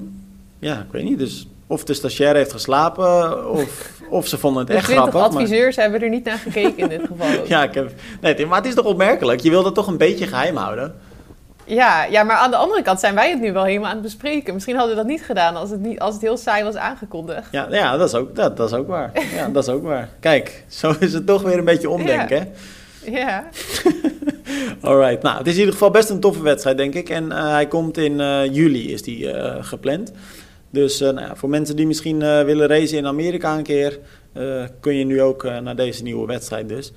ja, 0.60 0.78
ik 0.80 0.92
weet 0.92 1.04
niet. 1.04 1.20
Dus 1.20 1.48
of 1.70 1.84
de 1.84 1.94
stagiair 1.94 2.36
heeft 2.36 2.52
geslapen 2.52 3.50
of, 3.52 3.92
of 4.10 4.28
ze 4.28 4.38
vonden 4.38 4.60
het 4.60 4.72
De 4.72 4.78
echt 4.78 4.86
20 4.86 5.10
grappig. 5.10 5.32
maar- 5.34 5.42
adviseurs 5.42 5.76
hebben 5.76 6.02
er 6.02 6.10
niet 6.10 6.24
naar 6.26 6.38
gekeken 6.38 6.78
in 6.78 6.88
dit 6.90 7.02
geval. 7.08 7.28
Ja, 7.48 7.64
ik 7.64 7.74
heb, 7.74 7.92
nee, 8.22 8.46
maar 8.46 8.58
het 8.58 8.68
is 8.68 8.74
toch 8.74 8.86
opmerkelijk. 8.86 9.40
Je 9.40 9.50
wil 9.50 9.64
dat 9.64 9.76
toch 9.76 9.88
een 9.88 9.98
beetje 9.98 10.28
geheim 10.28 10.56
houden. 10.56 10.96
Ja, 11.66 12.04
ja, 12.04 12.24
maar 12.24 12.36
aan 12.36 12.52
de 12.52 12.58
andere 12.58 12.82
kant 12.82 13.00
zijn 13.00 13.16
wij 13.16 13.30
het 13.30 13.40
nu 13.42 13.54
wel 13.54 13.64
helemaal 13.64 13.88
aan 13.88 13.94
het 13.94 14.04
bespreken. 14.04 14.54
Misschien 14.54 14.76
hadden 14.76 14.96
we 14.96 15.02
dat 15.02 15.10
niet 15.12 15.22
gedaan 15.24 15.56
als 15.56 15.70
het, 15.70 15.80
niet, 15.80 16.00
als 16.00 16.14
het 16.14 16.22
heel 16.24 16.38
saai 16.38 16.64
was 16.64 16.76
aangekondigd. 16.76 17.48
Ja, 17.52 17.68
ja 17.70 17.98
dat, 17.98 18.08
is 18.08 18.16
ook, 18.16 18.36
dat, 18.36 18.58
dat 18.58 18.70
is 18.72 18.78
ook 18.78 18.88
waar. 18.88 19.12
Ja, 19.36 19.48
dat 19.50 19.64
is 19.68 19.74
ook 19.74 19.84
waar. 19.84 20.10
Kijk, 20.20 20.64
zo 20.68 20.94
is 21.00 21.14
het 21.14 21.26
toch 21.26 21.42
weer 21.42 21.58
een 21.58 21.66
beetje 21.66 21.90
omdenken. 21.90 22.38
Ja. 22.38 22.44
hè? 23.12 23.20
Ja, 23.20 23.44
Alright, 24.82 25.22
nou, 25.22 25.38
het 25.38 25.48
is 25.48 25.54
in 25.54 25.60
ieder 25.60 25.74
geval 25.74 25.90
best 25.92 26.10
een 26.10 26.20
toffe 26.20 26.42
wedstrijd, 26.42 26.78
denk 26.78 26.94
ik. 26.94 27.10
En 27.10 27.32
eh, 27.32 27.50
hij 27.50 27.68
komt 27.68 27.98
in 27.98 28.20
eh, 28.20 28.46
juli, 28.54 28.94
is 28.94 29.02
die 29.02 29.32
eh, 29.32 29.56
gepland. 29.64 30.12
Dus 30.72 31.02
eh, 31.02 31.10
nou 31.14 31.28
ja, 31.28 31.36
voor 31.36 31.50
mensen 31.50 31.76
die 31.76 31.88
misschien 31.88 32.22
eh, 32.22 32.44
willen 32.44 32.68
racen 32.68 32.98
in 32.98 33.06
Amerika 33.08 33.58
een 33.58 33.64
keer, 33.64 34.00
eh, 34.34 34.64
kun 34.80 34.96
je 34.96 35.06
nu 35.06 35.22
ook 35.22 35.44
naar 35.44 35.76
deze 35.76 36.04
nieuwe 36.04 36.26
wedstrijd 36.28 36.70
dus. 36.70 36.92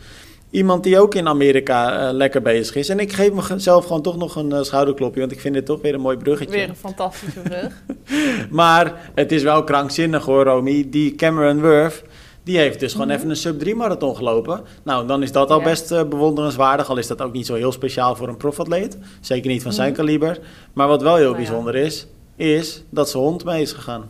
Iemand 0.50 0.82
die 0.84 1.00
ook 1.00 1.14
in 1.14 1.28
Amerika 1.28 2.12
lekker 2.12 2.42
bezig 2.42 2.74
is. 2.76 2.88
En 2.88 2.98
ik 3.00 3.12
geef 3.12 3.48
mezelf 3.50 3.86
gewoon 3.86 4.02
toch 4.02 4.16
nog 4.16 4.36
een 4.36 4.64
schouderklopje, 4.64 5.20
want 5.20 5.32
ik 5.32 5.40
vind 5.40 5.54
dit 5.54 5.66
toch 5.66 5.80
weer 5.80 5.94
een 5.94 6.00
mooi 6.00 6.16
bruggetje. 6.16 6.54
weer 6.56 6.68
een 6.68 6.76
fantastische 6.76 7.40
brug. 7.40 7.82
Maar 8.50 9.10
het 9.14 9.32
is 9.32 9.42
wel 9.42 9.64
krankzinnig 9.64 10.24
hoor, 10.24 10.44
Romy. 10.44 10.86
Die 10.90 11.14
Cameron 11.14 11.60
Wurf, 11.60 12.02
die 12.44 12.58
heeft 12.58 12.80
dus 12.80 12.92
gewoon 12.92 13.06
Mhm. 13.06 13.16
even 13.16 13.30
een 13.30 13.36
sub-3 13.36 13.74
marathon 13.76 14.16
gelopen. 14.16 14.60
Nou, 14.84 15.06
dan 15.06 15.22
is 15.22 15.32
dat 15.32 15.50
al 15.50 15.58
Ja. 15.58 15.64
best 15.64 15.88
bewonderenswaardig. 16.08 16.88
Al 16.88 16.96
is 16.98 17.06
dat 17.06 17.22
ook 17.22 17.32
niet 17.32 17.46
zo 17.46 17.54
heel 17.54 17.72
speciaal 17.72 18.16
voor 18.16 18.28
een 18.28 18.36
profatleet. 18.36 18.98
Zeker 19.20 19.50
niet 19.50 19.62
van 19.62 19.72
zijn 19.72 19.88
Mhm. 19.92 19.96
kaliber. 20.00 20.38
Maar 20.72 20.88
wat 20.88 21.02
wel 21.02 21.16
heel 21.16 21.30
Nou 21.30 21.40
ja. 21.42 21.48
bijzonder 21.48 21.74
is, 21.76 22.06
is 22.36 22.82
dat 22.90 23.10
zijn 23.10 23.22
hond 23.22 23.44
mee 23.44 23.62
is 23.62 23.72
gegaan. 23.72 24.08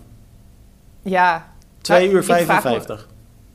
Ja, 1.03 1.53
2 1.81 2.05
Maar 2.05 2.13
uur 2.15 2.19
ik 2.19 2.25
vraag 2.25 2.39
me- 2.39 2.45
55. 2.45 3.09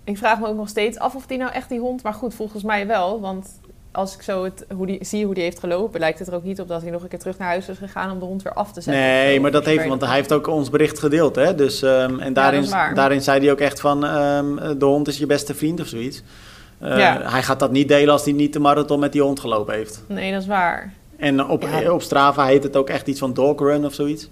ik 0.04 0.18
vraag 0.18 0.40
me 0.40 0.48
ook 0.48 0.56
nog 0.56 0.70
steeds 0.70 0.98
af 1.00 1.16
of 1.16 1.26
die 1.26 1.38
nou 1.38 1.52
echt 1.52 1.70
die 1.70 1.80
hond... 1.80 2.04
Maar 2.04 2.14
goed, 2.14 2.34
volgens 2.34 2.64
mij 2.64 2.88
wel, 2.88 3.22
want 3.22 3.60
als 3.92 4.16
ik 4.16 4.22
zo 4.22 4.44
het, 4.44 4.66
hoe 4.76 4.86
die, 4.86 4.98
zie 5.06 5.26
hoe 5.26 5.34
die 5.34 5.44
heeft 5.44 5.60
gelopen... 5.60 6.00
lijkt 6.00 6.20
het 6.20 6.28
er 6.28 6.34
ook 6.36 6.44
niet 6.44 6.60
op 6.62 6.68
dat 6.68 6.82
hij 6.82 6.92
nog 6.92 7.02
een 7.04 7.08
keer 7.08 7.20
terug 7.20 7.38
naar 7.38 7.48
huis 7.48 7.70
is 7.70 7.78
gegaan... 7.78 8.12
om 8.12 8.20
de 8.20 8.26
hond 8.26 8.44
weer 8.44 8.54
af 8.54 8.72
te 8.72 8.82
zetten. 8.82 9.04
Nee, 9.04 9.36
zo. 9.36 9.42
maar 9.42 9.52
dat 9.52 9.66
heeft, 9.66 9.88
want 9.88 10.02
hij 10.02 10.16
heeft 10.16 10.34
ook 10.34 10.48
ons 10.48 10.70
bericht 10.70 11.00
gedeeld. 11.00 11.36
Hè? 11.36 11.56
Dus, 11.56 11.82
ehm, 11.82 12.20
en 12.20 12.34
daarin, 12.34 12.66
daarin 12.94 13.22
zei 13.22 13.40
hij 13.40 13.52
ook 13.52 13.60
echt 13.60 13.80
van, 13.80 14.06
ehm, 14.06 14.78
de 14.80 14.86
hond 14.86 15.08
is 15.08 15.18
je 15.18 15.26
beste 15.26 15.54
vriend 15.56 15.80
of 15.82 15.88
zoiets. 15.88 16.24
Eh, 16.80 16.98
Ja. 16.98 17.22
Hij 17.32 17.44
gaat 17.44 17.60
dat 17.60 17.72
niet 17.72 17.88
delen 17.88 18.14
als 18.14 18.24
hij 18.24 18.34
niet 18.34 18.54
de 18.54 18.60
marathon 18.60 19.00
met 19.00 19.12
die 19.12 19.22
hond 19.22 19.40
gelopen 19.40 19.74
heeft. 19.74 20.04
Nee, 20.08 20.32
dat 20.32 20.42
is 20.42 20.48
waar. 20.48 20.94
En 21.18 21.46
op, 21.48 21.62
Ja. 21.62 21.92
op 21.92 22.02
Strava 22.02 22.46
heet 22.46 22.64
het 22.64 22.76
ook 22.76 22.90
echt 22.90 23.08
iets 23.08 23.20
van 23.20 23.34
dog 23.34 23.60
run 23.60 23.86
of 23.86 23.94
zoiets. 23.94 24.30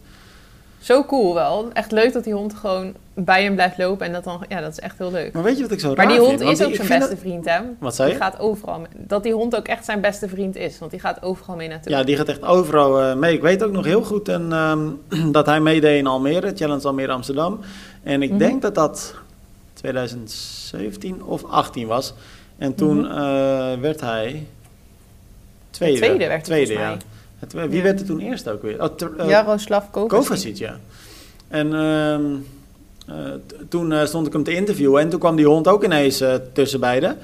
Zo 0.86 1.04
cool 1.06 1.34
wel. 1.34 1.70
Echt 1.74 1.92
leuk 1.92 2.14
dat 2.14 2.24
die 2.24 2.34
hond 2.34 2.54
gewoon 2.54 2.94
bij 3.14 3.44
hem 3.44 3.54
blijft 3.56 3.78
lopen. 3.78 4.06
En 4.06 4.14
dat 4.14 4.24
dan, 4.24 4.46
ja, 4.50 4.62
dat 4.62 4.72
is 4.72 4.80
echt 4.80 4.98
heel 4.98 5.12
leuk. 5.12 5.34
Maar 5.34 5.44
weet 5.44 5.56
je 5.58 5.62
wat 5.62 5.72
ik 5.72 5.80
zo 5.80 5.88
Maar 5.88 5.98
raar 5.98 6.08
die 6.08 6.16
vind? 6.16 6.28
hond 6.28 6.42
is 6.52 6.58
die- 6.58 6.68
ook 6.68 6.76
zijn 6.76 6.88
beste 6.88 7.10
dat- 7.10 7.20
vriend, 7.20 7.46
hè? 7.46 7.60
Wat 7.80 7.96
zei 7.96 8.10
Die 8.10 8.18
je? 8.18 8.24
gaat 8.24 8.40
overal 8.40 8.80
mee. 8.80 8.88
Dat 8.94 9.24
die 9.24 9.34
hond 9.34 9.56
ook 9.56 9.68
echt 9.68 9.86
zijn 9.86 10.02
beste 10.02 10.28
vriend 10.30 10.56
is. 10.56 10.80
Want 10.80 10.92
die 10.92 11.00
gaat 11.00 11.22
overal 11.24 11.56
mee 11.56 11.68
naartoe. 11.68 11.92
Ja, 11.92 12.04
die 12.04 12.16
gaat 12.18 12.28
echt 12.28 12.44
overal 12.44 13.02
eh, 13.02 13.16
mee. 13.16 13.34
Ik 13.34 13.42
weet 13.42 13.64
ook 13.64 13.72
nog 13.72 13.86
heel 13.86 14.04
goed 14.04 14.30
en, 14.30 14.52
ehm, 14.54 14.90
dat 15.32 15.46
hij 15.46 15.60
meedeed 15.60 15.98
in 16.00 16.08
Almere, 16.08 16.52
Challenge 16.56 16.88
Almere 16.88 17.12
Amsterdam. 17.12 17.60
En 18.04 18.22
ik 18.22 18.30
Mhm. 18.30 18.38
denk 18.40 18.62
dat 18.62 18.76
dat 18.76 19.16
2017 19.74 21.24
of 21.24 21.44
18 21.44 21.88
was. 21.88 22.14
En 22.58 22.76
toen 22.76 22.98
Mhm. 23.02 23.12
eh, 23.12 23.80
werd 23.80 24.02
hij 24.02 24.48
tweede. 25.70 25.98
tweede 25.98 26.18
werd 26.28 26.30
hij 26.30 26.42
tweede, 26.42 26.74
ja. 26.74 26.80
mij. 26.90 26.98
Het- 27.54 27.70
wie 27.70 27.78
Ja. 27.78 27.84
werd 27.84 28.00
er 28.00 28.06
toen 28.06 28.20
eerst 28.20 28.50
ook 28.50 28.62
weer? 28.62 28.82
Oh, 28.84 28.88
ter- 28.96 29.12
eh, 29.18 29.28
Jaroslav 29.30 29.84
Kovacic. 29.92 30.18
Kovacic, 30.28 30.56
ja. 30.58 30.78
En 31.48 31.74
ehm, 31.74 32.24
eh, 33.08 33.16
toen 33.70 33.92
eh, 33.92 34.06
stond 34.06 34.28
ik 34.28 34.34
hem 34.34 34.44
te 34.44 34.54
interviewen 34.56 35.02
en 35.02 35.10
toen 35.10 35.20
kwam 35.20 35.36
die 35.36 35.46
hond 35.48 35.68
ook 35.68 35.84
ineens 35.84 36.22
eh, 36.22 36.34
tussen 36.54 36.80
beiden. 36.80 37.18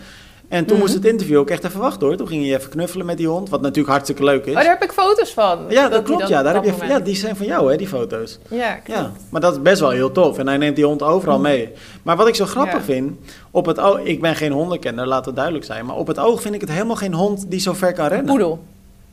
En 0.48 0.66
toen 0.66 0.76
Mhm. 0.78 0.86
moest 0.86 0.94
het 0.96 1.06
interview 1.06 1.38
ook 1.38 1.50
echt 1.50 1.64
even 1.64 1.80
wachten 1.80 2.08
hoor. 2.08 2.16
Toen 2.16 2.28
ging 2.28 2.44
hij 2.46 2.56
even 2.56 2.70
knuffelen 2.70 3.06
met 3.06 3.18
die 3.18 3.28
hond, 3.28 3.50
wat 3.50 3.62
natuurlijk 3.62 3.90
hartstikke 3.90 4.24
leuk 4.24 4.46
is. 4.46 4.54
Oh, 4.56 4.60
daar 4.62 4.70
heb 4.70 4.84
ik 4.84 4.92
foto's 4.92 5.34
van. 5.34 5.60
ja, 5.70 5.90
dat, 5.90 6.04
klopt. 6.04 6.28
Ja, 6.28 6.44
daar 6.44 6.54
heb 6.54 6.64
je, 6.64 6.74
ja, 6.88 7.00
die 7.00 7.16
zijn 7.16 7.36
van 7.36 7.46
jou 7.46 7.72
hè, 7.72 7.78
die 7.78 7.88
foto's. 7.88 8.40
Ja, 8.50 8.74
klopt. 8.74 9.00
Ja, 9.00 9.12
maar 9.30 9.42
dat 9.42 9.54
is 9.54 9.62
best 9.62 9.80
wel 9.80 9.90
heel 9.90 10.12
tof. 10.12 10.38
En 10.38 10.48
hij 10.48 10.58
neemt 10.58 10.76
die 10.76 10.86
hond 10.86 11.02
overal 11.04 11.40
mee. 11.40 11.70
Maar 12.04 12.16
wat 12.18 12.28
ik 12.28 12.36
zo 12.36 12.46
grappig 12.46 12.74
Ja. 12.78 12.82
vind, 12.84 13.12
op 13.52 13.66
het 13.66 13.80
oog, 13.80 14.00
ik 14.04 14.22
ben 14.22 14.36
geen 14.36 14.52
hondenkenner, 14.52 15.08
laat 15.08 15.26
het 15.26 15.36
duidelijk 15.36 15.66
zijn. 15.66 15.86
Maar 15.86 15.96
op 15.96 16.08
het 16.08 16.20
oog 16.20 16.42
vind 16.42 16.54
ik 16.56 16.62
het 16.62 16.70
helemaal 16.72 16.96
geen 16.96 17.14
hond 17.14 17.46
die 17.52 17.60
zo 17.60 17.74
ver 17.74 17.94
kan 17.94 18.08
rennen. 18.08 18.26
Poedel. 18.26 18.64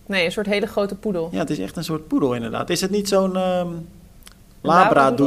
Nee, 0.08 0.24
een 0.24 0.32
soort 0.32 0.46
hele 0.46 0.66
grote 0.66 0.94
poedel. 0.94 1.28
Ja, 1.32 1.38
het 1.38 1.50
is 1.50 1.58
echt 1.58 1.76
een 1.76 1.84
soort 1.84 2.08
poedel 2.08 2.34
inderdaad. 2.34 2.70
Is 2.70 2.80
het 2.80 2.90
niet 2.90 3.08
zo'n 3.08 3.36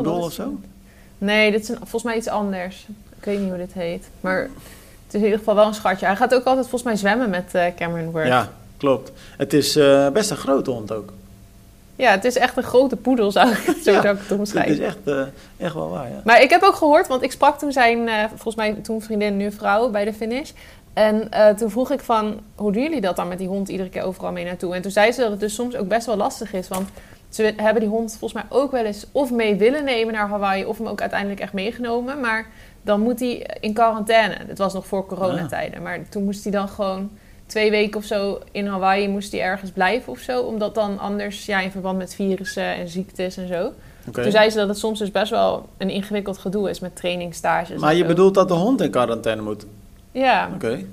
dat 0.03 0.23
of 0.23 0.33
zo? 0.33 0.53
Nee, 1.17 1.51
dit 1.51 1.61
is 1.61 1.69
een- 1.69 1.75
volgens 1.77 2.03
mij 2.03 2.15
iets 2.15 2.27
anders. 2.27 2.87
Ik 3.17 3.25
weet 3.25 3.39
niet 3.39 3.49
hoe 3.49 3.57
dit 3.57 3.73
heet. 3.73 4.09
Maar 4.21 4.41
het 4.41 4.49
is 5.07 5.13
in 5.19 5.23
ieder 5.23 5.37
geval 5.39 5.55
wel 5.55 5.67
een 5.67 5.73
schatje. 5.73 6.05
Hij 6.05 6.15
gaat 6.15 6.33
ook 6.33 6.43
altijd 6.43 6.61
volgens 6.67 6.83
mij 6.83 6.95
zwemmen 6.95 7.29
met 7.29 7.49
eh, 7.55 7.65
Cameron 7.75 8.11
Worth. 8.11 8.27
Ja, 8.27 8.49
klopt. 8.77 9.11
Het 9.37 9.53
is 9.53 9.75
eh, 9.75 10.09
best 10.09 10.29
een 10.31 10.37
grote 10.37 10.71
hond 10.71 10.91
ook. 10.91 11.13
Ja, 11.95 12.11
het 12.11 12.25
is 12.25 12.35
echt 12.37 12.57
een 12.57 12.63
grote 12.63 12.95
poedel, 12.95 13.31
zou 13.31 13.49
ik, 13.49 13.57
zo 13.83 13.91
Ja, 13.91 14.01
zou 14.01 14.15
ik 14.15 14.19
het 14.19 14.29
Het 14.29 14.39
omschrijven. 14.39 14.71
is 14.73 14.79
echt, 14.79 14.97
eh, 15.05 15.21
echt 15.57 15.73
wel 15.73 15.89
waar, 15.89 16.09
ja. 16.09 16.21
Maar 16.23 16.41
ik 16.41 16.49
heb 16.49 16.61
ook 16.63 16.75
gehoord, 16.75 17.07
want 17.07 17.21
ik 17.21 17.31
sprak 17.31 17.59
toen 17.59 17.71
zijn, 17.71 18.09
volgens 18.29 18.55
mij 18.55 18.73
toen 18.73 19.01
vriendin, 19.01 19.37
nu 19.37 19.51
vrouw, 19.51 19.89
bij 19.89 20.05
de 20.05 20.13
finish. 20.13 20.51
En 20.93 21.31
eh, 21.31 21.49
toen 21.49 21.69
vroeg 21.69 21.91
ik 21.91 21.99
van, 21.99 22.39
hoe 22.55 22.71
doen 22.71 22.81
jullie 22.81 23.01
dat 23.01 23.15
dan 23.15 23.27
met 23.27 23.37
die 23.37 23.47
hond 23.47 23.69
iedere 23.69 23.89
keer 23.89 24.03
overal 24.03 24.31
mee 24.31 24.45
naartoe? 24.45 24.75
En 24.75 24.81
toen 24.81 24.91
zei 24.91 25.11
ze 25.11 25.21
dat 25.21 25.31
het 25.31 25.39
dus 25.39 25.55
soms 25.55 25.75
ook 25.75 25.87
best 25.87 26.05
wel 26.05 26.17
lastig 26.17 26.53
is, 26.53 26.67
want 26.67 26.89
ze 27.29 27.53
hebben 27.55 27.81
die 27.81 27.89
hond 27.89 28.17
volgens 28.19 28.43
mij 28.43 28.57
ook 28.59 28.71
wel 28.71 28.85
eens 28.85 29.05
of 29.11 29.31
mee 29.31 29.55
willen 29.55 29.83
nemen 29.83 30.13
naar 30.13 30.29
Hawaii, 30.29 30.65
of 30.65 30.77
hem 30.77 30.87
ook 30.87 31.01
uiteindelijk 31.01 31.39
echt 31.39 31.53
meegenomen. 31.53 32.19
Maar 32.19 32.47
dan 32.81 32.99
moet 33.01 33.19
hij 33.19 33.57
in 33.59 33.73
quarantaine. 33.73 34.37
Dit 34.47 34.57
was 34.57 34.73
nog 34.73 34.87
voor 34.87 35.05
coronatijden. 35.05 35.81
Maar 35.81 36.09
toen 36.09 36.23
moest 36.23 36.43
hij 36.43 36.51
dan 36.51 36.69
gewoon 36.69 37.09
twee 37.45 37.71
weken 37.71 37.97
of 37.97 38.03
zo 38.03 38.39
in 38.51 38.67
Hawaii 38.67 39.07
moest 39.07 39.31
hij 39.31 39.41
ergens 39.41 39.71
blijven 39.71 40.11
of 40.11 40.19
zo. 40.19 40.41
Omdat 40.41 40.75
dan 40.75 40.99
anders, 40.99 41.45
ja, 41.45 41.59
in 41.59 41.71
verband 41.71 41.97
met 41.97 42.15
virussen 42.15 42.75
en 42.75 42.87
ziektes 42.87 43.37
en 43.37 43.47
zo. 43.47 43.71
Toen 44.11 44.31
zei 44.31 44.49
ze 44.49 44.57
dat 44.57 44.67
het 44.67 44.77
soms 44.77 44.99
dus 44.99 45.11
best 45.11 45.29
wel 45.29 45.65
een 45.77 45.89
ingewikkeld 45.89 46.37
gedoe 46.37 46.69
is 46.69 46.79
met 46.79 46.95
trainingstages. 46.95 47.79
Maar 47.79 47.95
je 47.95 48.05
bedoelt 48.05 48.33
dat 48.33 48.47
de 48.47 48.53
hond 48.53 48.81
in 48.81 48.91
quarantaine 48.91 49.41
moet? 49.41 49.65
Ja. 50.11 50.49
Oké. 50.53 50.85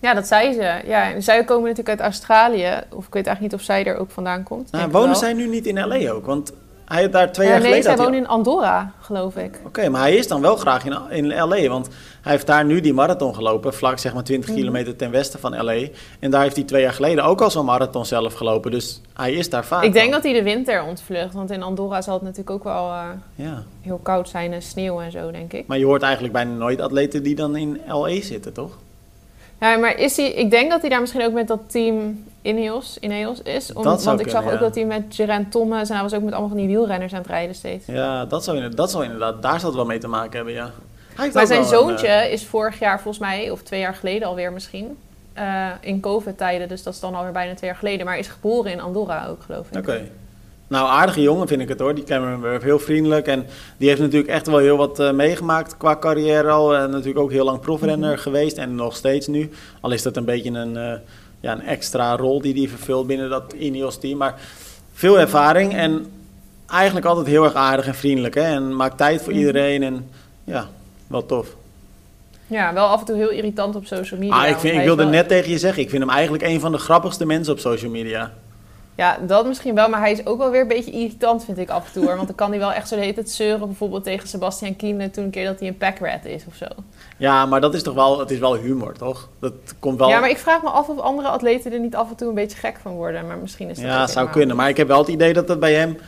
ja, 0.00 0.14
dat 0.14 0.26
zei 0.26 0.52
ze. 0.52 0.80
Ja, 0.86 1.12
en 1.12 1.22
zij 1.22 1.44
komen 1.44 1.62
natuurlijk 1.62 1.88
uit 1.88 2.00
Australië. 2.00 2.80
Of 2.90 3.06
ik 3.06 3.12
weet 3.12 3.26
eigenlijk 3.26 3.40
niet 3.40 3.54
of 3.54 3.62
zij 3.62 3.84
er 3.84 3.96
ook 3.96 4.10
vandaan 4.10 4.42
komt. 4.42 4.70
Nou, 4.72 4.90
wonen 4.90 5.16
zij 5.16 5.32
nu 5.32 5.48
niet 5.48 5.66
in 5.66 5.80
L.A. 5.86 6.12
ook? 6.12 6.26
Want 6.26 6.52
hij 6.88 7.00
heeft 7.00 7.12
daar 7.12 7.32
twee 7.32 7.46
Ja, 7.46 7.52
jaar 7.52 7.62
nee, 7.62 7.70
geleden... 7.70 7.90
had 7.90 7.98
hij- 8.00 8.08
wonen 8.08 8.24
in 8.24 8.28
Andorra, 8.30 8.92
geloof 9.00 9.36
ik. 9.36 9.60
Oké, 9.66 9.88
maar 9.88 10.00
hij 10.00 10.14
is 10.16 10.28
dan 10.28 10.40
wel 10.40 10.56
graag 10.56 10.84
in, 10.84 10.96
in 11.10 11.26
L.A. 11.42 11.68
Want 11.68 11.88
hij 12.22 12.32
heeft 12.32 12.46
daar 12.46 12.64
nu 12.64 12.80
die 12.80 12.94
marathon 12.94 13.34
gelopen, 13.34 13.74
vlak 13.74 13.98
zeg 13.98 14.14
maar 14.14 14.22
20 14.24 14.48
Mhm. 14.50 14.58
kilometer 14.58 14.96
ten 14.96 15.10
westen 15.10 15.40
van 15.40 15.64
L.A. 15.64 15.86
En 16.20 16.30
daar 16.30 16.42
heeft 16.42 16.56
hij 16.56 16.64
twee 16.64 16.82
jaar 16.82 16.92
geleden 16.92 17.24
ook 17.24 17.40
al 17.40 17.50
zo'n 17.50 17.64
marathon 17.64 18.06
zelf 18.06 18.34
gelopen. 18.34 18.70
Dus 18.70 19.00
hij 19.14 19.32
is 19.32 19.50
daar 19.50 19.64
vaak. 19.64 19.82
ik 19.82 19.92
denk 19.92 20.06
al. 20.06 20.12
dat 20.12 20.22
hij 20.22 20.32
de 20.32 20.42
winter 20.42 20.82
ontvlucht. 20.82 21.34
Want 21.34 21.50
in 21.50 21.62
Andorra 21.62 22.02
zal 22.02 22.14
het 22.14 22.22
natuurlijk 22.22 22.50
ook 22.50 22.64
wel 22.64 22.88
eh, 22.90 23.04
Ja, 23.34 23.62
heel 23.82 24.00
koud 24.02 24.28
zijn 24.28 24.52
en 24.52 24.62
sneeuw 24.62 25.00
en 25.00 25.10
zo, 25.10 25.30
denk 25.30 25.52
ik. 25.52 25.66
maar 25.66 25.78
je 25.78 25.84
hoort 25.84 26.02
eigenlijk 26.02 26.32
bijna 26.32 26.52
nooit 26.54 26.80
atleten 26.80 27.22
die 27.22 27.34
dan 27.34 27.56
in 27.56 27.80
L.A. 27.88 28.20
zitten, 28.20 28.52
toch? 28.52 28.70
Ja, 29.60 29.76
maar 29.76 29.96
is 29.98 30.16
hij, 30.16 30.32
ik 30.32 30.50
denk 30.50 30.70
dat 30.70 30.80
hij 30.80 30.90
daar 30.90 31.00
misschien 31.00 31.22
ook 31.24 31.32
met 31.32 31.48
dat 31.48 31.60
team 31.66 32.24
Ineos, 32.48 32.96
Ineos 33.00 33.42
is. 33.42 33.72
Om, 33.72 33.82
want 33.82 34.20
ik 34.20 34.28
zag 34.28 34.52
ook 34.52 34.60
dat 34.60 34.74
hij 34.74 34.84
met 34.84 35.02
Geraint 35.10 35.50
Thomas... 35.50 35.88
en 35.88 35.94
hij 35.94 36.02
was 36.02 36.14
ook 36.14 36.22
met 36.22 36.30
allemaal 36.32 36.48
van 36.48 36.58
die 36.58 36.66
wielrenners 36.66 37.12
aan 37.12 37.18
het 37.18 37.28
rijden 37.28 37.54
steeds. 37.54 37.86
Ja, 37.86 38.24
dat 38.24 38.44
zou, 38.44 38.56
inderdaad, 38.56 38.78
dat 38.78 38.90
zou 38.90 39.04
inderdaad, 39.04 39.42
daar 39.42 39.60
zal 39.60 39.68
het 39.68 39.78
wel 39.78 39.86
mee 39.86 39.98
te 39.98 40.08
maken 40.08 40.36
hebben, 40.36 40.52
ja. 40.54 40.70
Maar 41.34 41.46
zijn 41.46 41.60
een, 41.60 41.64
zoontje 41.66 42.06
eh, 42.06 42.32
is 42.32 42.46
vorig 42.46 42.78
jaar 42.78 43.00
volgens 43.00 43.18
mij, 43.24 43.50
of 43.50 43.62
twee 43.62 43.80
jaar 43.80 43.94
geleden 43.94 44.28
alweer 44.28 44.52
misschien... 44.52 44.96
eh, 45.32 45.66
in 45.80 46.00
COVID-tijden, 46.00 46.68
dus 46.68 46.82
dat 46.82 46.94
is 46.94 47.00
dan 47.00 47.14
alweer 47.14 47.32
bijna 47.32 47.54
twee 47.54 47.70
jaar 47.70 47.78
geleden... 47.78 48.06
maar 48.06 48.18
is 48.18 48.28
geboren 48.28 48.72
in 48.72 48.80
Andorra 48.80 49.26
ook, 49.26 49.42
geloof 49.42 49.66
ik. 49.70 49.76
Oké. 49.78 50.08
Nou, 50.68 50.88
aardige 50.88 51.22
jongen 51.22 51.48
vind 51.48 51.60
ik 51.60 51.68
het 51.68 51.78
hoor. 51.80 51.94
Die 51.94 52.04
Cameron 52.04 52.40
Wurf, 52.40 52.62
heel 52.62 52.78
vriendelijk. 52.78 53.26
En 53.26 53.46
die 53.76 53.88
heeft 53.88 54.00
natuurlijk 54.00 54.30
echt 54.30 54.46
wel 54.46 54.58
heel 54.58 54.76
wat 54.76 54.98
eh, 55.00 55.10
meegemaakt 55.12 55.76
qua 55.76 55.96
carrière 55.96 56.48
al. 56.50 56.76
En 56.76 56.90
natuurlijk 56.90 57.18
ook 57.18 57.30
heel 57.30 57.44
lang 57.44 57.60
profrenner 57.60 58.12
Mhm. 58.12 58.20
geweest 58.20 58.56
en 58.58 58.74
nog 58.74 58.96
steeds 58.96 59.26
nu. 59.26 59.50
Al 59.80 59.92
is 59.92 60.02
dat 60.02 60.16
een 60.16 60.24
beetje 60.24 60.50
een, 60.50 61.00
ja, 61.40 61.52
een 61.52 61.62
extra 61.62 62.16
rol 62.16 62.40
die 62.40 62.54
hij 62.54 62.68
vervult 62.68 63.06
binnen 63.06 63.30
dat 63.30 63.52
Ineos-team. 63.58 64.18
Maar 64.18 64.40
veel 64.92 65.18
ervaring 65.18 65.74
en 65.74 66.06
eigenlijk 66.66 67.06
altijd 67.06 67.26
heel 67.26 67.44
erg 67.44 67.54
aardig 67.54 67.86
en 67.86 67.94
vriendelijk. 67.94 68.34
Hè? 68.34 68.42
En 68.42 68.76
maakt 68.76 68.96
tijd 68.96 69.22
voor 69.22 69.32
Mhm. 69.32 69.40
iedereen 69.40 69.82
en 69.82 70.10
ja, 70.44 70.68
wel 71.06 71.26
tof. 71.26 71.48
Ja, 72.46 72.72
wel 72.74 72.86
af 72.86 73.00
en 73.00 73.06
toe 73.06 73.16
heel 73.16 73.30
irritant 73.30 73.76
op 73.76 73.86
social 73.86 74.20
media. 74.20 74.42
Ah, 74.42 74.48
ik, 74.48 74.56
vind, 74.58 74.76
ik 74.78 74.84
wilde 74.84 75.04
net 75.04 75.28
tegen 75.28 75.50
je 75.50 75.58
zeggen, 75.58 75.82
ik 75.82 75.90
vind 75.90 76.02
hem 76.02 76.12
eigenlijk 76.12 76.42
een 76.42 76.60
van 76.60 76.72
de 76.72 76.78
grappigste 76.78 77.26
mensen 77.26 77.52
op 77.52 77.58
social 77.58 77.90
media. 77.90 78.32
Ja, 78.98 79.18
dat 79.26 79.46
misschien 79.46 79.74
wel, 79.74 79.88
maar 79.88 80.00
hij 80.00 80.12
is 80.12 80.26
ook 80.26 80.38
wel 80.38 80.50
weer 80.50 80.60
een 80.60 80.68
beetje 80.68 80.90
irritant, 80.90 81.44
vind 81.44 81.58
ik 81.58 81.70
af 81.70 81.86
en 81.86 81.92
toe. 81.92 82.04
Hoor. 82.04 82.14
Want 82.14 82.26
dan 82.26 82.36
kan 82.36 82.50
hij 82.50 82.58
wel 82.58 82.72
echt 82.72 82.88
zo 82.88 82.94
de 82.94 83.00
hele 83.00 83.14
tijd 83.14 83.30
zeuren, 83.30 83.66
bijvoorbeeld 83.66 84.04
tegen 84.04 84.28
Sebastian 84.28 84.76
Kienle... 84.76 85.10
toen 85.10 85.24
een 85.24 85.30
keer 85.30 85.44
dat 85.44 85.58
hij 85.58 85.68
een 85.68 85.76
packrat 85.76 86.24
is 86.24 86.44
of 86.48 86.54
zo. 86.54 86.66
Ja, 87.16 87.46
maar 87.46 87.60
dat 87.60 87.74
is 87.74 87.82
toch 87.82 87.94
wel, 87.94 88.18
het 88.18 88.30
is 88.30 88.38
wel 88.38 88.56
humor, 88.56 88.92
toch? 88.92 89.28
Dat 89.40 89.52
komt 89.78 89.98
wel... 89.98 90.08
Ja, 90.08 90.20
maar 90.20 90.30
ik 90.30 90.38
vraag 90.38 90.62
me 90.62 90.68
af 90.68 90.88
of 90.88 90.98
andere 90.98 91.28
atleten 91.28 91.72
er 91.72 91.80
niet 91.80 91.94
af 91.96 92.08
en 92.10 92.16
toe 92.16 92.28
een 92.28 92.34
beetje 92.34 92.58
gek 92.58 92.78
van 92.82 92.92
worden. 92.92 93.26
Maar 93.26 93.38
misschien 93.38 93.68
is 93.68 93.76
dat 93.76 93.84
Ja, 93.84 94.06
zou 94.06 94.28
kunnen. 94.28 94.56
Maar 94.56 94.68
ik 94.68 94.76
heb 94.76 94.88
wel 94.88 94.98
het 94.98 95.08
idee 95.08 95.32
dat 95.32 95.48
het 95.48 95.60
bij 95.60 95.74
hem 95.74 95.98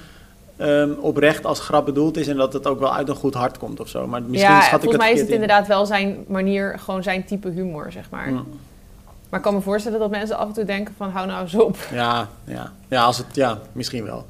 ehm, 0.57 0.91
oprecht 1.01 1.45
als 1.47 1.61
grap 1.61 1.85
bedoeld 1.85 2.17
is 2.17 2.29
en 2.29 2.37
dat 2.37 2.53
het 2.53 2.67
ook 2.67 2.81
wel 2.81 2.95
uit 2.95 3.09
een 3.09 3.17
goed 3.17 3.35
hart 3.35 3.59
komt 3.59 3.81
of 3.81 3.89
zo. 3.89 4.07
Maar 4.07 4.23
misschien 4.23 4.51
ja, 4.51 4.61
schat 4.61 4.83
ik 4.83 4.83
volgens 4.83 5.05
mij 5.05 5.13
is 5.13 5.21
het 5.21 5.29
in. 5.29 5.35
inderdaad 5.35 5.67
wel 5.67 5.87
zijn 5.87 6.25
manier, 6.29 6.79
gewoon 6.79 7.03
zijn 7.03 7.25
type 7.25 7.49
humor, 7.49 7.93
zeg 7.93 8.11
maar. 8.11 8.33
Maar 9.31 9.39
ik 9.39 9.45
kan 9.45 9.55
me 9.55 9.61
voorstellen 9.61 9.99
dat 9.99 10.11
mensen 10.11 10.37
af 10.37 10.47
en 10.47 10.53
toe 10.53 10.65
denken 10.65 10.95
van, 10.97 11.11
hou 11.11 11.27
nou 11.27 11.43
eens 11.43 11.55
op. 11.55 11.77
Ja, 11.93 12.29
ja. 12.45 12.73
ja, 12.89 13.03
als 13.03 13.19
het, 13.19 13.27
ja 13.33 13.59
misschien 13.73 14.05
wel. 14.05 14.27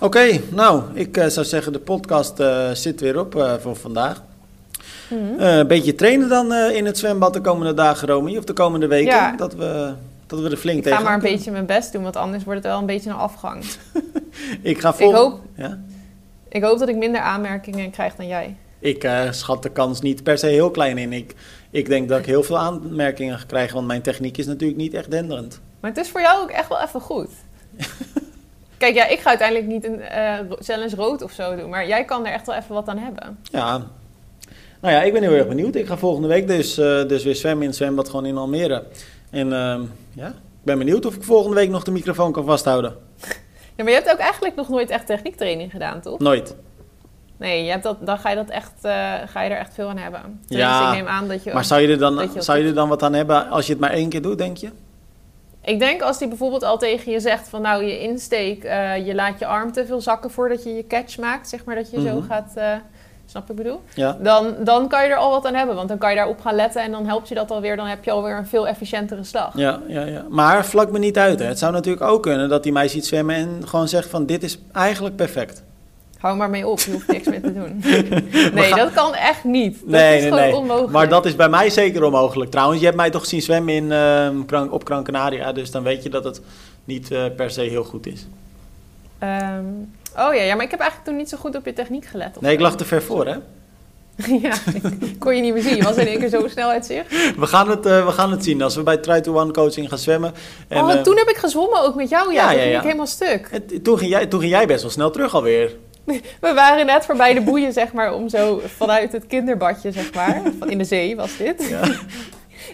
Oké, 0.00 0.40
nou, 0.50 0.82
ik 0.92 1.16
eh, 1.16 1.26
zou 1.26 1.46
zeggen, 1.46 1.72
de 1.72 1.78
podcast 1.78 2.40
eh, 2.40 2.70
zit 2.70 3.00
weer 3.00 3.20
op 3.20 3.36
eh, 3.36 3.54
voor 3.60 3.76
vandaag. 3.76 4.22
Mhm. 5.08 5.40
Een 5.42 5.66
beetje 5.66 5.94
trainen 5.94 6.28
dan 6.28 6.54
in 6.54 6.86
het 6.86 6.98
zwembad 6.98 7.32
de 7.32 7.40
komende 7.40 7.74
dagen, 7.74 8.08
Romy, 8.08 8.36
of 8.36 8.44
de 8.44 8.52
komende 8.52 8.86
weken. 8.86 9.14
Ja. 9.14 9.36
Dat, 9.36 9.54
we, 9.54 9.92
dat 10.26 10.40
we 10.40 10.50
er 10.50 10.56
flink 10.56 10.78
Ik 10.78 10.84
ga 10.84 10.90
tegen 10.90 11.04
maar 11.04 11.14
een 11.14 11.20
beetje 11.20 11.50
mijn 11.50 11.66
best 11.66 11.92
doen, 11.92 12.02
want 12.02 12.16
anders 12.16 12.44
wordt 12.44 12.62
het 12.62 12.68
wel 12.68 12.80
een 12.80 12.86
beetje 12.86 13.10
een 13.10 13.16
afgang. 13.16 13.64
Ik 14.62 14.80
ga 14.80 14.94
vol... 14.94 15.08
Ik 15.08 15.16
hoop, 15.16 15.40
Ja? 15.54 15.78
ik 16.48 16.62
hoop 16.62 16.78
dat 16.78 16.88
ik 16.88 16.96
minder 16.96 17.20
aanmerkingen 17.20 17.90
krijg 17.90 18.14
dan 18.14 18.26
jij. 18.26 18.56
Ik 18.78 19.04
eh, 19.04 19.32
schat 19.32 19.62
de 19.62 19.68
kans 19.68 20.00
niet 20.00 20.22
per 20.22 20.38
se 20.38 20.46
heel 20.46 20.70
klein 20.70 20.98
in. 20.98 21.12
Ik, 21.12 21.34
ik 21.70 21.88
denk 21.88 22.08
dat 22.08 22.18
ik 22.18 22.26
heel 22.26 22.42
veel 22.42 22.58
aanmerkingen 22.58 23.38
ga 23.38 23.44
krijgen, 23.46 23.74
want 23.74 23.86
mijn 23.86 24.02
techniek 24.02 24.38
is 24.38 24.46
natuurlijk 24.46 24.78
niet 24.78 24.94
echt 24.94 25.10
denderend. 25.10 25.60
Maar 25.80 25.90
het 25.90 26.00
is 26.00 26.10
voor 26.10 26.20
jou 26.20 26.42
ook 26.42 26.50
echt 26.50 26.68
wel 26.68 26.80
even 26.80 27.00
goed. 27.00 27.30
Kijk, 28.78 28.94
ja, 28.94 29.06
ik 29.06 29.18
ga 29.18 29.28
uiteindelijk 29.28 29.68
niet 29.68 29.84
een 29.84 30.00
eh, 30.00 30.38
challenge 30.58 30.96
rood 30.96 31.22
of 31.22 31.32
zo 31.32 31.56
doen, 31.56 31.70
maar 31.70 31.86
jij 31.86 32.04
kan 32.04 32.26
er 32.26 32.32
echt 32.32 32.46
wel 32.46 32.56
even 32.56 32.74
wat 32.74 32.88
aan 32.88 32.98
hebben. 32.98 33.38
Ja, 33.42 33.86
nou 34.80 34.94
ja, 34.94 35.02
ik 35.02 35.12
ben 35.12 35.22
heel 35.22 35.32
erg 35.32 35.48
benieuwd. 35.48 35.74
Ik 35.74 35.86
ga 35.86 35.96
volgende 35.96 36.28
week 36.28 36.46
dus, 36.46 36.78
eh, 36.78 37.08
dus 37.08 37.24
weer 37.24 37.36
zwemmen 37.36 37.62
in 37.62 37.68
het 37.68 37.76
zwembad 37.76 38.08
gewoon 38.08 38.26
in 38.26 38.36
Almere. 38.36 38.84
En 39.30 39.52
ehm, 39.52 39.82
ja, 40.14 40.28
ik 40.28 40.64
ben 40.64 40.78
benieuwd 40.78 41.06
of 41.06 41.14
ik 41.14 41.22
volgende 41.22 41.56
week 41.56 41.70
nog 41.70 41.84
de 41.84 41.90
microfoon 41.90 42.32
kan 42.32 42.44
vasthouden. 42.44 42.96
Ja, 43.76 43.84
maar 43.84 43.92
je 43.92 43.98
hebt 43.98 44.12
ook 44.12 44.18
eigenlijk 44.18 44.54
nog 44.54 44.68
nooit 44.68 44.90
echt 44.90 45.06
techniektraining 45.06 45.70
gedaan, 45.70 46.00
toch? 46.00 46.18
Nooit. 46.18 46.54
Nee, 47.38 47.64
je 47.64 47.70
hebt 47.70 47.82
dat, 47.82 47.96
dan 48.00 48.18
ga 48.18 48.30
je, 48.30 48.36
dat 48.36 48.48
echt, 48.48 48.72
eh, 48.82 49.12
ga 49.26 49.42
je 49.42 49.50
er 49.50 49.58
echt 49.58 49.74
veel 49.74 49.88
aan 49.88 49.96
hebben. 49.96 50.20
Tenminste, 50.20 50.56
Ja, 50.56 50.88
ik 50.90 50.96
neem 50.96 51.06
aan 51.06 51.28
dat 51.28 51.44
je... 51.44 51.52
Maar 51.52 51.64
zou 51.64 51.80
je, 51.80 51.88
er 51.88 51.98
dan, 51.98 52.28
zou 52.38 52.58
je 52.58 52.64
er 52.68 52.74
dan 52.74 52.88
wat 52.88 53.02
aan 53.02 53.12
hebben 53.12 53.48
als 53.50 53.66
je 53.66 53.72
het 53.72 53.80
maar 53.80 53.90
één 53.90 54.08
keer 54.08 54.22
doet, 54.22 54.38
denk 54.38 54.56
je? 54.56 54.68
Ik 55.62 55.78
denk 55.78 56.02
als 56.02 56.18
die 56.18 56.28
bijvoorbeeld 56.28 56.62
al 56.64 56.78
tegen 56.78 57.12
je 57.12 57.20
zegt 57.20 57.48
van 57.48 57.62
nou, 57.62 57.84
je 57.84 58.00
insteek, 58.00 58.64
eh, 58.64 59.06
je 59.06 59.14
laat 59.14 59.38
je 59.38 59.46
arm 59.46 59.72
te 59.72 59.86
veel 59.86 60.00
zakken 60.00 60.30
voordat 60.30 60.62
je 60.64 60.74
je 60.74 60.86
catch 60.86 61.18
maakt, 61.18 61.48
zeg 61.48 61.64
maar 61.64 61.74
dat 61.74 61.90
je 61.90 62.00
zo 62.00 62.14
Mhm. 62.16 62.26
gaat, 62.26 62.52
eh, 62.54 62.72
snap 63.26 63.50
ik 63.50 63.56
bedoel? 63.56 63.80
Ja. 63.94 64.16
Dan, 64.20 64.54
dan 64.64 64.88
kan 64.88 65.04
je 65.04 65.10
er 65.10 65.16
al 65.16 65.30
wat 65.30 65.46
aan 65.46 65.54
hebben, 65.54 65.76
want 65.76 65.88
dan 65.88 65.98
kan 65.98 66.10
je 66.10 66.16
daarop 66.16 66.40
gaan 66.40 66.54
letten 66.54 66.82
en 66.82 66.90
dan 66.90 67.06
helpt 67.06 67.28
je 67.28 67.34
dat 67.34 67.50
alweer, 67.50 67.76
dan 67.76 67.86
heb 67.86 68.04
je 68.04 68.10
alweer 68.10 68.36
een 68.36 68.46
veel 68.46 68.68
efficiëntere 68.68 69.24
slag. 69.24 69.52
Ja, 69.56 69.80
ja, 69.88 70.02
ja. 70.04 70.24
Maar 70.28 70.64
vlak 70.64 70.90
me 70.90 70.98
niet 70.98 71.18
uit. 71.18 71.38
Hè. 71.38 71.46
Het 71.46 71.58
zou 71.58 71.72
natuurlijk 71.72 72.10
ook 72.10 72.22
kunnen 72.22 72.48
dat 72.48 72.64
hij 72.64 72.72
mij 72.72 72.88
ziet 72.88 73.06
zwemmen 73.06 73.34
en 73.34 73.68
gewoon 73.68 73.88
zegt 73.88 74.08
van 74.08 74.26
dit 74.26 74.42
is 74.42 74.58
eigenlijk 74.72 75.16
perfect. 75.16 75.62
Hou 76.18 76.36
maar 76.36 76.50
mee 76.50 76.66
op, 76.66 76.80
je 76.80 76.90
hoeft 76.92 77.06
niks 77.08 77.26
meer 77.26 77.40
te 77.42 77.52
doen. 77.54 77.82
Nee, 78.54 78.74
dat 78.74 78.92
kan 78.92 79.14
echt 79.14 79.44
niet. 79.44 79.78
Dat 79.80 79.88
Nee, 79.90 80.16
is 80.16 80.22
nee, 80.22 80.30
gewoon 80.30 80.44
nee. 80.46 80.54
onmogelijk. 80.56 80.92
Maar 80.92 81.08
dat 81.08 81.26
is 81.26 81.36
bij 81.36 81.48
mij 81.48 81.70
zeker 81.70 82.02
onmogelijk. 82.04 82.50
Trouwens, 82.50 82.78
je 82.78 82.84
hebt 82.84 82.96
mij 82.98 83.10
toch 83.10 83.26
zien 83.26 83.42
zwemmen 83.42 83.74
in, 83.74 83.92
Kran- 84.46 84.70
op 84.70 84.84
Gran 84.86 85.04
Canaria. 85.04 85.52
Dus 85.52 85.70
dan 85.70 85.82
weet 85.82 86.02
je 86.02 86.08
dat 86.08 86.24
het 86.24 86.40
niet 86.84 87.10
eh, 87.10 87.24
per 87.36 87.50
se 87.50 87.60
heel 87.60 87.84
goed 87.84 88.06
is. 88.06 88.26
Ehm, 89.18 89.64
oh 90.16 90.34
ja, 90.34 90.42
ja, 90.42 90.54
maar 90.54 90.64
ik 90.64 90.70
heb 90.70 90.80
eigenlijk 90.80 91.10
toen 91.10 91.16
niet 91.18 91.28
zo 91.28 91.36
goed 91.36 91.56
op 91.56 91.64
je 91.64 91.72
techniek 91.72 92.04
gelet. 92.04 92.40
Nee, 92.40 92.52
ik 92.52 92.60
lag 92.60 92.76
te 92.76 92.84
ver 92.84 93.02
voor, 93.02 93.26
hè? 93.26 93.34
ja, 94.42 94.52
ik 94.82 95.18
kon 95.18 95.36
je 95.36 95.42
niet 95.42 95.52
meer 95.54 95.62
zien. 95.62 95.76
Je 95.76 95.82
was 95.82 95.96
in 95.96 96.06
één 96.06 96.18
keer 96.18 96.28
zo 96.28 96.48
snel 96.48 96.68
uit 96.70 96.86
zicht. 96.86 97.36
We 97.36 97.46
gaan 97.46 97.68
het, 97.70 97.86
eh, 97.86 98.06
we 98.06 98.12
gaan 98.12 98.30
het 98.30 98.44
zien 98.44 98.62
als 98.62 98.76
we 98.76 98.82
bij 98.82 98.96
Try 98.96 99.20
to 99.20 99.34
One 99.40 99.52
coaching 99.52 99.88
gaan 99.88 99.98
zwemmen. 99.98 100.32
En, 100.68 100.84
oh, 100.84 100.92
eh, 100.92 101.00
toen 101.02 101.16
heb 101.16 101.28
ik 101.28 101.36
gezwommen 101.36 101.82
ook 101.82 101.94
met 101.94 102.08
jou. 102.08 102.32
Ja, 102.32 102.42
Ja, 102.42 102.48
toen 102.50 102.56
ja, 102.56 102.60
ging 102.62 102.72
ja. 102.72 102.78
ik 102.78 102.84
helemaal 102.84 103.06
stuk. 103.06 103.60
toen, 103.82 103.98
ging 103.98 104.10
jij, 104.10 104.26
toen 104.26 104.40
ging 104.40 104.52
jij 104.52 104.66
best 104.66 104.82
wel 104.82 104.90
snel 104.90 105.10
terug 105.10 105.34
alweer. 105.34 105.76
We 106.40 106.52
waren 106.54 106.86
net 106.86 107.04
voorbij 107.04 107.34
de 107.34 107.40
boeien, 107.40 107.72
zeg 107.72 107.92
maar, 107.92 108.14
om 108.14 108.28
zo 108.28 108.60
vanuit 108.64 109.12
het 109.12 109.26
kinderbadje, 109.26 109.92
zeg 109.92 110.14
maar. 110.14 110.42
van- 110.58 110.70
In 110.70 110.78
de 110.78 110.84
zee 110.84 111.16
was 111.16 111.36
dit. 111.36 111.68
Ja, 111.68 111.80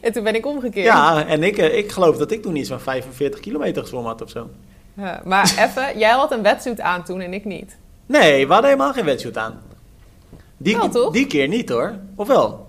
En 0.02 0.12
toen 0.12 0.24
ben 0.24 0.34
ik 0.34 0.46
omgekeerd. 0.46 0.86
ja 0.86 1.26
en 1.26 1.42
ik, 1.42 1.58
eh, 1.58 1.78
ik 1.78 1.92
geloof 1.92 2.16
dat 2.16 2.30
ik 2.30 2.42
toen 2.42 2.56
iets 2.56 2.68
van 2.68 2.80
45 2.80 3.40
kilometer 3.40 3.82
gezwommen 3.82 4.10
had 4.10 4.22
of 4.22 4.30
zo. 4.30 4.50
Ja, 4.94 5.20
maar 5.24 5.54
even, 5.58 5.98
jij 5.98 6.10
had 6.10 6.32
een 6.32 6.42
wetsuit 6.42 6.80
aan 6.80 7.04
toen 7.04 7.20
en 7.20 7.32
ik 7.34 7.44
niet. 7.44 7.76
Nee, 8.06 8.46
we 8.46 8.52
hadden 8.52 8.70
helemaal 8.70 8.92
geen 8.92 9.04
wetsuit 9.04 9.36
aan. 9.36 9.60
Die, 10.56 10.76
Wel, 10.76 10.88
toch? 10.88 11.12
die 11.12 11.26
keer 11.26 11.48
niet 11.48 11.68
hoor. 11.68 11.94
Of 12.16 12.26
wel? 12.28 12.66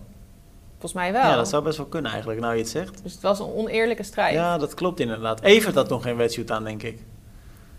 Volgens 0.71 0.93
mij 0.93 1.11
wel. 1.11 1.21
Ja, 1.29 1.35
dat 1.35 1.47
zou 1.49 1.63
best 1.63 1.77
wel 1.77 1.85
kunnen 1.85 2.11
eigenlijk, 2.11 2.39
nou 2.41 2.53
je 2.53 2.59
het 2.59 2.69
zegt. 2.69 3.03
Dus 3.03 3.11
het 3.13 3.21
was 3.21 3.39
een 3.39 3.53
oneerlijke 3.55 4.03
strijd. 4.03 4.33
Ja, 4.33 4.39
Ja, 4.41 4.57
dat 4.57 4.73
klopt 4.73 4.99
inderdaad. 4.99 5.41
Evert 5.41 5.75
had 5.75 5.87
toen 5.87 6.01
geen 6.01 6.15
wetsuit 6.15 6.51
aan, 6.51 6.63
denk 6.63 6.83
ik. 6.83 6.99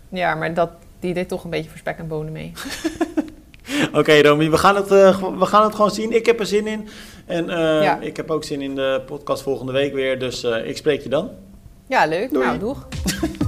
maar 0.09 0.53
dat, 0.53 0.69
die 0.99 1.13
deed 1.13 1.27
toch 1.27 1.43
een 1.43 1.49
beetje 1.49 1.69
voor 1.69 1.77
spek 1.79 1.97
en 1.97 2.07
bonen 2.07 2.31
mee. 2.31 2.51
Oké, 3.93 4.21
Romy, 4.21 4.49
we 4.49 4.57
gaan, 4.57 4.75
het, 4.75 4.91
eh, 4.91 5.23
we 5.39 5.45
gaan 5.45 5.63
het 5.63 5.75
gewoon 5.75 5.91
zien. 5.91 6.11
Ik 6.11 6.25
heb 6.25 6.39
er 6.39 6.45
zin 6.45 6.67
in. 6.67 6.87
En 7.25 7.49
eh, 7.49 7.83
Ja. 7.83 7.99
ik 7.99 8.17
heb 8.17 8.31
ook 8.31 8.43
zin 8.43 8.61
in 8.61 8.75
de 8.75 9.01
podcast 9.05 9.43
volgende 9.43 9.71
week 9.71 9.93
weer. 9.93 10.19
Dus 10.19 10.43
eh, 10.43 10.67
ik 10.67 10.77
spreek 10.77 11.01
je 11.01 11.09
dan. 11.09 11.29
Ja, 11.87 12.05
leuk. 12.05 12.33
Doei. 12.33 12.45
Nou, 12.45 12.59
doeg. 12.59 12.87